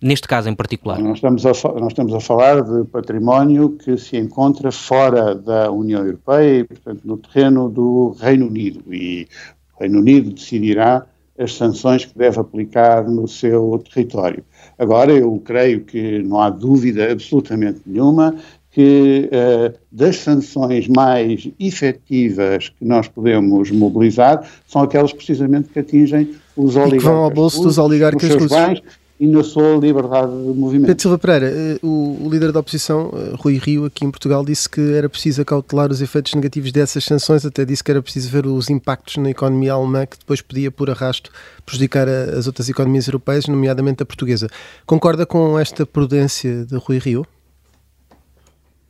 Neste 0.04 0.28
caso 0.28 0.50
em 0.50 0.56
particular? 0.56 1.00
Nós 1.00 1.16
estamos, 1.18 1.46
a, 1.46 1.52
nós 1.80 1.88
estamos 1.88 2.14
a 2.14 2.20
falar 2.20 2.62
de 2.62 2.84
património 2.86 3.72
que 3.72 3.98
se 3.98 4.18
encontra 4.18 4.72
fora 4.72 5.34
da 5.34 5.72
União 5.72 6.06
Europeia 6.06 6.60
e, 6.60 6.64
portanto, 6.66 7.02
no 7.06 7.18
terreno 7.18 7.70
do 7.70 8.16
Reino 8.20 8.48
Unido. 8.48 8.94
E 8.94 9.28
o 9.76 9.80
Reino 9.80 10.00
Unido 10.00 10.32
decidirá 10.32 11.06
as 11.40 11.56
sanções 11.56 12.06
que 12.06 12.18
deve 12.18 12.40
aplicar 12.40 13.10
no 13.10 13.28
seu 13.28 13.84
território. 13.92 14.44
Agora, 14.78 15.12
eu 15.12 15.42
creio 15.44 15.84
que 15.84 16.20
não 16.20 16.40
há 16.40 16.50
dúvida 16.50 17.12
absolutamente 17.12 17.82
nenhuma 17.86 18.36
que 18.74 19.30
uh, 19.32 19.78
das 19.92 20.18
sanções 20.18 20.88
mais 20.88 21.48
efetivas 21.60 22.70
que 22.70 22.84
nós 22.84 23.08
podemos 23.08 23.70
mobilizar 23.70 24.48
são 24.68 24.82
aquelas 24.82 25.14
precisamente 25.14 25.70
que 25.70 25.80
atingem 25.80 26.36
os 26.58 26.76
oligarcas. 26.76 26.94
E 26.94 26.98
que 26.98 27.04
vão 27.04 27.24
ao 27.24 27.30
bolso 27.30 27.62
dos 27.62 27.78
oligarcas 27.78 28.30
russos. 28.34 28.50
Bens, 28.50 28.82
e 29.24 29.28
na 29.28 29.42
sua 29.42 29.78
liberdade 29.78 30.32
de 30.32 30.60
movimento. 30.60 30.88
Pedro 30.88 31.02
Silva 31.02 31.18
Pereira, 31.18 31.48
eh, 31.48 31.80
o, 31.82 32.28
líder 32.30 32.52
da 32.52 32.60
oposição, 32.60 33.10
eh, 33.14 33.34
Rui 33.40 33.58
Rio, 33.58 33.86
aqui 33.86 34.04
em 34.04 34.12
Portugal, 34.12 34.44
disse 34.44 34.70
que 34.70 34.82
era 34.82 35.08
preciso 35.08 35.42
acautelar 35.42 35.90
os 35.90 36.02
efeitos 36.02 36.34
negativos 36.34 36.74
dessas 36.74 37.06
sanções, 37.06 37.46
até 37.46 37.64
disse 37.64 37.82
que 37.82 37.90
era 37.90 38.02
preciso 38.02 38.30
ver 38.30 38.46
os 38.46 38.70
impactos 38.70 39.16
na 39.16 39.30
economia 39.30 39.72
alemã 39.72 40.06
que 40.06 40.20
depois 40.20 40.42
podia, 40.42 40.70
por 40.70 40.90
arrasto, 40.90 41.32
prejudicar 41.66 42.06
as 42.06 42.48
outras 42.48 42.68
economias 42.68 43.08
europeias, 43.08 43.48
nomeadamente 43.48 44.04
a 44.04 44.06
portuguesa. 44.06 44.50
Concorda 44.86 45.26
com 45.26 45.58
esta 45.58 45.86
prudência 45.86 46.66
de 46.66 46.76
Rui 46.76 46.98
Rio? 46.98 47.26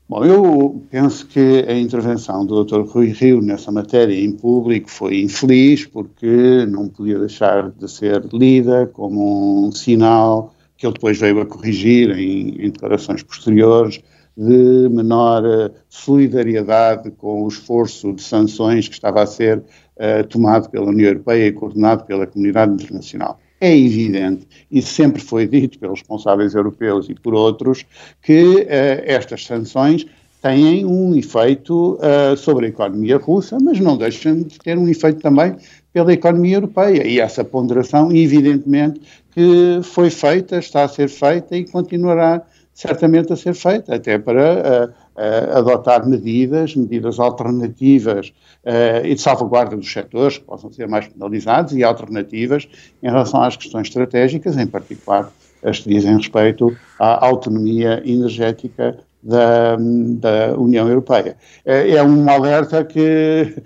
Bom, 0.07 0.25
eu 0.25 0.85
penso 0.91 1.25
que 1.27 1.65
a 1.67 1.73
intervenção 1.73 2.45
do 2.45 2.63
Dr. 2.63 2.81
Rui 2.81 3.07
Rio 3.07 3.41
nessa 3.41 3.71
matéria 3.71 4.13
em 4.13 4.31
público 4.33 4.89
foi 4.89 5.21
infeliz 5.21 5.85
porque 5.85 6.65
não 6.67 6.89
podia 6.89 7.17
deixar 7.17 7.71
de 7.71 7.89
ser 7.89 8.21
lida 8.33 8.85
como 8.87 9.65
um 9.65 9.71
sinal 9.71 10.53
que 10.75 10.85
ele 10.85 10.93
depois 10.93 11.17
veio 11.17 11.39
a 11.39 11.45
corrigir 11.45 12.11
em, 12.11 12.49
em 12.49 12.69
declarações 12.69 13.23
posteriores 13.23 14.03
de 14.35 14.89
menor 14.89 15.45
eh, 15.45 15.71
solidariedade 15.87 17.11
com 17.11 17.43
o 17.43 17.47
esforço 17.47 18.11
de 18.13 18.23
sanções 18.23 18.87
que 18.89 18.95
estava 18.95 19.21
a 19.21 19.27
ser 19.27 19.59
uh, 19.59 20.27
tomado 20.27 20.69
pela 20.69 20.89
União 20.89 21.09
Europeia 21.09 21.47
e 21.47 21.51
coordenado 21.51 22.03
pela 22.03 22.25
comunidade 22.25 22.73
internacional 22.73 23.39
é 23.63 23.77
evidente, 23.77 24.45
e 24.69 24.81
sempre 24.81 25.21
foi 25.21 25.47
dito 25.47 25.79
pelos 25.79 26.01
responsáveis 26.01 26.53
europeus 26.53 27.07
e 27.07 27.15
por 27.15 27.33
outros, 27.33 27.85
que 28.21 28.43
uh, 28.43 28.67
estas 29.05 29.45
sanções 29.45 30.05
têm 30.41 30.85
um 30.85 31.15
efeito 31.15 31.93
uh, 31.93 32.35
sobre 32.35 32.65
a 32.65 32.69
economia 32.69 33.15
russa, 33.15 33.57
mas 33.61 33.79
não 33.79 33.95
deixam 33.95 34.41
de 34.41 34.59
ter 34.59 34.77
um 34.77 34.89
efeito 34.89 35.21
também 35.21 35.55
pela 35.93 36.11
economia 36.11 36.57
europeia. 36.57 37.07
E 37.07 37.21
essa 37.21 37.41
ponderação, 37.41 38.11
evidentemente, 38.11 38.99
que 39.31 39.79
foi 39.81 40.09
feita, 40.09 40.57
está 40.57 40.83
a 40.83 40.89
ser 40.89 41.07
feita 41.07 41.55
e 41.55 41.65
continuará 41.65 42.41
certamente 42.73 43.31
a 43.31 43.37
ser 43.37 43.53
feita, 43.53 43.95
até 43.95 44.17
para 44.17 44.93
uh, 45.15 45.57
adotar 45.57 46.07
medidas, 46.07 46.75
medidas 46.75 47.19
alternativas 47.19 48.33
uh, 48.63 49.05
e 49.05 49.15
de 49.15 49.21
salvaguarda 49.21 49.75
dos 49.75 49.91
setores 49.91 50.37
que 50.37 50.45
possam 50.45 50.71
ser 50.71 50.87
mais 50.87 51.07
penalizados 51.07 51.73
e 51.73 51.83
alternativas 51.83 52.67
em 53.01 53.09
relação 53.09 53.41
às 53.41 53.55
questões 53.55 53.87
estratégicas, 53.87 54.57
em 54.57 54.67
particular 54.67 55.31
as 55.63 55.79
que 55.79 55.89
dizem 55.89 56.17
respeito 56.17 56.75
à 56.99 57.25
autonomia 57.25 58.01
energética 58.05 58.97
da, 59.21 59.77
da 59.77 60.57
União 60.57 60.87
Europeia. 60.89 61.37
É 61.63 62.03
um 62.03 62.29
alerta 62.29 62.83
que, 62.83 63.63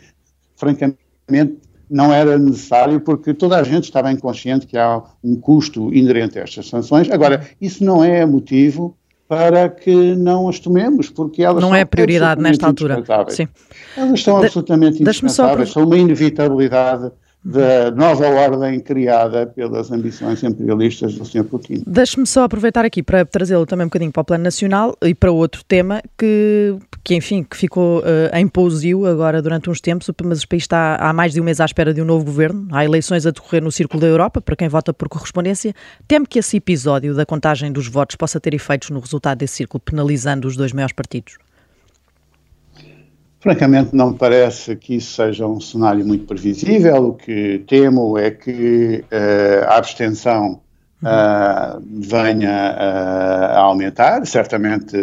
francamente, 0.56 1.58
não 1.90 2.14
era 2.14 2.38
necessário 2.38 3.00
porque 3.00 3.34
toda 3.34 3.58
a 3.58 3.64
gente 3.64 3.86
está 3.86 4.04
bem 4.04 4.18
consciente 4.18 4.68
que 4.68 4.78
há 4.78 5.02
um 5.24 5.36
custo 5.36 5.94
inerente 5.94 6.38
a 6.38 6.44
estas 6.44 6.68
sanções. 6.68 7.10
Agora, 7.10 7.48
isso 7.62 7.84
não 7.84 8.04
é 8.04 8.26
motivo 8.26 8.97
para 9.28 9.70
que 9.70 10.16
não 10.16 10.48
as 10.48 10.60
tomemos, 10.60 11.10
porque 11.10 11.44
elas 11.44 11.62
não 11.62 11.76
é 11.76 11.84
prioridade 11.84 12.42
nesta 12.42 12.68
altura. 12.68 13.04
Sim. 13.28 13.48
Elas 13.96 14.24
são 14.24 14.40
de, 14.40 14.46
absolutamente 14.46 15.02
indispensáveis, 15.02 15.72
são 15.72 15.84
uma 15.84 15.98
inevitabilidade 15.98 17.12
da 17.48 17.90
nova 17.92 18.28
ordem 18.28 18.78
criada 18.78 19.48
pelas 19.48 19.90
ambições 19.90 20.44
imperialistas 20.44 21.16
do 21.16 21.24
Sr. 21.24 21.46
Putin. 21.46 21.82
Deixe-me 21.88 22.28
só 22.28 22.44
aproveitar 22.44 22.84
aqui 22.84 23.02
para 23.02 23.26
trazê-lo 23.26 23.66
também 23.66 23.86
um 23.86 23.88
bocadinho 23.88 24.12
para 24.12 24.20
o 24.20 24.26
plano 24.26 24.44
nacional 24.44 24.98
e 25.02 25.16
para 25.16 25.32
outro 25.32 25.64
tema 25.64 26.04
que, 26.18 26.76
que 27.06 27.16
enfim, 27.16 27.44
que 27.44 27.56
ficou 27.56 28.00
uh, 28.00 28.04
em 28.34 28.46
pousio 28.50 29.06
agora 29.06 29.42
durante 29.42 29.70
uns 29.70 29.80
tempos, 29.80 30.12
mas 30.26 30.44
o 30.44 30.48
país 30.48 30.64
está 30.64 30.98
há 30.98 31.14
mais 31.14 31.32
de 31.32 31.40
um 31.40 31.44
mês 31.46 31.62
à 31.62 31.66
espera 31.66 31.94
de 31.94 32.02
um 32.02 32.06
novo 32.06 32.26
governo. 32.26 32.68
Há 32.70 32.84
eleições 32.84 33.26
a 33.26 33.32
decorrer 33.32 33.64
no 33.64 33.72
Círculo 33.72 34.02
da 34.02 34.08
Europa, 34.08 34.42
para 34.42 34.56
quem 34.58 34.68
vota 34.68 34.94
por 34.94 35.08
correspondência. 35.08 35.74
Teme 36.06 36.28
que 36.28 36.40
esse 36.40 36.58
episódio 36.58 37.16
da 37.16 37.26
contagem 37.26 37.72
dos 37.72 37.88
votos 37.88 38.18
possa 38.18 38.42
ter 38.42 38.54
efeitos 38.54 38.90
no 38.90 39.00
resultado 39.00 39.38
desse 39.38 39.56
círculo, 39.56 39.80
penalizando 39.80 40.50
os 40.50 40.58
dois 40.58 40.74
maiores 40.74 40.94
partidos? 40.94 41.38
Francamente, 43.40 43.96
não 43.96 44.12
me 44.12 44.18
parece 44.18 44.76
que 44.76 44.96
isso 44.96 45.14
seja 45.14 45.48
um 45.48 45.60
cenário 45.60 46.06
muito 46.06 46.26
previsível. 46.26 47.10
O 47.10 47.14
que 47.14 47.64
temo 47.68 48.18
é 48.18 48.32
que 48.32 49.04
uh, 49.12 49.66
a 49.68 49.78
abstenção 49.78 50.60
uh, 51.04 51.82
venha 51.86 52.50
uh, 52.50 53.58
a 53.58 53.60
aumentar, 53.60 54.26
certamente 54.26 54.96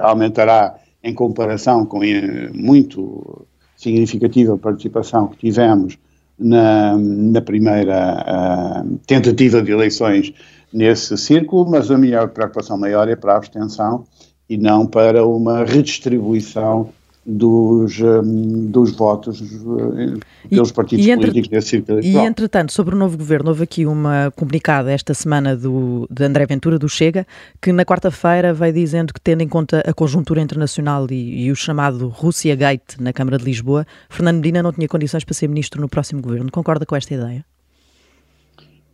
aumentará 0.00 0.76
em 1.02 1.12
comparação 1.12 1.84
com 1.84 2.02
a 2.02 2.54
muito 2.54 3.46
significativa 3.76 4.56
participação 4.56 5.26
que 5.26 5.38
tivemos 5.38 5.98
na, 6.38 6.96
na 6.96 7.40
primeira 7.40 8.84
tentativa 9.04 9.60
de 9.60 9.72
eleições 9.72 10.32
nesse 10.72 11.18
círculo, 11.18 11.68
mas 11.68 11.90
a 11.90 11.98
minha 11.98 12.28
preocupação 12.28 12.78
maior 12.78 13.08
é 13.08 13.16
para 13.16 13.32
a 13.32 13.36
abstenção 13.38 14.04
e 14.48 14.56
não 14.56 14.86
para 14.86 15.26
uma 15.26 15.64
redistribuição 15.64 16.90
dos, 17.24 18.00
um, 18.00 18.66
dos 18.66 18.92
votos 18.92 19.40
uh, 19.40 20.18
pelos 20.48 20.70
e, 20.70 20.72
partidos 20.72 21.06
e 21.06 21.10
entre, 21.10 21.28
políticos 21.28 21.48
desse 21.48 21.68
círculo 21.68 21.98
eleitoral. 21.98 22.24
E, 22.24 22.28
entretanto, 22.28 22.72
sobre 22.72 22.94
o 22.94 22.98
novo 22.98 23.16
governo, 23.16 23.50
houve 23.50 23.62
aqui 23.62 23.86
uma 23.86 24.32
comunicada 24.34 24.90
esta 24.90 25.14
semana 25.14 25.56
do, 25.56 26.06
de 26.10 26.24
André 26.24 26.46
Ventura, 26.46 26.78
do 26.78 26.88
Chega, 26.88 27.26
que 27.60 27.72
na 27.72 27.84
quarta-feira 27.84 28.52
vai 28.52 28.72
dizendo 28.72 29.14
que, 29.14 29.20
tendo 29.20 29.42
em 29.42 29.48
conta 29.48 29.82
a 29.86 29.92
conjuntura 29.92 30.40
internacional 30.40 31.06
e, 31.10 31.44
e 31.44 31.52
o 31.52 31.56
chamado 31.56 32.08
Rússia 32.08 32.56
Gate 32.56 32.96
na 32.98 33.12
Câmara 33.12 33.38
de 33.38 33.44
Lisboa, 33.44 33.86
Fernando 34.10 34.36
Medina 34.36 34.62
não 34.62 34.72
tinha 34.72 34.88
condições 34.88 35.24
para 35.24 35.34
ser 35.34 35.48
ministro 35.48 35.80
no 35.80 35.88
próximo 35.88 36.20
governo. 36.20 36.50
Concorda 36.50 36.84
com 36.84 36.96
esta 36.96 37.14
ideia? 37.14 37.44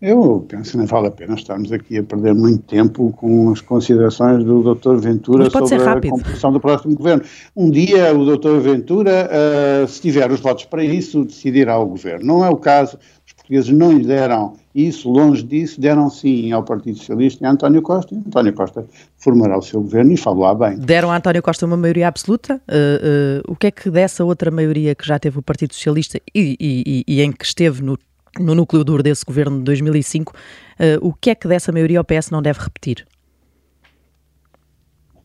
Eu 0.01 0.46
penso 0.49 0.72
que 0.72 0.76
não 0.76 0.86
vale 0.86 1.09
a 1.09 1.11
pena 1.11 1.34
estarmos 1.34 1.72
aqui 1.72 1.99
a 1.99 2.05
perder 2.05 2.32
muito 2.32 2.62
tempo 2.62 3.12
com 3.16 3.51
as 3.51 3.61
considerações 3.61 4.44
do 4.44 4.62
Dr. 4.74 4.96
Ventura 4.96 5.51
sobre 5.51 5.74
a 5.74 6.01
composição 6.01 6.53
do 6.53 6.61
próximo 6.61 6.94
governo. 6.94 7.24
Um 7.57 7.68
dia 7.68 8.16
o 8.16 8.36
Dr. 8.36 8.61
Ventura, 8.61 9.28
uh, 9.28 9.88
se 9.88 10.01
tiver 10.01 10.30
os 10.30 10.38
votos 10.38 10.66
para 10.66 10.84
isso, 10.84 11.24
decidirá 11.24 11.76
o 11.78 11.86
governo. 11.86 12.24
Não 12.24 12.44
é 12.44 12.49
o 12.49 12.57
caso, 12.57 12.96
os 13.26 13.32
portugueses 13.32 13.70
não 13.70 13.90
lhe 13.90 14.07
deram 14.07 14.55
isso, 14.72 15.11
longe 15.11 15.42
disso, 15.42 15.80
deram 15.80 16.09
sim 16.09 16.53
ao 16.53 16.62
Partido 16.62 16.96
Socialista 16.99 17.42
e 17.42 17.46
a 17.49 17.51
António 17.51 17.82
Costa. 17.82 18.14
E 18.14 18.18
António 18.18 18.53
Costa 18.53 18.86
formará 19.16 19.59
o 19.59 19.62
seu 19.62 19.82
governo 19.82 20.12
e 20.12 20.16
falou 20.16 20.55
bem. 20.55 20.78
Deram 20.78 21.11
a 21.11 21.16
António 21.16 21.42
Costa 21.42 21.66
uma 21.66 21.76
maioria 21.76 22.07
absoluta. 22.07 22.61
Uh, 22.68 23.49
uh, 23.49 23.53
o 23.53 23.57
que 23.57 23.66
é 23.66 23.70
que 23.72 23.90
dessa 23.90 24.24
outra 24.24 24.49
maioria 24.49 24.94
que 24.94 25.05
já 25.05 25.18
teve 25.18 25.40
o 25.40 25.42
Partido 25.42 25.74
Socialista 25.74 26.20
e, 26.32 26.57
e, 26.61 27.05
e 27.09 27.20
em 27.20 27.32
que 27.32 27.44
esteve 27.44 27.82
no 27.82 27.99
no 28.39 28.55
núcleo 28.55 28.85
duro 28.85 29.03
desse 29.03 29.24
governo 29.24 29.59
de 29.59 29.64
2005, 29.64 30.33
uh, 30.33 30.37
eh, 30.79 30.99
o 31.01 31.12
que 31.12 31.31
é 31.31 31.35
que 31.35 31.49
dessa 31.49 31.72
maioria 31.72 32.01
o 32.01 32.05
PS 32.05 32.31
não 32.31 32.43
deve 32.43 32.61
repetir? 32.61 33.07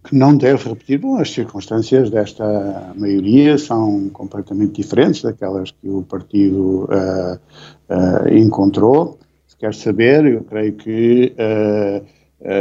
que 0.03 0.15
não 0.15 0.35
deve 0.35 0.69
repetir. 0.69 0.99
Bom, 0.99 1.17
as 1.17 1.31
circunstâncias 1.31 2.09
desta 2.09 2.93
maioria 2.95 3.57
são 3.57 4.09
completamente 4.09 4.81
diferentes 4.81 5.21
daquelas 5.21 5.71
que 5.71 5.87
o 5.87 6.03
partido 6.03 6.89
uh, 6.89 7.39
uh, 7.89 8.37
encontrou. 8.37 9.17
Se 9.47 9.55
quer 9.57 9.73
saber, 9.73 10.25
eu 10.25 10.43
creio 10.43 10.73
que 10.73 11.33
uh, 11.33 12.05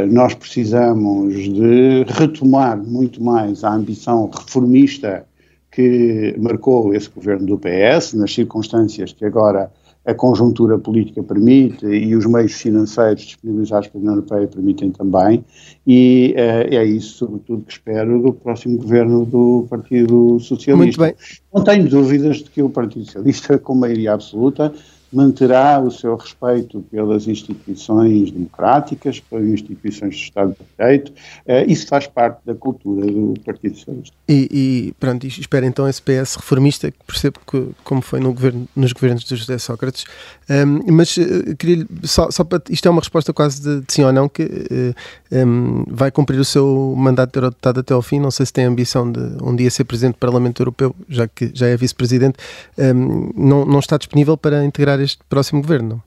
nós 0.09 0.33
precisamos 0.33 1.33
de 1.35 2.05
retomar 2.07 2.77
muito 2.77 3.21
mais 3.21 3.63
a 3.65 3.73
ambição 3.73 4.29
reformista 4.33 5.25
que 5.69 6.35
marcou 6.37 6.93
esse 6.93 7.09
governo 7.09 7.45
do 7.45 7.59
PS, 7.59 8.13
nas 8.13 8.33
circunstâncias 8.33 9.11
que 9.11 9.25
agora 9.25 9.69
a 10.05 10.13
conjuntura 10.13 10.77
política 10.77 11.23
permite 11.23 11.85
e 11.85 12.15
os 12.15 12.25
meios 12.25 12.53
financeiros 12.53 13.23
disponibilizados 13.23 13.87
pela 13.87 14.01
União 14.01 14.15
Europeia 14.15 14.47
permitem 14.47 14.91
também, 14.91 15.45
e 15.87 16.35
uh, 16.37 16.73
é 16.75 16.83
isso, 16.83 17.17
sobretudo, 17.17 17.63
que 17.63 17.73
espero 17.73 18.21
do 18.21 18.33
próximo 18.33 18.77
governo 18.77 19.25
do 19.25 19.65
Partido 19.69 20.39
Socialista. 20.39 20.75
Muito 20.75 20.99
bem. 20.99 21.15
Não 21.53 21.63
tenho 21.63 21.89
dúvidas 21.89 22.37
de 22.37 22.49
que 22.49 22.61
o 22.61 22.69
Partido 22.69 23.05
Socialista, 23.05 23.57
com 23.57 23.75
maioria 23.75 24.13
absoluta, 24.13 24.73
manterá 25.15 25.79
o 25.79 25.91
seu 25.91 26.15
respeito 26.15 26.83
pelas 26.91 27.27
instituições 27.27 28.31
democráticas, 28.31 29.19
pelas 29.19 29.47
instituições 29.47 30.15
do 30.15 30.21
Estado 30.21 30.49
de 30.51 30.65
Direito. 30.77 31.11
Uh, 31.45 31.69
isso 31.69 31.87
faz 31.87 32.07
parte 32.07 32.39
da 32.45 32.55
cultura 32.55 33.05
do 33.05 33.33
Partido 33.45 33.75
Socialista. 33.77 34.15
E, 34.27 34.49
e 34.51 34.93
pronto, 34.99 35.25
espera 35.25 35.65
então 35.65 35.87
esse 35.87 36.01
PS 36.01 36.35
reformista, 36.35 36.89
que 36.91 36.97
percebo 37.05 37.39
que, 37.45 37.69
como 37.83 38.01
foi 38.01 38.19
no 38.19 38.33
governo, 38.33 38.67
nos 38.75 38.93
governos 38.93 39.23
de 39.23 39.35
José 39.35 39.57
Sócrates, 39.57 40.05
um, 40.49 40.91
mas 40.91 41.15
uh, 41.17 41.55
queria 41.57 41.85
só, 42.03 42.29
só 42.31 42.43
para, 42.43 42.61
isto 42.69 42.87
é 42.87 42.91
uma 42.91 43.01
resposta 43.01 43.33
quase 43.33 43.61
de, 43.61 43.81
de 43.81 43.93
sim 43.93 44.03
ou 44.03 44.11
não, 44.11 44.27
que 44.27 44.43
uh, 44.43 44.95
eh, 45.31 45.45
um, 45.45 45.83
vai 45.87 46.11
cumprir 46.11 46.39
o 46.39 46.45
seu 46.45 46.93
mandato 46.97 47.31
de 47.31 47.37
eurodeputado 47.39 47.79
até 47.79 47.93
ao 47.93 48.01
fim, 48.01 48.19
não 48.19 48.31
sei 48.31 48.45
se 48.45 48.53
tem 48.53 48.65
a 48.65 48.67
ambição 48.67 49.11
de 49.11 49.19
um 49.41 49.55
dia 49.55 49.69
ser 49.69 49.83
Presidente 49.83 50.15
do 50.15 50.19
Parlamento 50.19 50.61
Europeu, 50.61 50.95
já 51.09 51.27
que 51.27 51.51
já 51.53 51.67
é 51.67 51.77
Vice-Presidente, 51.77 52.37
um, 52.77 53.31
não, 53.35 53.65
não 53.65 53.79
está 53.79 53.97
disponível 53.97 54.37
para 54.37 54.63
integrar 54.65 54.99
este 55.03 55.19
próximo 55.29 55.61
governo? 55.61 56.01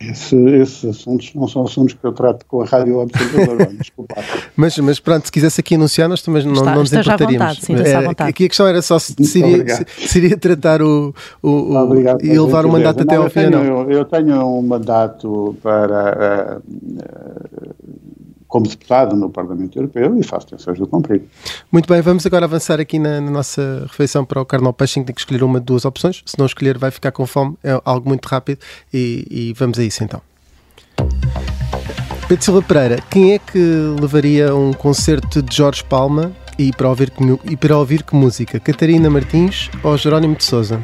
Esse, 0.00 0.36
esses 0.36 0.84
assuntos 0.84 1.32
não 1.34 1.48
são 1.48 1.62
assuntos 1.62 1.94
que 1.94 2.04
eu 2.04 2.12
trato 2.12 2.44
com 2.44 2.60
a 2.60 2.66
Rádio 2.66 2.98
Observador, 2.98 3.66
desculpa. 3.78 4.16
Mas, 4.56 4.76
mas 4.76 5.00
pronto, 5.00 5.24
se 5.24 5.32
quisesse 5.32 5.60
aqui 5.60 5.74
anunciar, 5.76 6.06
nós 6.06 6.20
também 6.20 6.44
não, 6.44 6.52
Está- 6.52 6.74
não 6.74 6.80
nos 6.80 6.92
importaríamos. 6.92 7.32
vontade, 7.60 7.64
sim, 7.64 7.74
É, 7.76 8.02
vontade. 8.02 8.28
Aqui 8.30 8.44
a 8.44 8.48
questão 8.48 8.66
era 8.66 8.82
só 8.82 8.98
se 8.98 9.14
se- 9.24 9.86
seria 10.06 10.36
tratar 10.36 10.82
o, 10.82 11.14
o, 11.42 11.48
o- 11.48 11.76
Obrigado 11.76 12.22
e 12.22 12.38
levar 12.38 12.66
o 12.66 12.68
mandato 12.70 13.00
até 13.02 13.14
Não, 13.14 13.22
ao 13.22 13.30
fim 13.30 13.38
ou 13.40 13.44
eu 13.46 13.50
não. 13.50 13.90
eu 13.90 14.04
tenho 14.04 14.44
um 14.44 14.60
mandato 14.60 15.56
para, 15.62 16.60
ah, 16.60 16.60
como 18.50 18.66
deputado 18.66 19.14
no 19.16 19.30
Parlamento 19.30 19.78
Europeu 19.78 20.18
e 20.18 20.24
faço 20.24 20.48
tensões 20.48 20.76
de 20.76 20.84
cumprir. 20.84 21.22
Muito 21.70 21.86
bem, 21.90 22.02
vamos 22.02 22.26
agora 22.26 22.44
avançar 22.44 22.80
aqui 22.80 22.98
na, 22.98 23.20
na 23.20 23.30
nossa 23.30 23.86
refeição 23.88 24.24
para 24.24 24.42
o 24.42 24.44
em 25.00 25.02
que 25.02 25.06
tem 25.06 25.14
que 25.14 25.20
escolher 25.20 25.44
uma 25.44 25.60
de 25.60 25.66
duas 25.66 25.84
opções. 25.84 26.20
Se 26.26 26.36
não 26.36 26.46
escolher, 26.46 26.76
vai 26.76 26.90
ficar 26.90 27.12
com 27.12 27.24
fome. 27.26 27.56
É 27.62 27.80
algo 27.84 28.08
muito 28.08 28.26
rápido 28.26 28.58
e, 28.92 29.24
e 29.30 29.52
vamos 29.56 29.78
a 29.78 29.84
isso 29.84 30.02
então. 30.02 30.20
Pedro 32.26 32.44
Silva 32.44 32.62
Pereira, 32.62 32.98
quem 33.08 33.34
é 33.34 33.38
que 33.38 33.58
levaria 34.00 34.54
um 34.54 34.72
concerto 34.72 35.40
de 35.40 35.56
Jorge 35.56 35.84
Palma 35.84 36.32
e 36.58 36.72
para 36.72 36.88
ouvir 36.88 37.10
que, 37.10 37.22
e 37.44 37.56
para 37.56 37.78
ouvir 37.78 38.02
que 38.02 38.16
música? 38.16 38.58
Catarina 38.58 39.08
Martins 39.08 39.70
ou 39.84 39.96
Jerónimo 39.96 40.34
de 40.34 40.42
Souza? 40.44 40.82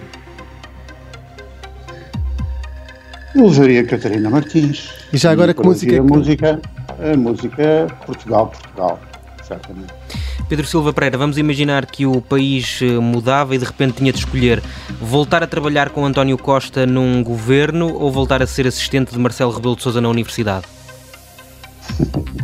Eu 3.34 3.48
levaria 3.48 3.84
Catarina 3.84 4.30
Martins. 4.30 4.88
E 5.12 5.18
já 5.18 5.30
agora 5.32 5.52
que 5.52 5.60
para 5.60 5.68
música 5.68 5.92
é 5.92 5.96
que- 5.96 6.00
música, 6.00 6.60
a 7.00 7.16
música 7.16 7.86
Portugal, 8.04 8.48
Portugal, 8.48 8.98
certamente. 9.42 9.92
Pedro 10.48 10.66
Silva 10.66 10.92
Pereira, 10.92 11.18
vamos 11.18 11.38
imaginar 11.38 11.86
que 11.86 12.06
o 12.06 12.20
país 12.20 12.80
eh, 12.80 12.98
mudava 13.00 13.54
e 13.54 13.58
de 13.58 13.64
repente 13.64 13.94
tinha 13.94 14.12
de 14.12 14.18
escolher 14.18 14.62
voltar 15.00 15.42
a 15.42 15.46
trabalhar 15.46 15.90
com 15.90 16.06
António 16.06 16.38
Costa 16.38 16.86
num 16.86 17.22
governo 17.22 17.92
ou 17.92 18.12
voltar 18.12 18.40
a 18.42 18.46
ser 18.46 18.66
assistente 18.66 19.12
de 19.12 19.18
Marcelo 19.18 19.50
Rebelo 19.50 19.74
de 19.74 19.82
Sousa 19.82 20.00
na 20.00 20.08
universidade? 20.08 20.66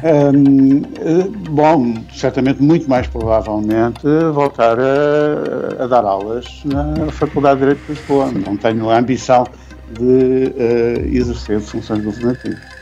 Hum, 0.00 0.82
eh, 1.00 1.28
bom, 1.50 1.94
certamente, 2.14 2.62
muito 2.62 2.88
mais 2.88 3.08
provavelmente, 3.08 4.06
voltar 4.32 4.78
a, 4.78 5.82
a 5.82 5.86
dar 5.88 6.04
aulas 6.04 6.62
na 6.64 7.10
Faculdade 7.10 7.58
de 7.58 7.66
Direito 7.66 7.86
de 7.86 7.92
Lisboa. 7.94 8.30
Não 8.30 8.56
tenho 8.56 8.88
a 8.90 8.98
ambição 8.98 9.44
de 9.98 10.52
eh, 10.56 11.08
exercer 11.10 11.60
funções 11.60 12.04
governativas. 12.04 12.77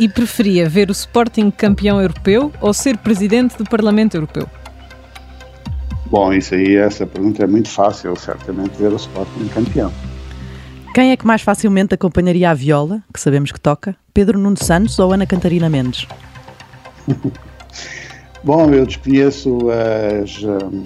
E 0.00 0.08
preferia 0.08 0.68
ver 0.68 0.88
o 0.88 0.92
Sporting 0.92 1.50
campeão 1.50 2.00
europeu 2.00 2.52
ou 2.60 2.72
ser 2.72 2.96
presidente 2.98 3.56
do 3.58 3.64
Parlamento 3.64 4.16
Europeu? 4.16 4.48
Bom, 6.06 6.32
isso 6.32 6.54
aí, 6.54 6.76
essa 6.76 7.06
pergunta 7.06 7.44
é 7.44 7.46
muito 7.46 7.68
fácil, 7.68 8.14
certamente, 8.16 8.76
ver 8.78 8.92
o 8.92 8.96
Sporting 8.96 9.48
campeão. 9.48 9.92
Quem 10.94 11.10
é 11.10 11.16
que 11.16 11.26
mais 11.26 11.42
facilmente 11.42 11.94
acompanharia 11.94 12.50
a 12.50 12.54
viola, 12.54 13.02
que 13.12 13.20
sabemos 13.20 13.52
que 13.52 13.60
toca? 13.60 13.94
Pedro 14.14 14.38
Nuno 14.38 14.56
Santos 14.56 14.98
ou 14.98 15.12
Ana 15.12 15.26
Cantarina 15.26 15.68
Mendes? 15.68 16.06
Bom, 18.42 18.70
eu 18.72 18.86
desconheço 18.86 19.58
as, 20.22 20.42
hum, 20.42 20.82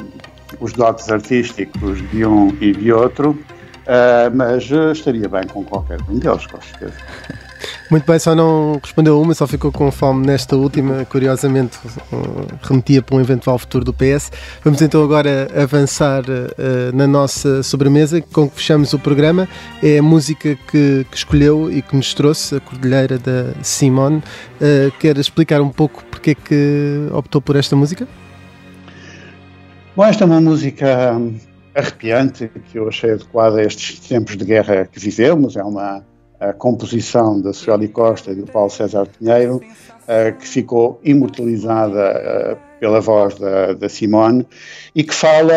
os 0.58 0.72
dotes 0.72 1.08
artísticos 1.10 2.02
de 2.10 2.24
um 2.24 2.48
e 2.60 2.72
de 2.72 2.92
outro, 2.92 3.38
ah, 3.86 4.30
mas 4.34 4.70
eh, 4.70 4.92
estaria 4.92 5.28
bem 5.28 5.46
com 5.46 5.64
qualquer 5.64 5.98
um 6.08 6.18
deles, 6.18 6.46
com 6.46 6.60
certeza. 6.60 6.94
Muito 7.92 8.06
bem, 8.06 8.18
só 8.18 8.34
não 8.34 8.80
respondeu 8.82 9.20
uma, 9.20 9.34
só 9.34 9.46
ficou 9.46 9.70
com 9.70 9.90
fome 9.90 10.26
nesta 10.26 10.56
última. 10.56 11.04
Curiosamente, 11.04 11.76
uh, 12.10 12.46
remetia 12.62 13.02
para 13.02 13.16
um 13.16 13.20
eventual 13.20 13.58
futuro 13.58 13.84
do 13.84 13.92
PS. 13.92 14.32
Vamos 14.64 14.80
então 14.80 15.04
agora 15.04 15.46
avançar 15.54 16.22
uh, 16.22 16.96
na 16.96 17.06
nossa 17.06 17.62
sobremesa, 17.62 18.22
com 18.32 18.48
que 18.48 18.56
fechamos 18.56 18.94
o 18.94 18.98
programa. 18.98 19.46
É 19.82 19.98
a 19.98 20.02
música 20.02 20.56
que, 20.70 21.04
que 21.10 21.14
escolheu 21.14 21.70
e 21.70 21.82
que 21.82 21.94
nos 21.94 22.14
trouxe, 22.14 22.56
a 22.56 22.60
Cordilheira 22.60 23.18
da 23.18 23.52
Simone. 23.62 24.22
Uh, 24.56 24.90
quer 24.98 25.18
explicar 25.18 25.60
um 25.60 25.68
pouco 25.68 26.02
porque 26.10 26.30
é 26.30 26.34
que 26.34 27.08
optou 27.12 27.42
por 27.42 27.56
esta 27.56 27.76
música? 27.76 28.08
Bom, 29.94 30.06
esta 30.06 30.24
é 30.24 30.26
uma 30.26 30.40
música 30.40 31.12
hum, 31.12 31.38
arrepiante 31.74 32.50
que 32.70 32.78
eu 32.78 32.88
achei 32.88 33.10
adequada 33.10 33.60
a 33.60 33.64
estes 33.64 34.00
tempos 34.00 34.34
de 34.38 34.46
guerra 34.46 34.88
que 34.90 34.98
vivemos. 34.98 35.58
É 35.58 35.62
uma 35.62 36.02
a 36.42 36.52
composição 36.52 37.40
da 37.40 37.52
Sueli 37.52 37.88
Costa 37.88 38.32
e 38.32 38.34
do 38.34 38.46
Paulo 38.46 38.70
César 38.70 39.06
Pinheiro, 39.06 39.56
uh, 39.56 40.36
que 40.38 40.46
ficou 40.46 41.00
imortalizada 41.04 42.56
uh, 42.58 42.80
pela 42.80 43.00
voz 43.00 43.36
da, 43.38 43.74
da, 43.74 43.88
Simone 43.88 44.44
e 44.92 45.04
que 45.04 45.14
fala 45.14 45.52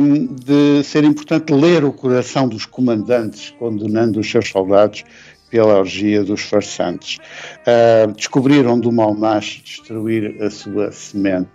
um, 0.00 0.26
de 0.34 0.82
ser 0.82 1.04
importante 1.04 1.52
ler 1.52 1.84
o 1.84 1.92
coração 1.92 2.48
dos 2.48 2.66
comandantes, 2.66 3.54
condenando 3.60 4.18
os 4.18 4.28
seus 4.28 4.48
soldados 4.48 5.04
pela 5.50 5.78
orgia 5.78 6.24
dos 6.24 6.42
farsantes. 6.42 7.18
Uh, 7.60 8.12
descobriram 8.12 8.78
do 8.78 8.90
mal 8.90 9.14
macho 9.14 9.62
destruir 9.62 10.36
a 10.42 10.50
sua 10.50 10.90
semente. 10.90 11.48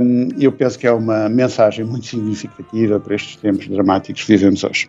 Um, 0.00 0.28
eu 0.38 0.52
penso 0.52 0.78
que 0.78 0.86
é 0.86 0.92
uma 0.92 1.28
mensagem 1.28 1.84
muito 1.84 2.06
significativa 2.06 3.00
para 3.00 3.16
estes 3.16 3.36
tempos 3.36 3.66
dramáticos 3.66 4.22
que 4.22 4.28
vivemos 4.28 4.62
hoje. 4.62 4.88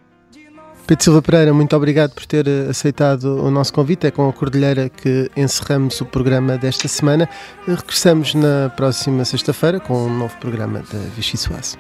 Pedro 0.87 1.03
Silva 1.03 1.21
Pereira, 1.21 1.51
muito 1.51 1.75
obrigado 1.75 2.11
por 2.11 2.27
ter 2.27 2.47
aceitado 2.69 3.43
o 3.43 3.49
nosso 3.49 3.73
convite. 3.73 4.05
É 4.05 4.11
com 4.11 4.29
a 4.29 4.33
Cordilheira 4.33 4.87
que 4.87 5.31
encerramos 5.35 5.99
o 5.99 6.05
programa 6.05 6.59
desta 6.59 6.87
semana. 6.87 7.27
Regressamos 7.67 8.35
na 8.35 8.69
próxima 8.69 9.25
sexta-feira 9.25 9.79
com 9.79 10.05
um 10.05 10.15
novo 10.15 10.37
programa 10.37 10.83
da 10.91 10.99
Vichy 11.15 11.37
Soase. 11.37 11.75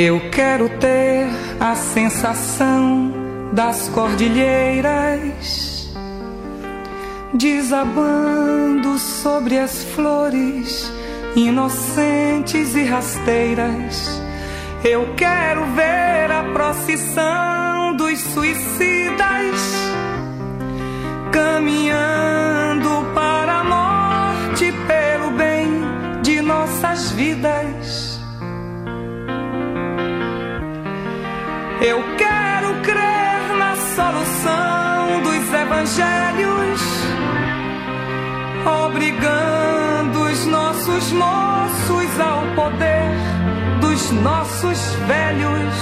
Eu 0.00 0.30
quero 0.30 0.68
ter 0.78 1.26
a 1.58 1.74
sensação 1.74 3.12
das 3.52 3.88
cordilheiras 3.88 5.92
desabando 7.34 8.96
sobre 8.96 9.58
as 9.58 9.82
flores 9.82 10.88
inocentes 11.34 12.76
e 12.76 12.84
rasteiras. 12.84 14.22
Eu 14.84 15.14
quero 15.16 15.64
ver 15.72 16.30
a 16.30 16.44
procissão 16.52 17.96
dos 17.96 18.20
suicidas 18.20 19.74
caminhando 21.32 22.88
para 23.16 23.52
a 23.52 23.64
morte 23.64 24.70
Eu 31.80 32.02
quero 32.16 32.74
crer 32.82 33.56
na 33.56 33.76
solução 33.76 35.22
dos 35.22 35.54
evangelhos, 35.54 36.80
obrigando 38.84 40.22
os 40.22 40.46
nossos 40.46 41.12
moços 41.12 42.20
ao 42.20 42.42
poder 42.56 43.12
dos 43.80 44.10
nossos 44.10 44.94
velhos. 45.06 45.74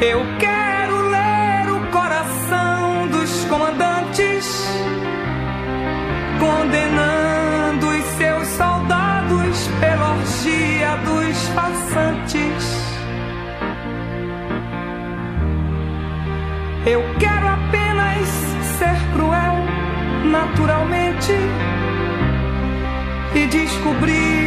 Eu 0.00 0.24
quero 0.38 1.08
ler 1.10 1.70
o 1.70 1.90
coração 1.90 3.08
dos 3.08 3.44
comandantes, 3.44 4.66
condenando 6.40 7.17
Eu 16.90 17.02
quero 17.18 17.46
apenas 17.46 18.26
ser 18.78 18.96
cruel 19.12 19.56
naturalmente 20.24 21.34
e 23.34 23.46
descobrir 23.46 24.37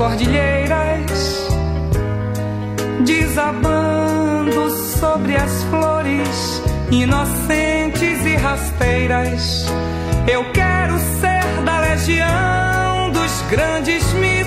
cordilheiras 0.00 1.46
desabando 3.04 4.70
sobre 4.98 5.36
as 5.36 5.62
flores 5.64 6.62
inocentes 6.90 8.24
e 8.24 8.34
rasteiras. 8.36 9.66
Eu 10.26 10.42
quero 10.52 10.98
ser 11.20 11.64
da 11.66 11.80
legião 11.80 13.10
dos 13.12 13.42
grandes 13.50 14.02
mitos, 14.14 14.39